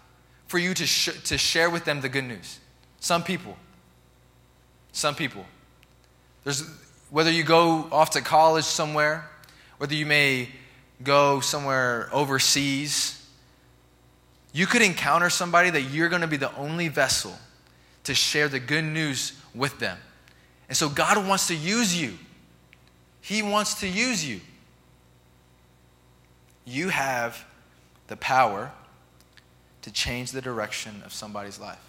for 0.48 0.58
you 0.58 0.74
to, 0.74 0.86
sh- 0.86 1.22
to 1.26 1.38
share 1.38 1.70
with 1.70 1.86
them 1.86 2.02
the 2.02 2.10
good 2.10 2.24
news. 2.24 2.60
Some 3.00 3.24
people. 3.24 3.58
Some 4.92 5.16
people. 5.16 5.46
There's, 6.44 6.64
whether 7.10 7.32
you 7.32 7.44
go 7.44 7.88
off 7.92 8.12
to 8.12 8.22
college 8.22 8.66
somewhere, 8.66 9.30
whether 9.78 9.96
you 9.96 10.06
may 10.06 10.50
go 11.04 11.40
somewhere 11.40 12.10
overseas, 12.12 13.20
you 14.54 14.68
could 14.68 14.82
encounter 14.82 15.30
somebody 15.30 15.70
that 15.72 15.82
you're 15.82 16.10
going 16.10 16.22
to 16.22 16.28
be 16.28 16.38
the 16.38 16.56
only 16.56 16.88
vessel 16.88 17.34
to 18.04 18.14
share 18.14 18.48
the 18.48 18.60
good 18.60 18.84
news 18.84 19.34
with 19.56 19.80
them. 19.80 19.98
And 20.70 20.78
so 20.78 20.90
God 20.90 21.28
wants 21.28 21.48
to 21.48 21.56
use 21.56 22.00
you. 22.00 22.18
He 23.22 23.42
wants 23.42 23.76
to 23.76 23.88
use 23.88 24.26
you. 24.26 24.42
You 26.66 26.90
have 26.90 27.46
the 28.08 28.18
power 28.18 28.72
to 29.82 29.92
change 29.92 30.32
the 30.32 30.42
direction 30.42 31.02
of 31.06 31.14
somebody's 31.14 31.60
life. 31.60 31.84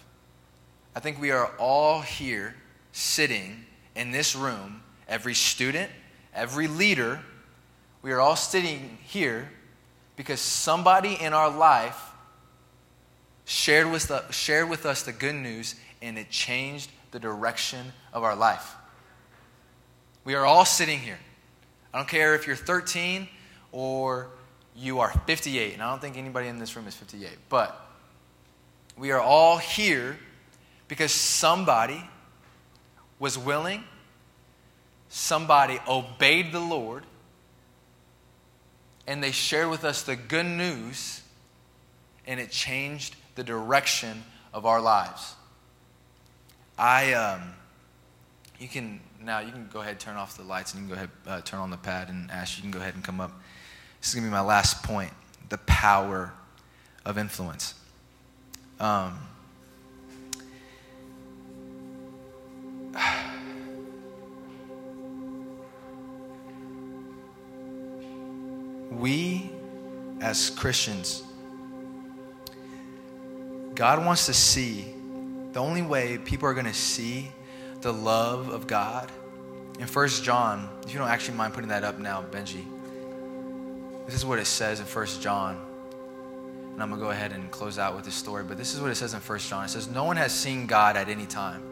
I 0.95 0.99
think 0.99 1.19
we 1.19 1.31
are 1.31 1.51
all 1.57 2.01
here 2.01 2.55
sitting 2.91 3.65
in 3.95 4.11
this 4.11 4.35
room, 4.35 4.81
every 5.07 5.33
student, 5.33 5.89
every 6.33 6.67
leader, 6.67 7.21
we 8.05 8.11
are 8.11 8.21
all 8.21 8.35
sitting 8.35 8.99
here 9.03 9.49
because 10.15 10.39
somebody 10.39 11.17
in 11.19 11.33
our 11.33 11.49
life 11.49 11.99
shared 13.45 13.89
with, 13.91 14.09
the, 14.09 14.29
shared 14.29 14.69
with 14.69 14.85
us 14.85 15.01
the 15.01 15.11
good 15.11 15.33
news 15.33 15.73
and 16.03 16.15
it 16.15 16.29
changed 16.29 16.91
the 17.09 17.19
direction 17.19 17.93
of 18.13 18.23
our 18.23 18.35
life. 18.35 18.75
We 20.23 20.35
are 20.35 20.45
all 20.45 20.65
sitting 20.65 20.99
here. 20.99 21.17
I 21.95 21.97
don't 21.97 22.07
care 22.07 22.35
if 22.35 22.45
you're 22.45 22.55
13 22.55 23.27
or 23.71 24.27
you 24.75 24.99
are 24.99 25.11
58, 25.25 25.73
and 25.73 25.81
I 25.81 25.89
don't 25.89 26.01
think 26.01 26.17
anybody 26.17 26.47
in 26.47 26.59
this 26.59 26.75
room 26.75 26.87
is 26.87 26.95
58, 26.95 27.31
but 27.49 27.79
we 28.97 29.11
are 29.11 29.21
all 29.21 29.57
here 29.57 30.17
because 30.87 31.11
somebody 31.11 32.03
was 33.19 33.37
willing, 33.37 33.83
somebody 35.09 35.79
obeyed 35.87 36.51
the 36.51 36.59
Lord, 36.59 37.03
and 39.07 39.23
they 39.23 39.31
shared 39.31 39.69
with 39.69 39.83
us 39.85 40.03
the 40.03 40.15
good 40.15 40.45
news, 40.45 41.21
and 42.27 42.39
it 42.39 42.51
changed 42.51 43.15
the 43.35 43.43
direction 43.43 44.23
of 44.53 44.65
our 44.65 44.81
lives. 44.81 45.35
I, 46.77 47.13
um, 47.13 47.53
you 48.59 48.67
can, 48.67 48.99
now 49.21 49.39
you 49.39 49.51
can 49.51 49.69
go 49.71 49.81
ahead 49.81 49.99
turn 49.99 50.15
off 50.17 50.37
the 50.37 50.43
lights 50.43 50.73
and 50.73 50.83
you 50.83 50.87
can 50.87 50.95
go 50.95 51.01
ahead 51.01 51.09
uh, 51.27 51.41
turn 51.41 51.59
on 51.59 51.69
the 51.69 51.77
pad 51.77 52.09
and 52.09 52.29
Ash, 52.31 52.57
you 52.57 52.61
can 52.61 52.71
go 52.71 52.79
ahead 52.79 52.95
and 52.95 53.03
come 53.03 53.21
up. 53.21 53.31
This 54.05 54.13
is 54.13 54.19
going 54.19 54.25
to 54.25 54.29
be 54.29 54.33
my 54.33 54.41
last 54.41 54.83
point 54.83 55.11
the 55.49 55.57
power 55.57 56.31
of 57.05 57.17
influence. 57.17 57.73
Um, 58.79 59.17
we 68.91 69.49
as 70.21 70.51
Christians, 70.51 71.23
God 73.73 74.05
wants 74.05 74.27
to 74.27 74.35
see, 74.35 74.93
the 75.53 75.59
only 75.59 75.81
way 75.81 76.19
people 76.19 76.47
are 76.47 76.53
going 76.53 76.67
to 76.67 76.75
see 76.75 77.31
the 77.81 77.91
love 77.91 78.49
of 78.49 78.67
God. 78.67 79.11
In 79.79 79.87
1 79.87 80.07
John, 80.09 80.69
if 80.85 80.93
you 80.93 80.99
don't 80.99 81.09
actually 81.09 81.37
mind 81.37 81.55
putting 81.55 81.69
that 81.69 81.83
up 81.83 81.97
now, 81.97 82.21
Benji, 82.21 82.74
this 84.05 84.15
is 84.15 84.25
what 84.25 84.39
it 84.39 84.45
says 84.45 84.79
in 84.79 84.85
1 84.85 85.05
John. 85.21 85.59
And 86.73 86.83
I'm 86.83 86.89
going 86.89 86.99
to 86.99 87.05
go 87.05 87.11
ahead 87.11 87.31
and 87.31 87.49
close 87.51 87.79
out 87.79 87.95
with 87.95 88.05
this 88.05 88.15
story, 88.15 88.43
but 88.43 88.57
this 88.57 88.73
is 88.73 88.81
what 88.81 88.91
it 88.91 88.95
says 88.95 89.13
in 89.13 89.21
1 89.21 89.39
John. 89.39 89.65
It 89.65 89.69
says, 89.69 89.87
No 89.87 90.03
one 90.03 90.17
has 90.17 90.33
seen 90.33 90.67
God 90.67 90.97
at 90.97 91.09
any 91.09 91.25
time. 91.25 91.63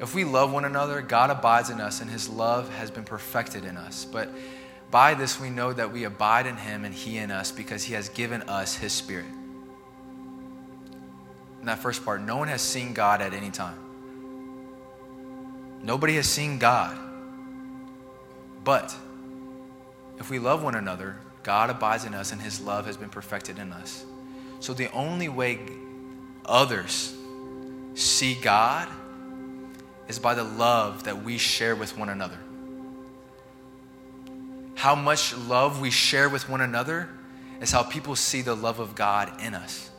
If 0.00 0.14
we 0.14 0.24
love 0.24 0.52
one 0.52 0.64
another, 0.64 1.00
God 1.00 1.30
abides 1.30 1.70
in 1.70 1.80
us, 1.80 2.00
and 2.00 2.10
his 2.10 2.28
love 2.28 2.72
has 2.74 2.90
been 2.90 3.04
perfected 3.04 3.64
in 3.64 3.76
us. 3.76 4.04
But 4.04 4.30
by 4.90 5.14
this 5.14 5.40
we 5.40 5.50
know 5.50 5.72
that 5.72 5.92
we 5.92 6.04
abide 6.04 6.46
in 6.46 6.56
him 6.56 6.84
and 6.84 6.94
he 6.94 7.18
in 7.18 7.30
us 7.30 7.50
because 7.52 7.84
he 7.84 7.94
has 7.94 8.08
given 8.08 8.42
us 8.42 8.76
his 8.76 8.92
spirit. 8.92 9.26
In 11.60 11.66
that 11.66 11.80
first 11.80 12.04
part, 12.04 12.22
no 12.22 12.36
one 12.36 12.48
has 12.48 12.62
seen 12.62 12.94
God 12.94 13.20
at 13.20 13.34
any 13.34 13.50
time. 13.50 13.78
Nobody 15.82 16.14
has 16.16 16.26
seen 16.26 16.58
God. 16.58 16.96
But 18.64 18.94
if 20.18 20.30
we 20.30 20.38
love 20.38 20.62
one 20.62 20.74
another, 20.74 21.16
God 21.42 21.70
abides 21.70 22.04
in 22.04 22.14
us 22.14 22.32
and 22.32 22.40
his 22.40 22.60
love 22.60 22.86
has 22.86 22.96
been 22.96 23.08
perfected 23.08 23.58
in 23.58 23.72
us. 23.72 24.04
So 24.60 24.74
the 24.74 24.90
only 24.92 25.28
way 25.28 25.60
others 26.44 27.14
see 27.94 28.34
God 28.34 28.88
is 30.08 30.18
by 30.18 30.34
the 30.34 30.44
love 30.44 31.04
that 31.04 31.22
we 31.22 31.38
share 31.38 31.76
with 31.76 31.96
one 31.96 32.08
another 32.08 32.38
how 34.78 34.94
much 34.94 35.36
love 35.36 35.80
we 35.80 35.90
share 35.90 36.28
with 36.28 36.48
one 36.48 36.60
another 36.60 37.08
is 37.60 37.72
how 37.72 37.82
people 37.82 38.14
see 38.14 38.42
the 38.42 38.54
love 38.54 38.78
of 38.78 38.94
God 38.94 39.32
in 39.42 39.52
us. 39.52 39.90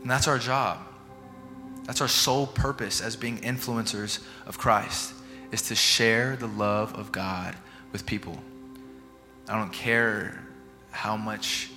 And 0.00 0.08
that's 0.08 0.28
our 0.28 0.38
job. 0.38 0.78
That's 1.84 2.00
our 2.00 2.06
sole 2.06 2.46
purpose 2.46 3.00
as 3.00 3.16
being 3.16 3.38
influencers 3.38 4.22
of 4.46 4.58
Christ 4.58 5.13
is 5.54 5.62
to 5.62 5.74
share 5.76 6.34
the 6.34 6.48
love 6.48 6.94
of 6.94 7.12
God 7.12 7.54
with 7.92 8.04
people. 8.04 8.36
I 9.48 9.56
don't 9.56 9.72
care 9.72 10.42
how 10.90 11.16
much 11.16 11.70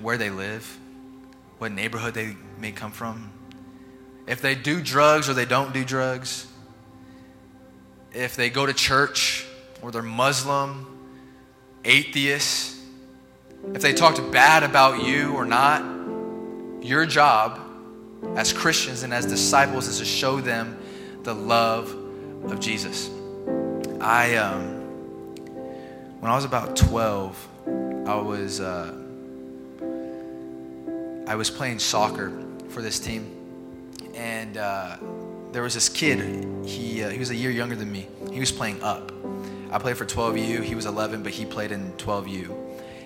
where 0.00 0.16
they 0.16 0.30
live, 0.30 0.78
what 1.58 1.70
neighborhood 1.70 2.14
they 2.14 2.34
may 2.58 2.72
come 2.72 2.90
from. 2.90 3.30
If 4.26 4.40
they 4.40 4.54
do 4.54 4.80
drugs 4.80 5.28
or 5.28 5.34
they 5.34 5.44
don't 5.44 5.74
do 5.74 5.84
drugs, 5.84 6.46
if 8.14 8.36
they 8.36 8.48
go 8.48 8.64
to 8.64 8.72
church 8.72 9.46
or 9.82 9.90
they're 9.90 10.02
Muslim, 10.02 10.86
atheist, 11.84 12.74
if 13.74 13.82
they 13.82 13.92
talked 13.92 14.18
bad 14.32 14.62
about 14.62 15.04
you 15.04 15.34
or 15.34 15.44
not, 15.44 15.82
your 16.82 17.04
job 17.04 17.60
as 18.34 18.50
Christians 18.50 19.02
and 19.02 19.12
as 19.12 19.26
disciples 19.26 19.88
is 19.88 19.98
to 19.98 20.06
show 20.06 20.40
them 20.40 20.78
the 21.22 21.34
love 21.34 22.07
of 22.44 22.60
Jesus. 22.60 23.10
I, 24.00 24.36
um, 24.36 24.62
when 26.20 26.30
I 26.30 26.34
was 26.34 26.44
about 26.44 26.76
12, 26.76 27.48
I 28.06 28.16
was, 28.16 28.60
uh, 28.60 28.94
I 31.26 31.34
was 31.34 31.50
playing 31.50 31.78
soccer 31.78 32.32
for 32.68 32.82
this 32.82 33.00
team. 33.00 33.34
And, 34.14 34.56
uh, 34.56 34.96
there 35.52 35.62
was 35.62 35.74
this 35.74 35.88
kid. 35.88 36.66
He, 36.66 37.02
uh, 37.02 37.10
he 37.10 37.18
was 37.18 37.30
a 37.30 37.34
year 37.34 37.50
younger 37.50 37.76
than 37.76 37.90
me. 37.90 38.06
He 38.32 38.40
was 38.40 38.52
playing 38.52 38.82
up. 38.82 39.12
I 39.70 39.78
played 39.78 39.96
for 39.96 40.04
12U. 40.04 40.62
He 40.62 40.74
was 40.74 40.86
11, 40.86 41.22
but 41.22 41.32
he 41.32 41.44
played 41.44 41.72
in 41.72 41.92
12U. 41.92 42.54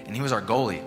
And 0.07 0.15
he 0.15 0.23
was 0.23 0.33
our 0.33 0.43
goalie. 0.43 0.83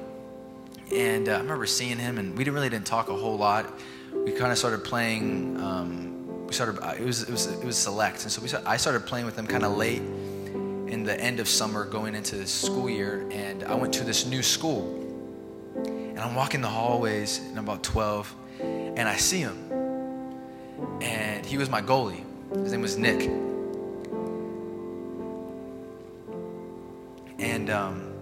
And 0.93 1.27
uh, 1.27 1.33
I 1.33 1.37
remember 1.39 1.65
seeing 1.65 1.97
him, 1.97 2.17
and 2.17 2.37
we 2.37 2.43
didn't 2.43 2.55
really 2.55 2.69
didn't 2.69 2.85
talk 2.85 3.09
a 3.09 3.15
whole 3.15 3.37
lot. 3.37 3.71
We 4.13 4.31
kind 4.31 4.51
of 4.51 4.57
started 4.57 4.83
playing. 4.83 5.59
Um, 5.59 6.14
we 6.45 6.53
started. 6.53 6.79
Uh, 6.79 6.93
it 6.97 7.05
was 7.05 7.23
it 7.23 7.29
was 7.29 7.47
it 7.47 7.63
was 7.63 7.77
select, 7.77 8.23
and 8.23 8.31
so 8.31 8.41
we. 8.41 8.49
I 8.65 8.77
started 8.77 9.05
playing 9.05 9.25
with 9.25 9.37
him 9.37 9.47
kind 9.47 9.63
of 9.63 9.75
late 9.75 10.01
in 10.01 11.03
the 11.03 11.19
end 11.19 11.39
of 11.39 11.47
summer, 11.47 11.85
going 11.85 12.13
into 12.15 12.35
the 12.35 12.45
school 12.45 12.89
year. 12.89 13.27
And 13.31 13.63
I 13.63 13.73
went 13.73 13.93
to 13.95 14.03
this 14.03 14.25
new 14.25 14.43
school, 14.43 14.83
and 15.75 16.19
I'm 16.19 16.35
walking 16.35 16.61
the 16.61 16.67
hallways, 16.67 17.39
and 17.39 17.57
I'm 17.57 17.63
about 17.63 17.83
12, 17.83 18.33
and 18.59 19.09
I 19.09 19.15
see 19.15 19.39
him, 19.39 19.57
and 21.01 21.45
he 21.45 21.57
was 21.57 21.69
my 21.69 21.81
goalie. 21.81 22.23
His 22.63 22.71
name 22.71 22.81
was 22.81 22.97
Nick. 22.97 23.29
And 27.37 27.69
um, 27.69 28.13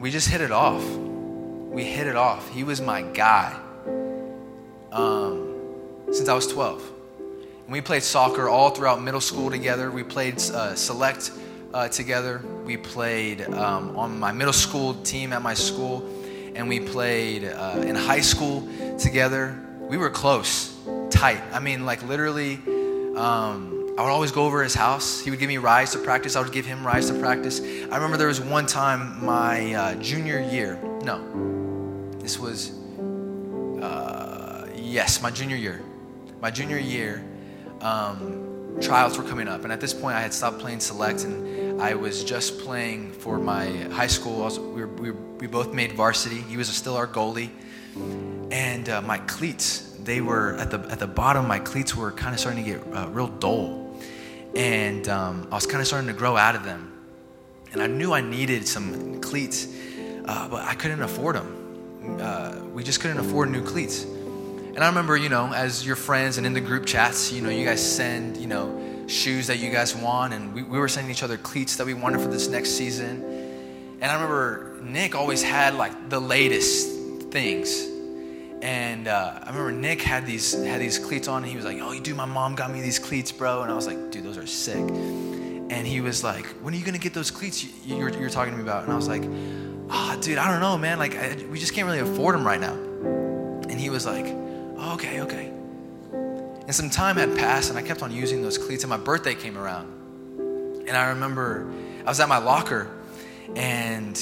we 0.00 0.10
just 0.10 0.28
hit 0.28 0.40
it 0.40 0.50
off. 0.50 0.84
We 0.84 1.84
hit 1.84 2.06
it 2.06 2.16
off. 2.16 2.50
He 2.50 2.64
was 2.64 2.80
my 2.80 3.02
guy 3.02 3.60
um, 4.94 5.54
since 6.12 6.28
I 6.28 6.34
was 6.34 6.46
12. 6.46 6.82
And 7.64 7.72
we 7.72 7.80
played 7.80 8.02
soccer 8.02 8.48
all 8.48 8.70
throughout 8.70 9.02
middle 9.02 9.20
school 9.20 9.50
together. 9.50 9.90
We 9.90 10.02
played 10.02 10.40
uh, 10.40 10.74
select 10.74 11.32
uh, 11.72 11.88
together. 11.88 12.42
We 12.64 12.76
played 12.76 13.42
um, 13.42 13.96
on 13.96 14.18
my 14.18 14.32
middle 14.32 14.52
school 14.52 14.94
team 15.02 15.32
at 15.32 15.42
my 15.42 15.54
school, 15.54 16.08
and 16.54 16.68
we 16.68 16.80
played 16.80 17.44
uh, 17.44 17.82
in 17.84 17.94
high 17.96 18.20
school 18.20 18.68
together. 18.98 19.60
We 19.80 19.96
were 19.96 20.10
close, 20.10 20.74
tight. 21.10 21.42
I 21.52 21.58
mean, 21.58 21.84
like 21.84 22.02
literally, 22.04 22.54
um, 23.16 23.94
I 23.98 24.02
would 24.02 24.10
always 24.10 24.32
go 24.32 24.44
over 24.44 24.62
his 24.62 24.74
house. 24.74 25.20
He 25.20 25.30
would 25.30 25.38
give 25.38 25.48
me 25.48 25.58
rides 25.58 25.92
to 25.92 25.98
practice. 25.98 26.36
I 26.36 26.42
would 26.42 26.52
give 26.52 26.66
him 26.66 26.86
rides 26.86 27.10
to 27.10 27.18
practice. 27.18 27.60
I 27.60 27.96
remember 27.96 28.16
there 28.16 28.28
was 28.28 28.40
one 28.40 28.66
time 28.66 29.24
my 29.24 29.74
uh, 29.74 29.94
junior 29.96 30.40
year. 30.40 30.78
No, 31.02 31.22
this 32.18 32.38
was 32.38 32.72
uh, 33.80 34.13
yes, 34.94 35.20
my 35.20 35.30
junior 35.30 35.56
year. 35.56 35.82
My 36.40 36.52
junior 36.52 36.78
year. 36.78 37.24
Um, 37.80 38.78
trials 38.80 39.18
were 39.18 39.24
coming 39.24 39.48
up. 39.48 39.64
And 39.64 39.72
at 39.72 39.80
this 39.80 39.92
point, 39.92 40.14
I 40.14 40.20
had 40.20 40.32
stopped 40.32 40.60
playing 40.60 40.80
select 40.80 41.24
and 41.24 41.82
I 41.82 41.94
was 41.94 42.22
just 42.22 42.60
playing 42.60 43.12
for 43.12 43.38
my 43.38 43.66
high 43.90 44.06
school. 44.06 44.38
Was, 44.38 44.58
we, 44.60 44.82
were, 44.82 44.86
we, 44.86 45.10
were, 45.10 45.20
we, 45.40 45.46
both 45.48 45.74
made 45.74 45.92
varsity. 45.92 46.40
He 46.40 46.56
was 46.56 46.68
still 46.68 46.96
our 46.96 47.08
goalie. 47.08 47.50
And 48.52 48.88
uh, 48.88 49.02
my 49.02 49.18
cleats, 49.18 49.96
they 50.04 50.20
were 50.20 50.54
at 50.56 50.70
the, 50.70 50.78
at 50.90 51.00
the 51.00 51.08
bottom, 51.08 51.48
my 51.48 51.58
cleats 51.58 51.96
were 51.96 52.12
kind 52.12 52.32
of 52.32 52.38
starting 52.38 52.64
to 52.64 52.70
get 52.70 52.94
uh, 52.94 53.08
real 53.08 53.28
dull. 53.28 54.00
And 54.54 55.08
um, 55.08 55.48
I 55.50 55.56
was 55.56 55.66
kind 55.66 55.80
of 55.80 55.88
starting 55.88 56.06
to 56.06 56.14
grow 56.14 56.36
out 56.36 56.54
of 56.54 56.64
them. 56.64 56.92
And 57.72 57.82
I 57.82 57.88
knew 57.88 58.12
I 58.12 58.20
needed 58.20 58.68
some 58.68 59.20
cleats, 59.20 59.66
uh, 60.24 60.48
but 60.48 60.62
I 60.62 60.74
couldn't 60.74 61.02
afford 61.02 61.34
them. 61.34 62.20
Uh, 62.20 62.60
we 62.72 62.84
just 62.84 63.00
couldn't 63.00 63.18
afford 63.18 63.50
new 63.50 63.64
cleats. 63.64 64.06
And 64.74 64.82
I 64.82 64.88
remember, 64.88 65.16
you 65.16 65.28
know, 65.28 65.52
as 65.52 65.86
your 65.86 65.94
friends 65.94 66.36
and 66.36 66.44
in 66.44 66.52
the 66.52 66.60
group 66.60 66.84
chats, 66.84 67.30
you 67.30 67.40
know, 67.42 67.48
you 67.48 67.64
guys 67.64 67.80
send, 67.80 68.36
you 68.36 68.48
know, 68.48 69.06
shoes 69.06 69.46
that 69.46 69.58
you 69.58 69.70
guys 69.70 69.94
want, 69.94 70.34
and 70.34 70.52
we, 70.52 70.64
we 70.64 70.80
were 70.80 70.88
sending 70.88 71.12
each 71.12 71.22
other 71.22 71.36
cleats 71.36 71.76
that 71.76 71.86
we 71.86 71.94
wanted 71.94 72.20
for 72.20 72.26
this 72.26 72.48
next 72.48 72.70
season. 72.70 73.22
And 74.00 74.10
I 74.10 74.14
remember 74.14 74.80
Nick 74.82 75.14
always 75.14 75.44
had 75.44 75.74
like 75.74 76.10
the 76.10 76.18
latest 76.18 76.90
things. 77.30 77.86
And 78.62 79.06
uh, 79.06 79.38
I 79.42 79.46
remember 79.50 79.70
Nick 79.70 80.02
had 80.02 80.26
these 80.26 80.54
had 80.64 80.80
these 80.80 80.98
cleats 80.98 81.28
on, 81.28 81.42
and 81.42 81.50
he 81.50 81.56
was 81.56 81.64
like, 81.64 81.78
"Oh, 81.80 81.96
dude, 82.00 82.16
my 82.16 82.24
mom 82.24 82.56
got 82.56 82.72
me 82.72 82.80
these 82.80 82.98
cleats, 82.98 83.30
bro." 83.30 83.62
And 83.62 83.70
I 83.70 83.76
was 83.76 83.86
like, 83.86 84.10
"Dude, 84.10 84.24
those 84.24 84.38
are 84.38 84.46
sick." 84.46 84.76
And 84.76 85.86
he 85.86 86.00
was 86.00 86.24
like, 86.24 86.46
"When 86.62 86.74
are 86.74 86.76
you 86.76 86.84
gonna 86.84 86.98
get 86.98 87.14
those 87.14 87.30
cleats 87.30 87.64
you, 87.86 87.96
are 87.98 88.10
you're 88.10 88.28
talking 88.28 88.52
to 88.52 88.56
me 88.56 88.64
about?" 88.64 88.84
And 88.84 88.92
I 88.92 88.96
was 88.96 89.06
like, 89.06 89.22
"Ah, 89.90 90.16
oh, 90.16 90.20
dude, 90.20 90.38
I 90.38 90.50
don't 90.50 90.60
know, 90.60 90.76
man. 90.78 90.98
Like, 90.98 91.14
I, 91.14 91.36
we 91.48 91.60
just 91.60 91.74
can't 91.74 91.86
really 91.86 92.00
afford 92.00 92.34
them 92.34 92.44
right 92.44 92.60
now." 92.60 92.74
And 93.68 93.78
he 93.78 93.90
was 93.90 94.06
like, 94.06 94.26
oh, 94.76 94.94
okay, 94.94 95.20
okay. 95.20 95.52
And 96.66 96.74
some 96.74 96.88
time 96.90 97.16
had 97.16 97.36
passed, 97.36 97.70
and 97.70 97.78
I 97.78 97.82
kept 97.82 98.02
on 98.02 98.10
using 98.10 98.42
those 98.42 98.56
cleats, 98.56 98.84
and 98.84 98.90
my 98.90 98.96
birthday 98.96 99.34
came 99.34 99.58
around. 99.58 99.92
And 100.86 100.96
I 100.96 101.08
remember 101.08 101.70
I 102.00 102.08
was 102.08 102.20
at 102.20 102.28
my 102.28 102.38
locker, 102.38 102.90
and 103.54 104.18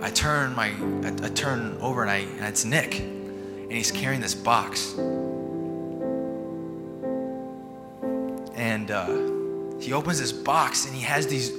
I 0.00 0.10
turn 0.10 0.54
my 0.54 0.68
I, 0.68 1.26
I 1.26 1.28
turn 1.30 1.76
over, 1.80 2.02
and 2.02 2.10
I 2.10 2.18
and 2.18 2.44
it's 2.44 2.64
Nick, 2.64 3.00
and 3.00 3.72
he's 3.72 3.90
carrying 3.90 4.20
this 4.20 4.34
box, 4.34 4.94
and 8.54 8.90
uh, 8.90 9.80
he 9.80 9.92
opens 9.92 10.20
this 10.20 10.32
box, 10.32 10.86
and 10.86 10.94
he 10.94 11.02
has 11.02 11.26
these 11.26 11.50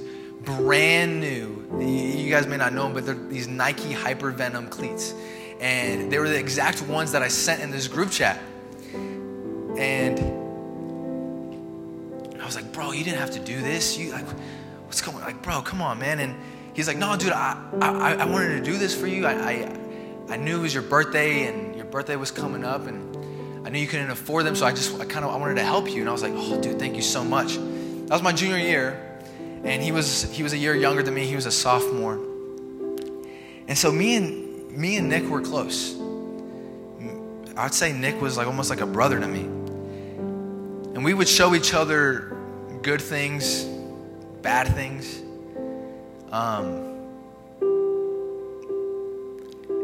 brand 0.44 1.20
new. 1.20 1.58
You 1.80 2.30
guys 2.30 2.46
may 2.46 2.56
not 2.56 2.72
know 2.72 2.84
them, 2.84 2.94
but 2.94 3.04
they're 3.06 3.14
these 3.14 3.48
Nike 3.48 3.92
Hypervenom 3.92 4.70
cleats 4.70 5.14
and 5.62 6.10
they 6.10 6.18
were 6.18 6.28
the 6.28 6.38
exact 6.38 6.82
ones 6.82 7.12
that 7.12 7.22
I 7.22 7.28
sent 7.28 7.62
in 7.62 7.70
this 7.70 7.86
group 7.86 8.10
chat. 8.10 8.40
And 9.78 10.18
I 12.40 12.44
was 12.44 12.56
like, 12.56 12.72
bro, 12.72 12.90
you 12.90 13.04
didn't 13.04 13.20
have 13.20 13.30
to 13.30 13.40
do 13.40 13.62
this. 13.62 13.96
You 13.96 14.10
like, 14.10 14.26
what's 14.86 15.00
going? 15.00 15.20
Like, 15.20 15.40
bro, 15.40 15.62
come 15.62 15.80
on, 15.80 16.00
man. 16.00 16.18
And 16.18 16.34
he's 16.74 16.88
like, 16.88 16.96
no, 16.96 17.16
dude, 17.16 17.30
I, 17.30 17.56
I, 17.80 18.14
I 18.14 18.24
wanted 18.26 18.58
to 18.58 18.70
do 18.70 18.76
this 18.76 18.92
for 18.98 19.06
you. 19.06 19.24
I, 19.24 19.32
I, 19.32 19.78
I 20.30 20.36
knew 20.36 20.58
it 20.58 20.62
was 20.62 20.74
your 20.74 20.82
birthday, 20.82 21.46
and 21.46 21.76
your 21.76 21.84
birthday 21.84 22.16
was 22.16 22.32
coming 22.32 22.64
up, 22.64 22.88
and 22.88 23.66
I 23.66 23.70
knew 23.70 23.78
you 23.78 23.86
couldn't 23.86 24.10
afford 24.10 24.44
them, 24.44 24.56
so 24.56 24.66
I 24.66 24.72
just, 24.72 24.98
I 25.00 25.04
kind 25.04 25.24
of, 25.24 25.32
I 25.32 25.36
wanted 25.36 25.54
to 25.54 25.64
help 25.64 25.88
you. 25.88 26.00
And 26.00 26.08
I 26.08 26.12
was 26.12 26.22
like, 26.22 26.32
oh, 26.34 26.60
dude, 26.60 26.80
thank 26.80 26.96
you 26.96 27.02
so 27.02 27.22
much. 27.22 27.54
That 27.54 28.10
was 28.10 28.22
my 28.22 28.32
junior 28.32 28.58
year, 28.58 29.20
and 29.62 29.80
he 29.80 29.92
was, 29.92 30.24
he 30.32 30.42
was 30.42 30.54
a 30.54 30.58
year 30.58 30.74
younger 30.74 31.04
than 31.04 31.14
me. 31.14 31.24
He 31.24 31.36
was 31.36 31.46
a 31.46 31.52
sophomore. 31.52 32.18
And 33.68 33.78
so 33.78 33.92
me 33.92 34.16
and 34.16 34.41
me 34.72 34.96
and 34.96 35.08
Nick 35.08 35.24
were 35.24 35.40
close. 35.40 35.94
I'd 37.56 37.74
say 37.74 37.92
Nick 37.92 38.20
was 38.20 38.36
like 38.36 38.46
almost 38.46 38.70
like 38.70 38.80
a 38.80 38.86
brother 38.86 39.20
to 39.20 39.26
me. 39.28 39.42
And 40.94 41.04
we 41.04 41.14
would 41.14 41.28
show 41.28 41.54
each 41.54 41.74
other 41.74 42.36
good 42.82 43.00
things, 43.00 43.64
bad 44.40 44.68
things. 44.68 45.20
Um, 46.30 46.88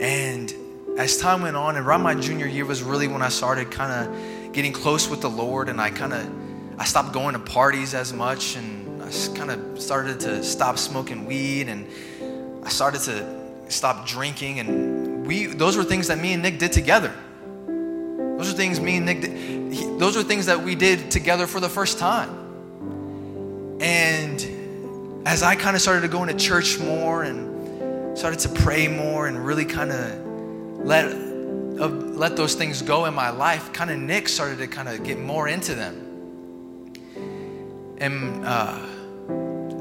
and 0.01 0.55
as 0.99 1.19
time 1.19 1.43
went 1.43 1.57
on, 1.57 1.77
and 1.77 1.87
around 1.87 2.03
my 2.03 2.15
junior 2.15 2.47
year 2.47 2.65
was 2.65 2.83
really 2.83 3.09
when 3.09 3.23
I 3.23 3.29
started 3.29 3.71
kind 3.71 3.93
of 3.93 4.53
getting 4.53 4.73
close 4.73 5.09
with 5.09 5.21
the 5.21 5.31
Lord, 5.31 5.69
and 5.69 5.81
I 5.81 5.91
kind 5.91 6.13
of 6.13 6.81
I 6.81 6.85
stopped 6.85 7.13
going 7.13 7.35
to 7.35 7.39
parties 7.39 7.95
as 7.95 8.13
much, 8.13 8.57
and 8.57 9.03
I 9.03 9.11
kind 9.37 9.51
of 9.51 9.81
started 9.81 10.21
to 10.21 10.43
stop 10.43 10.79
smoking 10.79 11.27
weed, 11.27 11.69
and 11.69 11.87
I 12.65 12.69
started 12.71 13.03
to 13.03 13.38
stopped 13.69 14.09
drinking, 14.09 14.61
and 14.61 15.27
we 15.27 15.47
those 15.47 15.77
were 15.77 15.85
things 15.85 16.09
that 16.09 16.19
me 16.19 16.33
and 16.33 16.43
Nick 16.43 16.59
did 16.59 16.73
together. 16.73 17.13
Those 17.67 18.53
are 18.53 18.57
things 18.57 18.81
me 18.81 18.97
and 18.97 19.07
Nick 19.07 19.21
did. 19.21 19.73
He, 19.73 19.85
those 19.99 20.17
are 20.17 20.23
things 20.23 20.47
that 20.47 20.63
we 20.63 20.75
did 20.75 21.11
together 21.11 21.47
for 21.47 21.61
the 21.61 21.69
first 21.69 21.99
time. 21.99 22.31
And 23.81 25.27
as 25.27 25.43
I 25.43 25.57
kind 25.57 25.77
of 25.77 25.83
started 25.83 26.03
to 26.03 26.09
go 26.09 26.23
into 26.23 26.35
church 26.35 26.79
more 26.79 27.25
and 27.25 28.17
started 28.17 28.41
to 28.41 28.49
pray 28.49 28.89
more 28.89 29.27
and 29.27 29.45
really 29.45 29.65
kind 29.65 29.93
of 29.93 30.85
let 30.85 31.05
uh, 31.07 31.87
let 31.87 32.37
those 32.37 32.55
things 32.55 32.83
go 32.83 33.05
in 33.05 33.15
my 33.15 33.31
life, 33.31 33.73
kind 33.73 33.91
of 33.91 33.99
Nick 33.99 34.29
started 34.29 34.59
to 34.59 34.67
kind 34.67 34.89
of 34.89 35.05
get 35.05 35.19
more 35.19 35.49
into 35.49 35.75
them. 35.75 36.05
And 37.99 38.45
uh, 38.45 38.79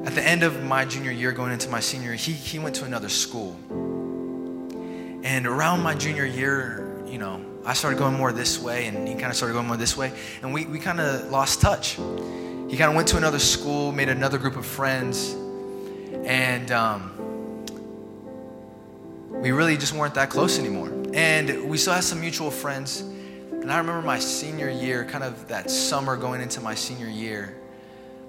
at 0.08 0.16
the 0.16 0.24
end 0.24 0.42
of 0.44 0.64
my 0.64 0.86
junior 0.86 1.12
year, 1.12 1.34
going 1.34 1.52
into 1.52 1.68
my 1.68 1.82
senior, 1.82 2.14
he, 2.14 2.32
he 2.32 2.60
went 2.60 2.74
to 2.74 2.86
another 2.86 3.10
school. 3.10 3.58
And 5.22 5.46
around 5.46 5.84
my 5.84 5.96
junior 5.96 6.24
year, 6.24 7.04
you 7.06 7.18
know, 7.18 7.44
I 7.66 7.74
started 7.74 8.00
going 8.00 8.16
more 8.16 8.32
this 8.32 8.58
way, 8.58 8.88
and 8.88 9.06
he 9.06 9.16
kind 9.16 9.26
of 9.26 9.36
started 9.36 9.54
going 9.54 9.68
more 9.68 9.76
this 9.76 9.98
way, 9.98 10.14
and 10.42 10.54
we, 10.54 10.66
we 10.66 10.80
kind 10.80 11.02
of 11.02 11.30
lost 11.30 11.60
touch. 11.60 11.96
He 11.96 12.78
kind 12.78 12.84
of 12.84 12.96
went 12.96 13.10
to 13.10 13.18
another 13.18 13.38
school, 13.38 13.92
made 13.92 14.08
another 14.08 14.38
group 14.38 14.56
of 14.56 14.66
friends, 14.66 15.36
and 16.24 16.72
um, 16.72 17.66
we 19.32 19.52
really 19.52 19.76
just 19.76 19.92
weren't 19.92 20.14
that 20.14 20.30
close 20.30 20.58
anymore. 20.58 20.88
And 21.14 21.68
we 21.70 21.78
still 21.78 21.92
had 21.92 22.06
some 22.06 22.22
mutual 22.22 22.50
friends. 22.50 23.02
And 23.02 23.70
I 23.70 23.78
remember 23.78 24.02
my 24.04 24.20
senior 24.20 24.70
year, 24.70 25.04
kind 25.04 25.26
of 25.26 25.50
that 25.50 25.70
summer 25.70 26.16
going 26.16 26.40
into 26.40 26.62
my 26.62 26.76
senior 26.76 27.10
year, 27.10 27.57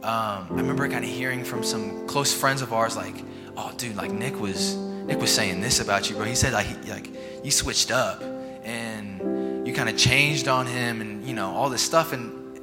um, 0.03 0.47
I 0.51 0.55
remember 0.55 0.89
kind 0.89 1.05
of 1.05 1.11
hearing 1.11 1.43
from 1.43 1.65
some 1.65 2.07
close 2.07 2.33
friends 2.33 2.63
of 2.63 2.73
ours, 2.73 2.97
like, 2.97 3.17
"Oh, 3.57 3.73
dude, 3.77 3.97
like 3.97 4.13
Nick 4.13 4.39
was 4.39 4.77
Nick 4.77 5.21
was 5.21 5.35
saying 5.35 5.61
this 5.61 5.81
about 5.81 6.09
you, 6.09 6.15
bro. 6.15 6.25
He 6.25 6.37
said 6.37 6.53
like 6.53 6.69
like 6.87 7.11
you 7.43 7.51
switched 7.51 7.91
up 7.91 8.23
and 8.63 9.67
you 9.67 9.75
kind 9.75 9.89
of 9.89 9.97
changed 9.97 10.47
on 10.47 10.67
him, 10.67 11.01
and 11.01 11.27
you 11.27 11.35
know 11.35 11.51
all 11.51 11.69
this 11.69 11.83
stuff, 11.83 12.13
and 12.13 12.59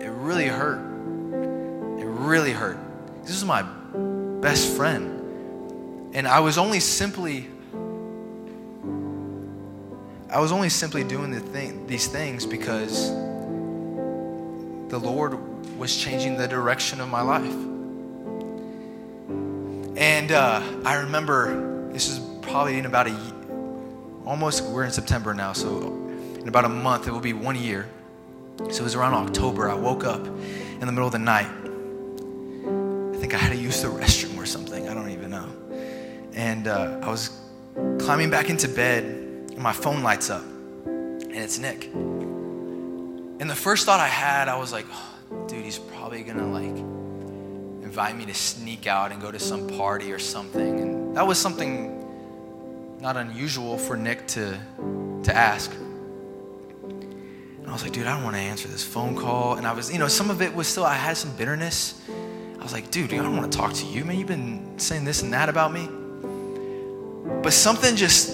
it 0.00 0.08
really 0.08 0.46
hurt. 0.46 0.78
It 1.98 2.06
really 2.06 2.52
hurt. 2.52 2.78
This 3.22 3.36
is 3.36 3.44
my 3.44 3.62
best 4.40 4.74
friend, 4.74 6.14
and 6.14 6.26
I 6.26 6.40
was 6.40 6.56
only 6.56 6.80
simply." 6.80 7.48
I 10.30 10.40
was 10.40 10.52
only 10.52 10.68
simply 10.68 11.04
doing 11.04 11.30
the 11.30 11.40
thing, 11.40 11.86
these 11.86 12.06
things 12.06 12.44
because 12.44 13.08
the 14.90 14.98
Lord 14.98 15.38
was 15.78 15.96
changing 15.96 16.36
the 16.36 16.48
direction 16.48 17.00
of 17.00 17.08
my 17.08 17.22
life. 17.22 17.54
And 19.96 20.32
uh, 20.32 20.60
I 20.84 20.96
remember 20.96 21.90
this 21.92 22.08
is 22.08 22.20
probably 22.42 22.78
in 22.78 22.86
about 22.86 23.06
a 23.06 23.34
almost 24.24 24.64
we're 24.64 24.84
in 24.84 24.90
September 24.90 25.32
now, 25.32 25.52
so 25.52 25.92
in 26.38 26.48
about 26.48 26.64
a 26.64 26.68
month 26.68 27.06
it 27.06 27.12
will 27.12 27.20
be 27.20 27.32
one 27.32 27.56
year. 27.56 27.88
So 28.58 28.80
it 28.80 28.82
was 28.82 28.94
around 28.94 29.14
October. 29.14 29.70
I 29.70 29.74
woke 29.74 30.04
up 30.04 30.26
in 30.26 30.80
the 30.80 30.92
middle 30.92 31.06
of 31.06 31.12
the 31.12 31.18
night. 31.18 31.46
I 31.46 33.16
think 33.16 33.34
I 33.34 33.38
had 33.38 33.50
to 33.50 33.56
use 33.56 33.80
the 33.82 33.88
restroom 33.88 34.36
or 34.36 34.46
something. 34.46 34.88
I 34.88 34.94
don't 34.94 35.10
even 35.10 35.30
know. 35.30 35.48
And 36.34 36.68
uh, 36.68 36.98
I 37.02 37.08
was 37.08 37.40
climbing 37.98 38.30
back 38.30 38.50
into 38.50 38.68
bed, 38.68 39.04
and 39.04 39.58
my 39.58 39.72
phone 39.72 40.02
lights 40.02 40.28
up, 40.30 40.44
and 40.44 41.36
it's 41.36 41.58
Nick. 41.58 41.86
And 41.86 43.48
the 43.48 43.54
first 43.54 43.86
thought 43.86 44.00
I 44.00 44.08
had, 44.08 44.48
I 44.48 44.56
was 44.56 44.72
like, 44.72 44.86
oh, 44.92 45.17
dude, 45.46 45.64
he's 45.64 45.78
probably 45.78 46.22
gonna 46.22 46.46
like 46.46 46.76
invite 47.88 48.16
me 48.16 48.26
to 48.26 48.34
sneak 48.34 48.86
out 48.86 49.12
and 49.12 49.20
go 49.20 49.30
to 49.30 49.38
some 49.38 49.66
party 49.66 50.12
or 50.12 50.18
something. 50.18 50.80
And 50.80 51.16
that 51.16 51.26
was 51.26 51.38
something 51.38 51.98
not 53.00 53.16
unusual 53.16 53.78
for 53.78 53.96
Nick 53.96 54.26
to, 54.28 54.58
to 55.22 55.34
ask. 55.34 55.72
And 55.72 57.66
I 57.66 57.72
was 57.72 57.82
like, 57.82 57.92
dude, 57.92 58.06
I 58.06 58.14
don't 58.14 58.24
want 58.24 58.36
to 58.36 58.42
answer 58.42 58.68
this 58.68 58.84
phone 58.84 59.16
call. 59.16 59.54
And 59.54 59.66
I 59.66 59.72
was, 59.72 59.92
you 59.92 59.98
know, 59.98 60.08
some 60.08 60.30
of 60.30 60.42
it 60.42 60.54
was 60.54 60.66
still, 60.66 60.84
I 60.84 60.94
had 60.94 61.16
some 61.16 61.34
bitterness. 61.36 62.00
I 62.58 62.62
was 62.62 62.72
like, 62.72 62.90
dude, 62.90 63.12
I 63.12 63.16
don't 63.16 63.36
want 63.36 63.50
to 63.50 63.58
talk 63.58 63.72
to 63.74 63.86
you, 63.86 64.04
man. 64.04 64.18
You've 64.18 64.28
been 64.28 64.78
saying 64.78 65.04
this 65.04 65.22
and 65.22 65.32
that 65.32 65.48
about 65.48 65.72
me. 65.72 65.88
But 67.42 67.52
something 67.52 67.94
just, 67.94 68.30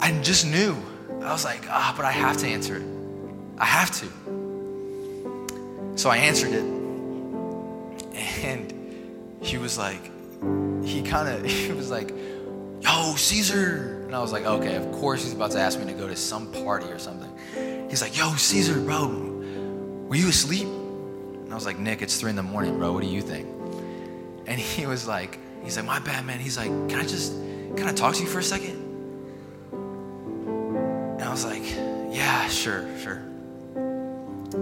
I 0.00 0.12
just 0.22 0.46
knew. 0.46 0.76
I 1.20 1.32
was 1.32 1.44
like, 1.44 1.68
ah, 1.68 1.92
but 1.96 2.04
I 2.04 2.12
have 2.12 2.36
to 2.38 2.46
answer 2.46 2.76
it. 2.76 2.84
I 3.58 3.64
have 3.64 3.90
to. 4.00 4.06
So 5.96 6.10
I 6.10 6.18
answered 6.18 6.52
it. 6.52 6.64
And 8.44 8.72
he 9.40 9.56
was 9.56 9.78
like, 9.78 10.02
he 10.84 11.02
kind 11.02 11.28
of, 11.28 11.44
he 11.50 11.72
was 11.72 11.90
like, 11.90 12.10
yo, 12.10 13.14
Ceasar. 13.16 14.04
And 14.04 14.14
I 14.14 14.20
was 14.20 14.30
like, 14.30 14.44
okay, 14.44 14.76
of 14.76 14.92
course 14.92 15.24
he's 15.24 15.32
about 15.32 15.50
to 15.52 15.58
ask 15.58 15.78
me 15.78 15.86
to 15.86 15.92
go 15.92 16.06
to 16.06 16.14
some 16.14 16.52
party 16.52 16.86
or 16.86 16.98
something. 16.98 17.32
He's 17.88 18.02
like, 18.02 18.16
yo, 18.16 18.26
Ceasar, 18.32 18.84
bro, 18.84 19.08
were 20.06 20.16
you 20.16 20.28
asleep? 20.28 20.66
And 20.66 21.50
I 21.50 21.54
was 21.54 21.64
like, 21.64 21.78
Nick, 21.78 22.02
it's 22.02 22.20
three 22.20 22.30
in 22.30 22.36
the 22.36 22.42
morning, 22.42 22.78
bro. 22.78 22.92
What 22.92 23.02
do 23.02 23.08
you 23.08 23.22
think? 23.22 23.48
And 24.46 24.60
he 24.60 24.86
was 24.86 25.08
like, 25.08 25.38
he's 25.64 25.76
like, 25.76 25.86
my 25.86 25.98
bad, 25.98 26.26
man. 26.26 26.38
He's 26.40 26.58
like, 26.58 26.68
can 26.88 27.00
I 27.00 27.06
just, 27.06 27.32
can 27.76 27.84
I 27.88 27.92
talk 27.92 28.14
to 28.16 28.22
you 28.22 28.28
for 28.28 28.38
a 28.38 28.42
second? 28.42 28.82
And 29.72 31.22
I 31.22 31.30
was 31.30 31.44
like, 31.44 31.64
yeah, 32.14 32.48
sure, 32.48 32.86
sure. 32.98 33.22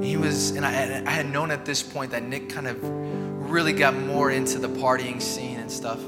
He 0.03 0.17
was, 0.17 0.51
and 0.51 0.65
I, 0.65 1.03
I 1.07 1.11
had 1.11 1.27
known 1.27 1.51
at 1.51 1.65
this 1.65 1.83
point 1.83 2.11
that 2.13 2.23
Nick 2.23 2.49
kind 2.49 2.67
of 2.67 2.79
really 3.51 3.73
got 3.73 3.95
more 3.95 4.31
into 4.31 4.59
the 4.59 4.69
partying 4.69 5.21
scene 5.23 5.59
and 5.61 5.71
stuff. 5.71 6.01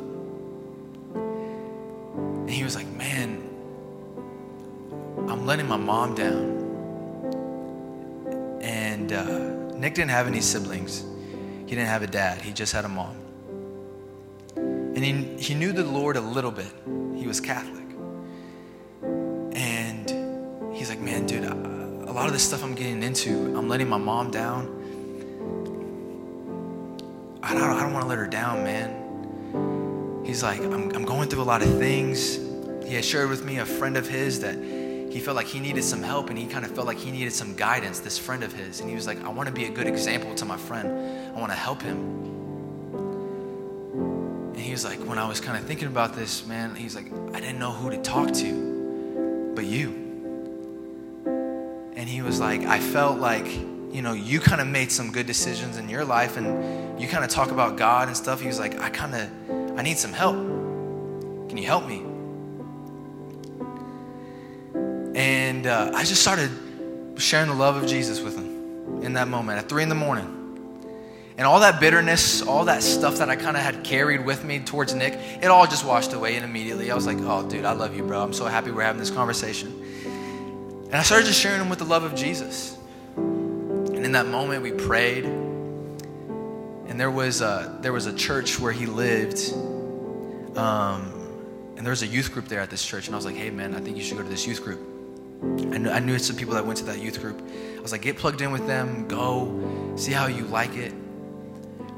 And 1.15 2.51
he 2.51 2.65
was 2.65 2.75
like, 2.75 2.89
man, 2.89 3.43
I'm 5.29 5.47
letting 5.47 5.67
my 5.67 5.77
mom 5.77 6.15
down. 6.15 6.57
And 8.63 9.13
uh, 9.13 9.75
Nick 9.77 9.95
didn't 9.95 10.11
have 10.11 10.27
any 10.27 10.41
siblings. 10.41 11.05
He 11.67 11.75
didn't 11.75 11.89
have 11.89 12.03
a 12.03 12.07
dad. 12.07 12.41
He 12.43 12.53
just 12.53 12.73
had 12.73 12.85
a 12.85 12.89
mom. 12.89 13.17
And 14.57 14.99
he, 15.05 15.13
he 15.39 15.55
knew 15.55 15.73
the 15.73 15.85
Lord 15.85 16.17
a 16.17 16.21
little 16.21 16.51
bit. 16.51 16.73
He 17.17 17.27
was 17.27 17.41
Catholic. 17.41 17.85
And 19.03 20.75
he's 20.75 20.89
like, 20.89 21.01
man, 21.01 21.27
dude, 21.27 21.45
a 21.45 21.55
lot 22.17 22.27
of 22.29 22.33
this 22.33 22.43
stuff 22.43 22.65
I'm 22.65 22.75
getting 22.75 23.03
into, 23.03 23.55
I'm 23.59 23.69
letting 23.69 23.91
my 23.91 23.99
mom 23.99 24.31
down. 24.31 24.73
I 27.43 27.53
don't, 27.53 27.63
I 27.63 27.83
don't 27.83 27.93
want 27.93 28.05
to 28.05 28.09
let 28.09 28.17
her 28.17 28.27
down, 28.27 28.65
man. 28.65 30.25
He's 30.25 30.43
like, 30.43 30.61
I'm, 30.61 30.91
I'm 30.97 31.05
going 31.05 31.29
through 31.29 31.43
a 31.43 31.45
lot 31.45 31.61
of 31.61 31.69
things. 31.77 32.37
He 32.87 32.95
had 32.95 33.05
shared 33.05 33.29
with 33.29 33.45
me 33.45 33.59
a 33.59 33.67
friend 33.67 33.99
of 33.99 34.09
his 34.09 34.41
that 34.41 34.55
he 34.57 35.21
felt 35.21 35.37
like 35.37 35.47
he 35.47 35.61
needed 35.61 35.85
some 35.85 36.03
help 36.03 36.31
and 36.31 36.39
he 36.39 36.47
kind 36.47 36.65
of 36.65 36.71
felt 36.71 36.87
like 36.87 36.97
he 36.97 37.11
needed 37.11 37.35
some 37.35 37.55
guidance, 37.55 38.01
this 38.01 38.17
friend 38.17 38.43
of 38.43 38.51
his. 38.51 38.81
And 38.81 38.89
he 38.89 38.95
was 38.95 39.07
like, 39.07 39.23
I 39.23 39.29
want 39.29 39.49
to 39.49 39.55
be 39.55 39.67
a 39.67 39.71
good 39.71 39.87
example 39.87 40.35
to 40.37 40.47
my 40.47 40.57
friend. 40.57 41.37
I 41.37 41.39
want 41.39 41.53
to 41.53 41.59
help 41.59 41.83
him. 41.83 41.99
And 44.55 44.59
he 44.59 44.73
was 44.73 44.87
like, 44.87 45.01
when 45.01 45.19
I 45.19 45.29
was 45.29 45.39
kind 45.39 45.59
of 45.59 45.65
thinking 45.65 45.89
about 45.89 46.15
this, 46.15 46.47
man, 46.47 46.75
he's 46.75 46.97
like, 46.97 47.13
I 47.35 47.41
didn't 47.41 47.59
know 47.59 47.73
who 47.73 47.91
to 47.91 47.99
talk 47.99 48.33
to 48.33 49.53
but 49.55 49.67
you. 49.67 50.06
And 52.07 52.15
he 52.15 52.23
was 52.23 52.39
like, 52.39 52.61
I 52.61 52.79
felt 52.79 53.19
like, 53.19 53.53
you 53.53 54.01
know, 54.01 54.13
you 54.13 54.39
kind 54.39 54.61
of 54.61 54.69
made 54.69 54.93
some 54.93 55.11
good 55.11 55.27
decisions 55.27 55.77
in 55.77 55.89
your 55.89 56.05
life 56.05 56.37
and 56.37 57.01
you 57.03 57.09
kind 57.09 57.25
of 57.25 57.31
talk 57.31 57.51
about 57.51 57.77
God 57.77 58.07
and 58.07 58.17
stuff. 58.17 58.41
He 58.41 58.47
was 58.47 58.61
like, 58.61 58.79
I 58.79 58.91
kind 58.91 59.13
of, 59.13 59.77
I 59.77 59.83
need 59.83 59.99
some 59.99 60.13
help. 60.13 60.37
Can 60.37 61.59
you 61.59 61.67
help 61.67 61.85
me? 61.85 62.05
And 65.21 65.67
uh, 65.67 65.91
I 65.97 66.05
just 66.05 66.23
started 66.23 66.49
sharing 67.17 67.49
the 67.49 67.57
love 67.57 67.75
of 67.75 67.89
Jesus 67.89 68.21
with 68.21 68.37
him 68.37 69.03
in 69.03 69.15
that 69.15 69.27
moment 69.27 69.59
at 69.59 69.69
three 69.69 69.83
in 69.83 69.89
the 69.89 69.97
morning. 69.97 70.33
And 71.37 71.45
all 71.45 71.59
that 71.59 71.81
bitterness, 71.81 72.41
all 72.41 72.67
that 72.67 72.85
stuff 72.85 73.17
that 73.17 73.31
I 73.31 73.35
kind 73.35 73.57
of 73.57 73.65
had 73.65 73.83
carried 73.83 74.25
with 74.25 74.45
me 74.45 74.61
towards 74.61 74.95
Nick, 74.95 75.15
it 75.43 75.47
all 75.47 75.67
just 75.67 75.85
washed 75.85 76.13
away. 76.13 76.37
And 76.37 76.45
immediately 76.45 76.89
I 76.89 76.95
was 76.95 77.05
like, 77.05 77.19
oh, 77.23 77.49
dude, 77.49 77.65
I 77.65 77.73
love 77.73 77.97
you, 77.97 78.05
bro. 78.05 78.23
I'm 78.23 78.33
so 78.33 78.47
happy 78.47 78.71
we're 78.71 78.85
having 78.85 79.01
this 79.01 79.11
conversation. 79.11 79.83
And 80.87 80.95
I 80.95 81.03
started 81.03 81.27
just 81.27 81.41
sharing 81.41 81.61
him 81.61 81.69
with 81.69 81.81
the 81.81 81.85
love 81.85 82.05
of 82.05 82.15
Jesus. 82.15 82.77
And 83.17 84.05
in 84.05 84.13
that 84.13 84.27
moment, 84.27 84.63
we 84.63 84.73
prayed. 84.73 85.25
And 85.25 87.01
there 87.01 87.11
was 87.11 87.41
a, 87.41 87.77
there 87.83 87.93
was 87.93 88.07
a 88.07 88.15
church 88.15 88.61
where 88.61 88.73
he 88.73 88.87
lived. 88.87 89.53
Um, 90.57 91.13
and 91.77 91.85
there 91.85 91.91
was 91.91 92.03
a 92.03 92.07
youth 92.07 92.33
group 92.33 92.47
there 92.47 92.61
at 92.61 92.71
this 92.71 92.85
church. 92.85 93.07
And 93.07 93.15
I 93.15 93.19
was 93.19 93.27
like, 93.27 93.35
hey, 93.35 93.51
man, 93.51 93.75
I 93.75 93.81
think 93.81 93.97
you 93.97 94.03
should 94.03 94.17
go 94.17 94.23
to 94.23 94.29
this 94.29 94.47
youth 94.47 94.63
group. 94.63 94.81
I 95.43 95.79
knew, 95.79 95.91
I 95.91 95.99
knew 95.99 96.19
some 96.19 96.37
people 96.37 96.55
that 96.55 96.65
went 96.65 96.79
to 96.79 96.85
that 96.85 97.01
youth 97.01 97.21
group. 97.21 97.43
I 97.77 97.81
was 97.81 97.93
like, 97.93 98.03
get 98.03 98.17
plugged 98.17 98.41
in 98.41 98.53
with 98.53 98.67
them, 98.67 99.07
go, 99.09 99.95
see 99.97 100.13
how 100.13 100.29
you 100.29 100.45
like 100.45 100.75
it. 100.77 100.93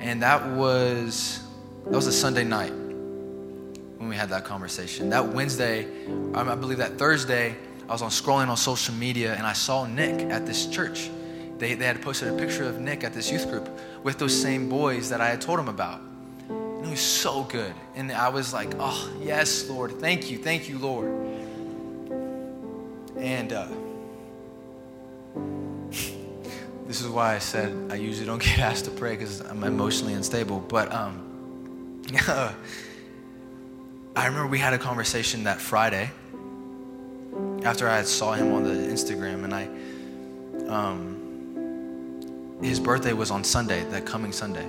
And 0.01 0.23
that 0.23 0.47
was 0.57 1.41
that 1.85 1.95
was 1.95 2.07
a 2.07 2.13
Sunday 2.13 2.45
night 2.45 2.73
when 2.73 4.09
we 4.09 4.17
had 4.17 4.29
that 4.31 4.45
conversation. 4.45 5.11
That 5.11 5.27
Wednesday, 5.29 5.87
I 6.35 6.55
believe 6.55 6.79
that 6.79 6.99
Thursday, 6.99 7.57
I 7.89 7.93
was 7.93 8.03
on 8.03 8.11
scrolling 8.11 8.49
on 8.49 8.57
social 8.59 8.95
media 8.95 9.35
and 9.35 9.47
I 9.47 9.55
saw 9.55 9.87
Nick 9.87 10.31
at 10.31 10.45
this 10.45 10.67
church. 10.67 11.09
They, 11.57 11.73
they 11.75 11.87
had 11.87 12.03
posted 12.03 12.29
a 12.29 12.37
picture 12.37 12.65
of 12.65 12.79
Nick 12.81 13.03
at 13.03 13.15
this 13.15 13.31
youth 13.33 13.49
group 13.49 13.69
with 14.03 14.19
those 14.19 14.39
same 14.39 14.69
boys 14.69 15.09
that 15.09 15.23
I 15.23 15.29
had 15.29 15.41
told 15.41 15.59
him 15.59 15.69
about. 15.69 16.03
And 16.49 16.85
it 16.85 16.91
was 16.91 17.01
so 17.01 17.45
good. 17.45 17.73
And 17.95 18.13
I 18.13 18.29
was 18.29 18.53
like, 18.53 18.75
oh, 18.79 19.11
yes, 19.21 19.69
Lord. 19.71 19.99
Thank 19.99 20.31
you. 20.31 20.37
Thank 20.37 20.69
you, 20.69 20.79
Lord. 20.79 21.09
And 23.17 23.53
uh, 23.55 23.69
this 26.87 27.01
is 27.01 27.09
why 27.09 27.35
I 27.35 27.39
said 27.39 27.91
I 27.91 27.95
usually 27.95 28.27
don't 28.27 28.43
get 28.43 28.59
asked 28.59 28.85
to 28.85 28.91
pray 28.91 29.13
because 29.13 29.41
I'm 29.41 29.65
emotionally 29.65 30.13
unstable. 30.13 30.61
But 30.61 30.93
um, 30.93 32.03
I 34.15 34.27
remember 34.27 34.47
we 34.47 34.59
had 34.59 34.75
a 34.75 34.79
conversation 34.79 35.45
that 35.45 35.59
Friday 35.59 36.11
after 37.65 37.89
I 37.89 38.03
saw 38.03 38.33
him 38.33 38.53
on 38.53 38.65
the 38.65 38.71
Instagram, 38.71 39.45
and 39.45 39.55
I, 39.55 39.69
um, 40.69 42.59
his 42.63 42.81
birthday 42.81 43.13
was 43.13 43.31
on 43.31 43.45
Sunday, 43.45 43.85
that 43.91 44.07
coming 44.07 44.33
Sunday, 44.33 44.65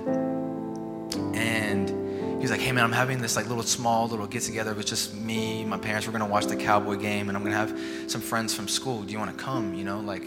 and 1.34 1.88
he 1.88 2.42
was 2.42 2.50
like, 2.50 2.60
"Hey 2.60 2.72
man, 2.72 2.84
I'm 2.84 2.92
having 2.92 3.20
this 3.20 3.36
like 3.36 3.48
little 3.48 3.62
small 3.62 4.08
little 4.08 4.26
get 4.26 4.42
together 4.42 4.74
with 4.74 4.86
just 4.86 5.14
me, 5.14 5.64
my 5.64 5.78
parents. 5.78 6.06
We're 6.06 6.12
gonna 6.12 6.26
watch 6.26 6.46
the 6.46 6.56
Cowboy 6.56 6.96
game, 6.96 7.28
and 7.28 7.36
I'm 7.36 7.44
gonna 7.44 7.56
have 7.56 7.78
some 8.06 8.20
friends 8.20 8.54
from 8.54 8.66
school. 8.66 9.02
Do 9.02 9.12
you 9.12 9.18
want 9.18 9.36
to 9.36 9.42
come? 9.42 9.74
You 9.74 9.84
know, 9.84 10.00
like 10.00 10.24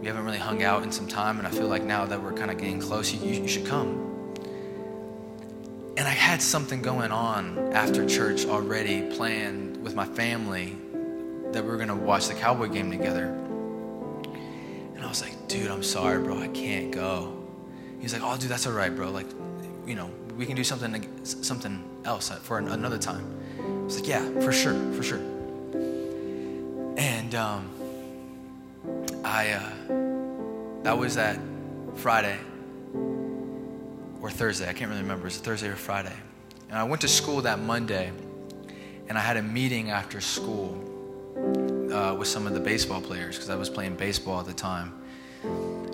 we 0.00 0.06
haven't 0.06 0.24
really 0.24 0.38
hung 0.38 0.62
out 0.62 0.82
in 0.82 0.92
some 0.92 1.08
time, 1.08 1.38
and 1.38 1.46
I 1.46 1.50
feel 1.50 1.68
like 1.68 1.84
now 1.84 2.04
that 2.06 2.22
we're 2.22 2.32
kind 2.32 2.50
of 2.50 2.58
getting 2.58 2.80
close, 2.80 3.12
you, 3.12 3.20
you 3.28 3.48
should 3.48 3.66
come." 3.66 4.08
And 5.96 6.08
I 6.08 6.12
had 6.12 6.40
something 6.40 6.80
going 6.80 7.12
on 7.12 7.72
after 7.72 8.06
church 8.06 8.46
already 8.46 9.14
planned 9.14 9.82
with 9.82 9.94
my 9.94 10.06
family 10.06 10.76
that 11.52 11.62
we 11.62 11.70
were 11.70 11.76
gonna 11.76 11.94
watch 11.94 12.28
the 12.28 12.34
Cowboy 12.34 12.68
game 12.68 12.90
together. 12.90 13.26
And 14.94 15.04
I 15.04 15.08
was 15.08 15.22
like, 15.22 15.48
dude, 15.48 15.70
I'm 15.70 15.82
sorry, 15.82 16.22
bro, 16.22 16.38
I 16.38 16.48
can't 16.48 16.90
go. 16.90 17.36
He's 18.00 18.12
like, 18.12 18.22
oh, 18.24 18.36
dude, 18.36 18.50
that's 18.50 18.66
all 18.66 18.72
right, 18.72 18.94
bro. 18.94 19.10
Like, 19.10 19.26
you 19.86 19.94
know, 19.94 20.10
we 20.36 20.46
can 20.46 20.56
do 20.56 20.64
something 20.64 21.24
something 21.24 21.82
else 22.04 22.30
for 22.30 22.58
another 22.58 22.98
time. 22.98 23.24
I 23.58 23.84
was 23.84 24.00
like, 24.00 24.08
yeah, 24.08 24.28
for 24.40 24.52
sure, 24.52 24.74
for 24.94 25.02
sure. 25.02 25.20
And 26.96 27.34
um, 27.34 27.70
I, 29.24 29.52
uh, 29.52 30.82
that 30.82 30.96
was 30.96 31.14
that 31.14 31.38
Friday 31.96 32.38
or 32.94 34.30
Thursday. 34.30 34.68
I 34.68 34.72
can't 34.72 34.90
really 34.90 35.02
remember. 35.02 35.26
It 35.26 35.32
was 35.32 35.38
Thursday 35.38 35.68
or 35.68 35.76
Friday. 35.76 36.16
And 36.68 36.78
I 36.78 36.84
went 36.84 37.02
to 37.02 37.08
school 37.08 37.42
that 37.42 37.58
Monday, 37.58 38.10
and 39.08 39.18
I 39.18 39.20
had 39.20 39.36
a 39.36 39.42
meeting 39.42 39.90
after 39.90 40.20
school 40.20 40.91
uh, 41.36 42.14
with 42.18 42.28
some 42.28 42.46
of 42.46 42.54
the 42.54 42.60
baseball 42.60 43.00
players 43.00 43.36
because 43.36 43.50
I 43.50 43.56
was 43.56 43.68
playing 43.68 43.96
baseball 43.96 44.40
at 44.40 44.46
the 44.46 44.54
time. 44.54 44.92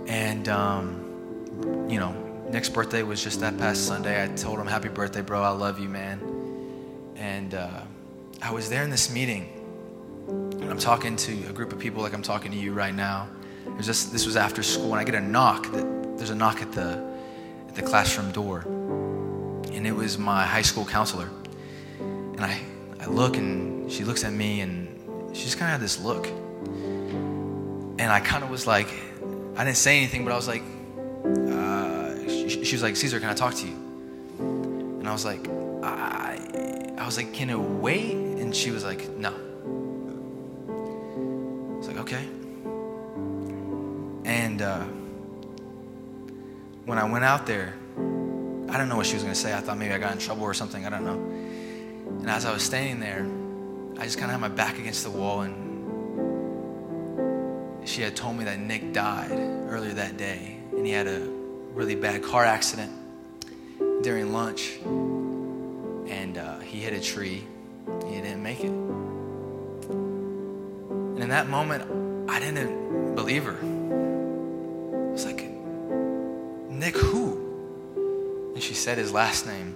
And, 0.06 0.48
um, 0.48 1.86
you 1.88 1.98
know, 1.98 2.12
Nick's 2.50 2.68
birthday 2.68 3.02
was 3.02 3.22
just 3.22 3.40
that 3.40 3.58
past 3.58 3.86
Sunday. 3.86 4.22
I 4.22 4.28
told 4.28 4.58
him, 4.58 4.66
Happy 4.66 4.88
birthday, 4.88 5.22
bro. 5.22 5.42
I 5.42 5.50
love 5.50 5.78
you, 5.78 5.88
man. 5.88 6.20
And 7.16 7.54
uh, 7.54 7.82
I 8.40 8.52
was 8.52 8.70
there 8.70 8.82
in 8.82 8.90
this 8.90 9.12
meeting. 9.12 9.54
And 10.28 10.70
I'm 10.70 10.78
talking 10.78 11.16
to 11.16 11.32
a 11.48 11.52
group 11.52 11.72
of 11.72 11.78
people 11.78 12.02
like 12.02 12.14
I'm 12.14 12.22
talking 12.22 12.50
to 12.52 12.56
you 12.56 12.72
right 12.72 12.94
now. 12.94 13.28
It 13.66 13.76
was 13.76 13.86
just, 13.86 14.12
this 14.12 14.26
was 14.26 14.36
after 14.36 14.62
school, 14.62 14.92
and 14.92 15.00
I 15.00 15.04
get 15.04 15.14
a 15.14 15.20
knock. 15.20 15.70
That, 15.72 16.16
there's 16.16 16.30
a 16.30 16.34
knock 16.34 16.62
at 16.62 16.72
the, 16.72 17.04
at 17.68 17.74
the 17.74 17.82
classroom 17.82 18.32
door. 18.32 18.60
And 19.72 19.86
it 19.86 19.92
was 19.92 20.18
my 20.18 20.44
high 20.44 20.62
school 20.62 20.84
counselor. 20.84 21.28
And 21.98 22.40
I, 22.40 22.60
I 23.00 23.06
look, 23.06 23.36
and 23.36 23.90
she 23.90 24.04
looks 24.04 24.24
at 24.24 24.32
me, 24.32 24.60
and 24.60 24.87
she 25.38 25.44
just 25.44 25.56
kind 25.56 25.72
of 25.72 25.74
had 25.74 25.80
this 25.80 26.00
look. 26.00 26.26
And 26.26 28.02
I 28.02 28.18
kind 28.18 28.42
of 28.42 28.50
was 28.50 28.66
like, 28.66 28.88
I 29.56 29.64
didn't 29.64 29.76
say 29.76 29.96
anything, 29.98 30.24
but 30.24 30.32
I 30.32 30.36
was 30.36 30.48
like, 30.48 30.64
uh, 31.24 32.16
she, 32.26 32.64
she, 32.64 32.74
was 32.74 32.82
like, 32.82 32.94
Ceasar, 32.94 33.20
can 33.20 33.28
I 33.28 33.34
talk 33.34 33.54
to 33.54 33.66
you? 33.66 33.74
And 34.40 35.08
I 35.08 35.12
was 35.12 35.24
like, 35.24 35.48
I, 35.84 36.40
I 36.98 37.06
was 37.06 37.16
like, 37.16 37.32
can 37.32 37.50
it 37.50 37.58
wait? 37.58 38.14
And 38.14 38.54
she 38.54 38.72
was 38.72 38.82
like, 38.82 39.08
no. 39.10 39.30
I 40.68 41.76
was 41.76 41.86
like, 41.86 41.98
okay. 41.98 42.24
And 44.24 44.60
uh, 44.60 44.84
when 46.84 46.98
I 46.98 47.04
went 47.04 47.24
out 47.24 47.46
there, 47.46 47.74
I 47.96 48.72
didn't 48.72 48.88
know 48.88 48.96
what 48.96 49.06
she 49.06 49.14
was 49.14 49.22
going 49.22 49.34
to 49.34 49.40
say. 49.40 49.54
I 49.54 49.60
thought 49.60 49.78
maybe 49.78 49.94
I 49.94 49.98
got 49.98 50.10
in 50.10 50.18
trouble 50.18 50.42
or 50.42 50.54
something. 50.54 50.84
I 50.84 50.90
don't 50.90 51.04
know. 51.04 51.20
And 52.22 52.28
as 52.28 52.44
I 52.44 52.52
was 52.52 52.64
standing 52.64 52.98
there, 52.98 53.24
I 53.98 54.04
just 54.04 54.16
kind 54.16 54.30
of 54.30 54.40
had 54.40 54.40
my 54.40 54.48
back 54.48 54.78
against 54.78 55.02
the 55.02 55.10
wall, 55.10 55.40
and 55.40 55.66
she 57.86 58.00
had 58.00 58.14
told 58.14 58.36
me 58.36 58.44
that 58.44 58.60
Nick 58.60 58.92
died 58.92 59.32
earlier 59.32 59.92
that 59.94 60.16
day, 60.16 60.56
and 60.70 60.86
he 60.86 60.92
had 60.92 61.08
a 61.08 61.18
really 61.74 61.96
bad 61.96 62.22
car 62.22 62.44
accident 62.44 62.92
during 64.02 64.32
lunch, 64.32 64.78
and 64.84 66.38
uh, 66.38 66.60
he 66.60 66.78
hit 66.78 66.92
a 66.92 67.00
tree. 67.00 67.44
He 68.06 68.20
didn't 68.20 68.40
make 68.40 68.60
it. 68.60 68.70
And 71.18 71.18
in 71.18 71.30
that 71.30 71.48
moment, 71.48 71.82
I 72.30 72.38
didn't 72.38 73.16
believe 73.16 73.46
her. 73.46 73.58
I 73.58 75.10
was 75.10 75.24
like, 75.26 75.42
Nick, 76.70 76.96
who? 76.96 78.52
And 78.54 78.62
she 78.62 78.74
said 78.74 78.96
his 78.96 79.12
last 79.12 79.44
name. 79.44 79.74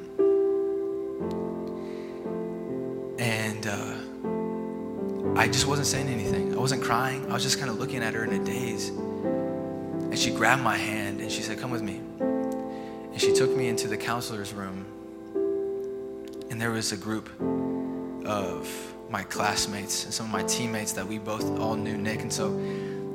I 5.43 5.49
just 5.49 5.67
wasn't 5.67 5.89
saying 5.89 6.07
anything. 6.07 6.55
I 6.55 6.57
wasn't 6.57 6.85
crying. 6.85 7.29
I 7.29 7.35
was 7.35 7.43
just 7.43 7.59
kind 7.59 7.69
of 7.69 7.77
looking 7.81 8.01
at 8.05 8.15
her 8.15 8.23
in 8.23 8.33
a 8.33 8.45
daze. 8.45 8.91
And 8.91 10.17
she 10.17 10.31
grabbed 10.31 10.63
my 10.63 10.77
hand 10.77 11.21
and 11.21 11.33
she 11.33 11.43
said, 11.43 11.59
Come 11.59 11.73
with 11.73 11.83
me. 11.83 12.01
And 12.21 13.21
she 13.21 13.33
took 13.33 13.51
me 13.51 13.67
into 13.67 13.89
the 13.89 13.97
counselor's 13.97 14.53
room. 14.53 14.87
And 16.49 16.61
there 16.61 16.71
was 16.71 16.93
a 16.93 16.97
group 16.97 17.29
of 18.25 18.95
my 19.11 19.25
classmates 19.25 20.05
and 20.05 20.15
some 20.15 20.27
of 20.27 20.33
my 20.33 20.45
teammates 20.45 20.93
that 20.93 21.09
we 21.09 21.19
both 21.19 21.59
all 21.59 21.75
knew 21.75 21.97
Nick. 21.97 22.21
And 22.21 22.33
so, 22.33 22.51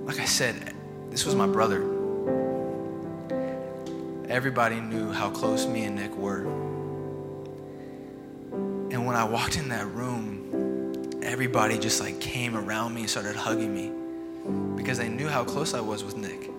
like 0.04 0.20
I 0.20 0.26
said, 0.26 0.74
this 1.10 1.26
was 1.26 1.34
my 1.34 1.48
brother. 1.48 1.80
Everybody 4.28 4.82
knew 4.82 5.14
how 5.14 5.30
close 5.30 5.66
me 5.66 5.86
and 5.86 5.96
Nick 5.96 6.14
were. 6.14 6.42
And 8.92 9.06
when 9.06 9.16
I 9.16 9.24
walked 9.24 9.56
in 9.56 9.70
that 9.70 9.88
room, 9.88 10.37
everybody 11.38 11.78
just 11.78 12.02
like 12.02 12.20
came 12.20 12.58
around 12.58 12.96
me 12.96 13.02
and 13.02 13.10
started 13.12 13.36
hugging 13.36 13.72
me 13.72 13.92
because 14.76 14.98
they 14.98 15.08
knew 15.08 15.28
how 15.28 15.44
close 15.44 15.76
I 15.76 15.80
was 15.80 16.04
with 16.04 16.18
Nick. 16.18 16.50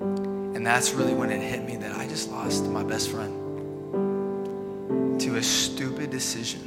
And 0.00 0.66
that's 0.66 0.92
really 0.92 1.14
when 1.14 1.30
it 1.30 1.40
hit 1.40 1.64
me 1.64 1.76
that 1.76 1.96
I 1.96 2.06
just 2.06 2.30
lost 2.30 2.66
my 2.66 2.82
best 2.82 3.08
friend 3.08 3.32
to 5.18 5.36
a 5.36 5.42
stupid 5.42 6.10
decision. 6.10 6.60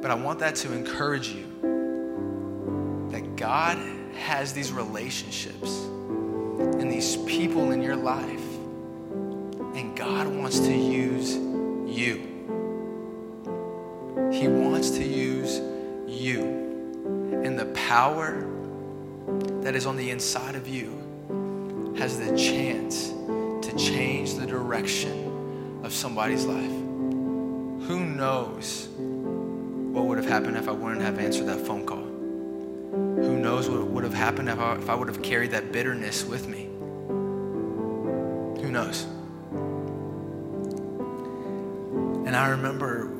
But 0.00 0.12
I 0.12 0.14
want 0.14 0.38
that 0.38 0.54
to 0.54 0.72
encourage 0.72 1.30
you 1.30 3.08
that 3.10 3.34
God 3.34 3.76
has 4.14 4.52
these 4.52 4.70
relationships 4.70 5.80
and 5.80 6.92
these 6.92 7.16
people 7.16 7.72
in 7.72 7.82
your 7.82 7.96
life, 7.96 8.46
and 9.74 9.96
God 9.96 10.28
wants 10.28 10.60
to 10.60 10.72
use 10.72 11.34
you. 11.92 12.33
He 14.34 14.48
wants 14.48 14.90
to 14.90 15.04
use 15.04 15.60
you. 16.08 16.42
And 17.44 17.56
the 17.56 17.66
power 17.66 18.44
that 19.62 19.76
is 19.76 19.86
on 19.86 19.96
the 19.96 20.10
inside 20.10 20.56
of 20.56 20.66
you 20.66 21.94
has 21.96 22.18
the 22.18 22.36
chance 22.36 23.10
to 23.10 23.74
change 23.78 24.34
the 24.34 24.44
direction 24.44 25.80
of 25.84 25.92
somebody's 25.92 26.44
life. 26.46 26.72
Who 27.86 28.04
knows 28.04 28.88
what 28.98 30.06
would 30.06 30.18
have 30.18 30.26
happened 30.26 30.56
if 30.56 30.68
I 30.68 30.72
wouldn't 30.72 31.02
have 31.02 31.20
answered 31.20 31.46
that 31.46 31.64
phone 31.64 31.86
call? 31.86 32.02
Who 32.02 33.38
knows 33.38 33.70
what 33.70 33.86
would 33.86 34.02
have 34.02 34.14
happened 34.14 34.48
if 34.48 34.58
I, 34.58 34.74
if 34.74 34.90
I 34.90 34.96
would 34.96 35.06
have 35.06 35.22
carried 35.22 35.52
that 35.52 35.70
bitterness 35.70 36.24
with 36.24 36.48
me? 36.48 36.64
Who 38.60 38.72
knows? 38.72 39.06
And 42.26 42.34
I 42.34 42.48
remember 42.48 43.13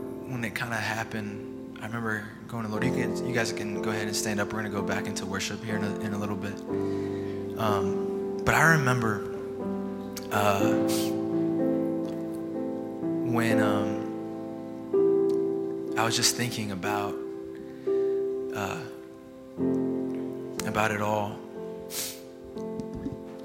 when 0.44 0.52
it 0.52 0.56
kind 0.56 0.74
of 0.74 0.80
happened, 0.80 1.78
I 1.80 1.86
remember 1.86 2.28
going 2.48 2.66
to 2.66 2.70
Lord, 2.70 2.84
you, 2.84 2.92
can, 2.92 3.26
you 3.26 3.32
guys 3.32 3.50
can 3.50 3.80
go 3.80 3.88
ahead 3.88 4.06
and 4.06 4.14
stand 4.14 4.40
up. 4.40 4.48
We're 4.52 4.60
going 4.60 4.70
to 4.70 4.78
go 4.78 4.82
back 4.82 5.06
into 5.06 5.24
worship 5.24 5.64
here 5.64 5.76
in 5.76 5.84
a, 5.84 6.00
in 6.00 6.12
a 6.12 6.18
little 6.18 6.36
bit. 6.36 6.52
Um, 7.58 8.42
but 8.44 8.54
I 8.54 8.72
remember 8.72 9.24
uh, 10.30 10.74
when 13.24 13.62
um, 13.62 14.04
I 15.96 16.04
was 16.04 16.14
just 16.14 16.36
thinking 16.36 16.72
about 16.72 17.14
uh, 18.54 18.80
about 20.66 20.90
it 20.90 21.00
all. 21.00 21.38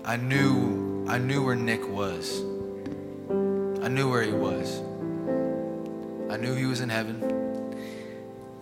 I 0.03 0.17
knew 0.17 1.05
I 1.07 1.17
knew 1.17 1.45
where 1.45 1.55
Nick 1.55 1.87
was. 1.87 2.41
I 3.81 3.87
knew 3.87 4.09
where 4.09 4.23
he 4.23 4.33
was. 4.33 4.81
I 6.29 6.37
knew 6.37 6.53
he 6.53 6.65
was 6.65 6.81
in 6.81 6.89
heaven. 6.89 7.23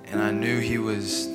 And 0.05 0.21
I 0.21 0.31
knew 0.31 0.59
he 0.59 0.77
was 0.77 1.27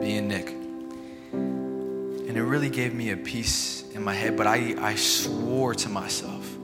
being 0.00 0.28
Nick. 0.28 0.48
And 0.48 2.36
it 2.36 2.42
really 2.42 2.70
gave 2.70 2.94
me 2.94 3.10
a 3.10 3.16
peace 3.16 3.84
in 3.92 4.02
my 4.02 4.14
head, 4.14 4.36
but 4.36 4.46
I, 4.46 4.74
I 4.78 4.94
swore 4.94 5.74
to 5.74 5.88
myself. 5.90 6.56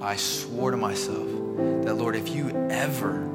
I 0.00 0.16
swore 0.16 0.72
to 0.72 0.76
myself 0.76 1.28
that, 1.84 1.94
Lord, 1.94 2.16
if 2.16 2.28
you 2.28 2.50
ever 2.70 3.28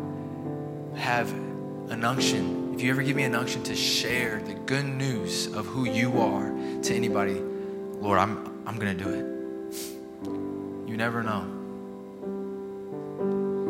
have 0.95 1.31
an 1.31 2.03
unction, 2.03 2.73
if 2.73 2.81
you 2.81 2.89
ever 2.89 3.01
give 3.01 3.15
me 3.15 3.23
an 3.23 3.35
unction 3.35 3.63
to 3.63 3.75
share 3.75 4.41
the 4.41 4.53
good 4.53 4.85
news 4.85 5.47
of 5.47 5.65
who 5.65 5.85
you 5.85 6.19
are 6.19 6.49
to 6.81 6.93
anybody, 6.93 7.39
Lord, 7.39 8.19
I'm, 8.19 8.61
I'm 8.65 8.77
going 8.77 8.97
to 8.97 9.03
do 9.03 9.09
it. 9.09 10.89
You 10.89 10.97
never 10.97 11.23
know. 11.23 11.52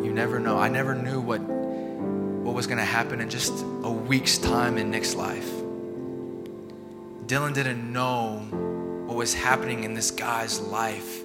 You 0.03 0.11
never 0.11 0.37
know. 0.37 0.59
I 0.59 0.67
never 0.67 0.93
knew 0.93 1.21
what, 1.21 1.39
what 1.39 2.53
was 2.53 2.67
going 2.67 2.79
to 2.79 2.85
happen 2.85 3.21
in 3.21 3.29
just 3.29 3.53
a 3.83 3.89
week's 3.89 4.37
time 4.37 4.77
in 4.77 4.91
Nick's 4.91 5.15
life. 5.15 5.49
Dylan 7.25 7.53
didn't 7.53 7.91
know 7.91 8.39
what 9.07 9.15
was 9.15 9.33
happening 9.33 9.85
in 9.85 9.93
this 9.93 10.11
guy's 10.11 10.59
life 10.59 11.21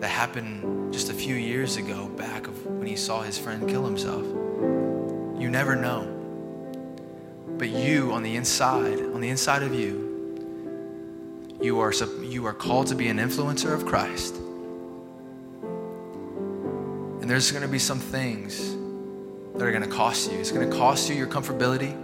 that 0.00 0.08
happened 0.08 0.92
just 0.92 1.10
a 1.10 1.12
few 1.12 1.34
years 1.34 1.76
ago 1.76 2.08
back 2.08 2.46
of 2.46 2.64
when 2.66 2.86
he 2.86 2.96
saw 2.96 3.20
his 3.20 3.38
friend 3.38 3.68
kill 3.68 3.84
himself. 3.84 4.24
You 4.24 5.50
never 5.50 5.76
know. 5.76 6.10
But 7.58 7.68
you 7.68 8.12
on 8.12 8.22
the 8.22 8.36
inside, 8.36 9.00
on 9.00 9.20
the 9.20 9.28
inside 9.28 9.62
of 9.62 9.74
you, 9.74 10.04
you 11.60 11.78
are, 11.78 11.92
you 12.22 12.46
are 12.46 12.54
called 12.54 12.86
to 12.86 12.94
be 12.94 13.08
an 13.08 13.18
influencer 13.18 13.72
of 13.72 13.84
Christ. 13.86 14.34
And 17.24 17.30
there's 17.30 17.50
going 17.50 17.62
to 17.62 17.68
be 17.68 17.78
some 17.78 18.00
things 18.00 18.76
that 19.54 19.62
are 19.62 19.70
going 19.70 19.82
to 19.82 19.88
cost 19.88 20.30
you. 20.30 20.38
It's 20.38 20.52
going 20.52 20.68
to 20.70 20.76
cost 20.76 21.08
you 21.08 21.14
your 21.14 21.26
comfortability. 21.26 21.94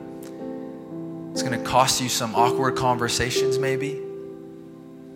It's 1.32 1.42
going 1.42 1.62
to 1.62 1.62
cost 1.62 2.00
you 2.00 2.08
some 2.08 2.34
awkward 2.34 2.74
conversations, 2.74 3.58
maybe. 3.58 4.00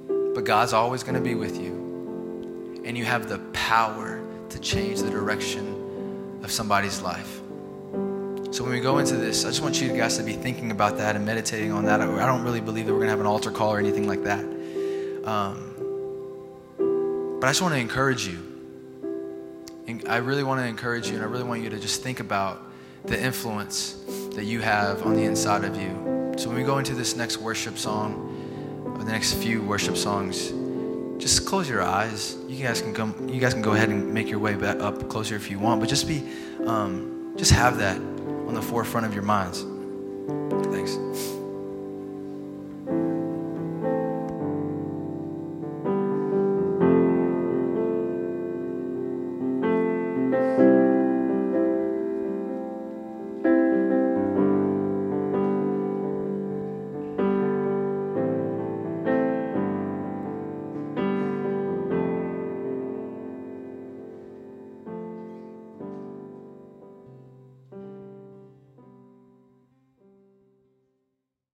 But 0.07 0.45
God's 0.45 0.75
always 0.75 1.03
going 1.03 1.15
to 1.15 1.23
be 1.23 1.35
with 1.35 1.59
you. 1.59 2.83
And 2.85 2.99
you 2.99 3.07
have 3.07 3.31
the 3.31 3.39
power 3.55 4.23
to 4.51 4.59
change 4.61 5.01
the 5.01 5.09
direction 5.09 6.39
of 6.45 6.53
somebody's 6.53 7.01
life. 7.01 7.41
So 8.51 8.63
when 8.63 8.73
we 8.73 8.81
go 8.81 8.99
into 8.99 9.17
this, 9.17 9.47
I 9.47 9.49
just 9.49 9.63
want 9.63 9.81
you 9.81 9.97
guys 9.97 10.19
to 10.19 10.23
be 10.23 10.35
thinking 10.35 10.71
about 10.71 10.99
that 10.99 11.17
and 11.17 11.25
meditating 11.25 11.73
on 11.73 11.87
that. 11.87 12.03
I 12.03 12.27
don't 12.27 12.43
really 12.43 12.61
believe 12.61 12.85
that 12.85 12.93
we're 12.93 12.99
going 12.99 13.09
to 13.09 13.13
have 13.13 13.21
an 13.21 13.27
altar 13.27 13.51
call 13.51 13.73
or 13.73 13.79
anything 13.79 14.07
like 14.07 14.25
that. 14.25 14.45
Um, 15.25 15.71
but 17.41 17.47
I 17.47 17.49
just 17.49 17.63
want 17.63 17.73
to 17.73 17.81
encourage 17.81 18.27
you. 18.27 18.44
I 20.09 20.17
really 20.17 20.45
want 20.45 20.61
to 20.61 20.67
encourage 20.67 21.09
you, 21.09 21.15
and 21.15 21.23
I 21.23 21.27
really 21.27 21.45
want 21.45 21.63
you 21.63 21.71
to 21.71 21.79
just 21.79 22.03
think 22.03 22.21
about 22.21 22.63
the 23.05 23.23
influence 23.23 24.03
that 24.35 24.45
you 24.45 24.61
have 24.61 25.05
on 25.05 25.15
the 25.15 25.25
inside 25.25 25.65
of 25.65 25.77
you. 25.77 26.35
So 26.39 26.49
when 26.49 26.57
we 26.57 26.65
go 26.65 26.79
into 26.79 26.95
this 26.95 27.17
next 27.17 27.39
worship 27.39 27.77
song, 27.77 28.83
or 28.87 29.05
the 29.05 29.11
next 29.11 29.35
few 29.35 29.63
worship 29.63 29.97
songs, 29.97 30.53
just 31.23 31.47
close 31.47 31.69
your 31.69 31.83
eyes. 31.83 32.37
You 32.49 32.65
guys 32.65 32.81
can 32.81 32.95
come. 32.95 33.29
You 33.29 33.41
guys 33.41 33.53
can 33.53 33.63
go 33.63 33.73
ahead 33.73 33.89
and 33.91 34.13
make 34.13 34.29
your 34.29 34.39
way 34.39 34.55
back 34.55 34.81
up 34.81 35.09
closer 35.09 35.37
if 35.37 35.51
you 35.51 35.59
want, 35.59 35.81
but 35.81 35.89
just 35.89 36.09
be, 36.09 36.23
um, 36.67 37.35
just 37.37 37.51
have 37.53 37.79
that 37.79 37.97
on 37.97 38.55
the 38.55 38.63
forefront 38.63 39.07
of 39.07 39.15
your 39.15 39.23
minds. 39.23 39.65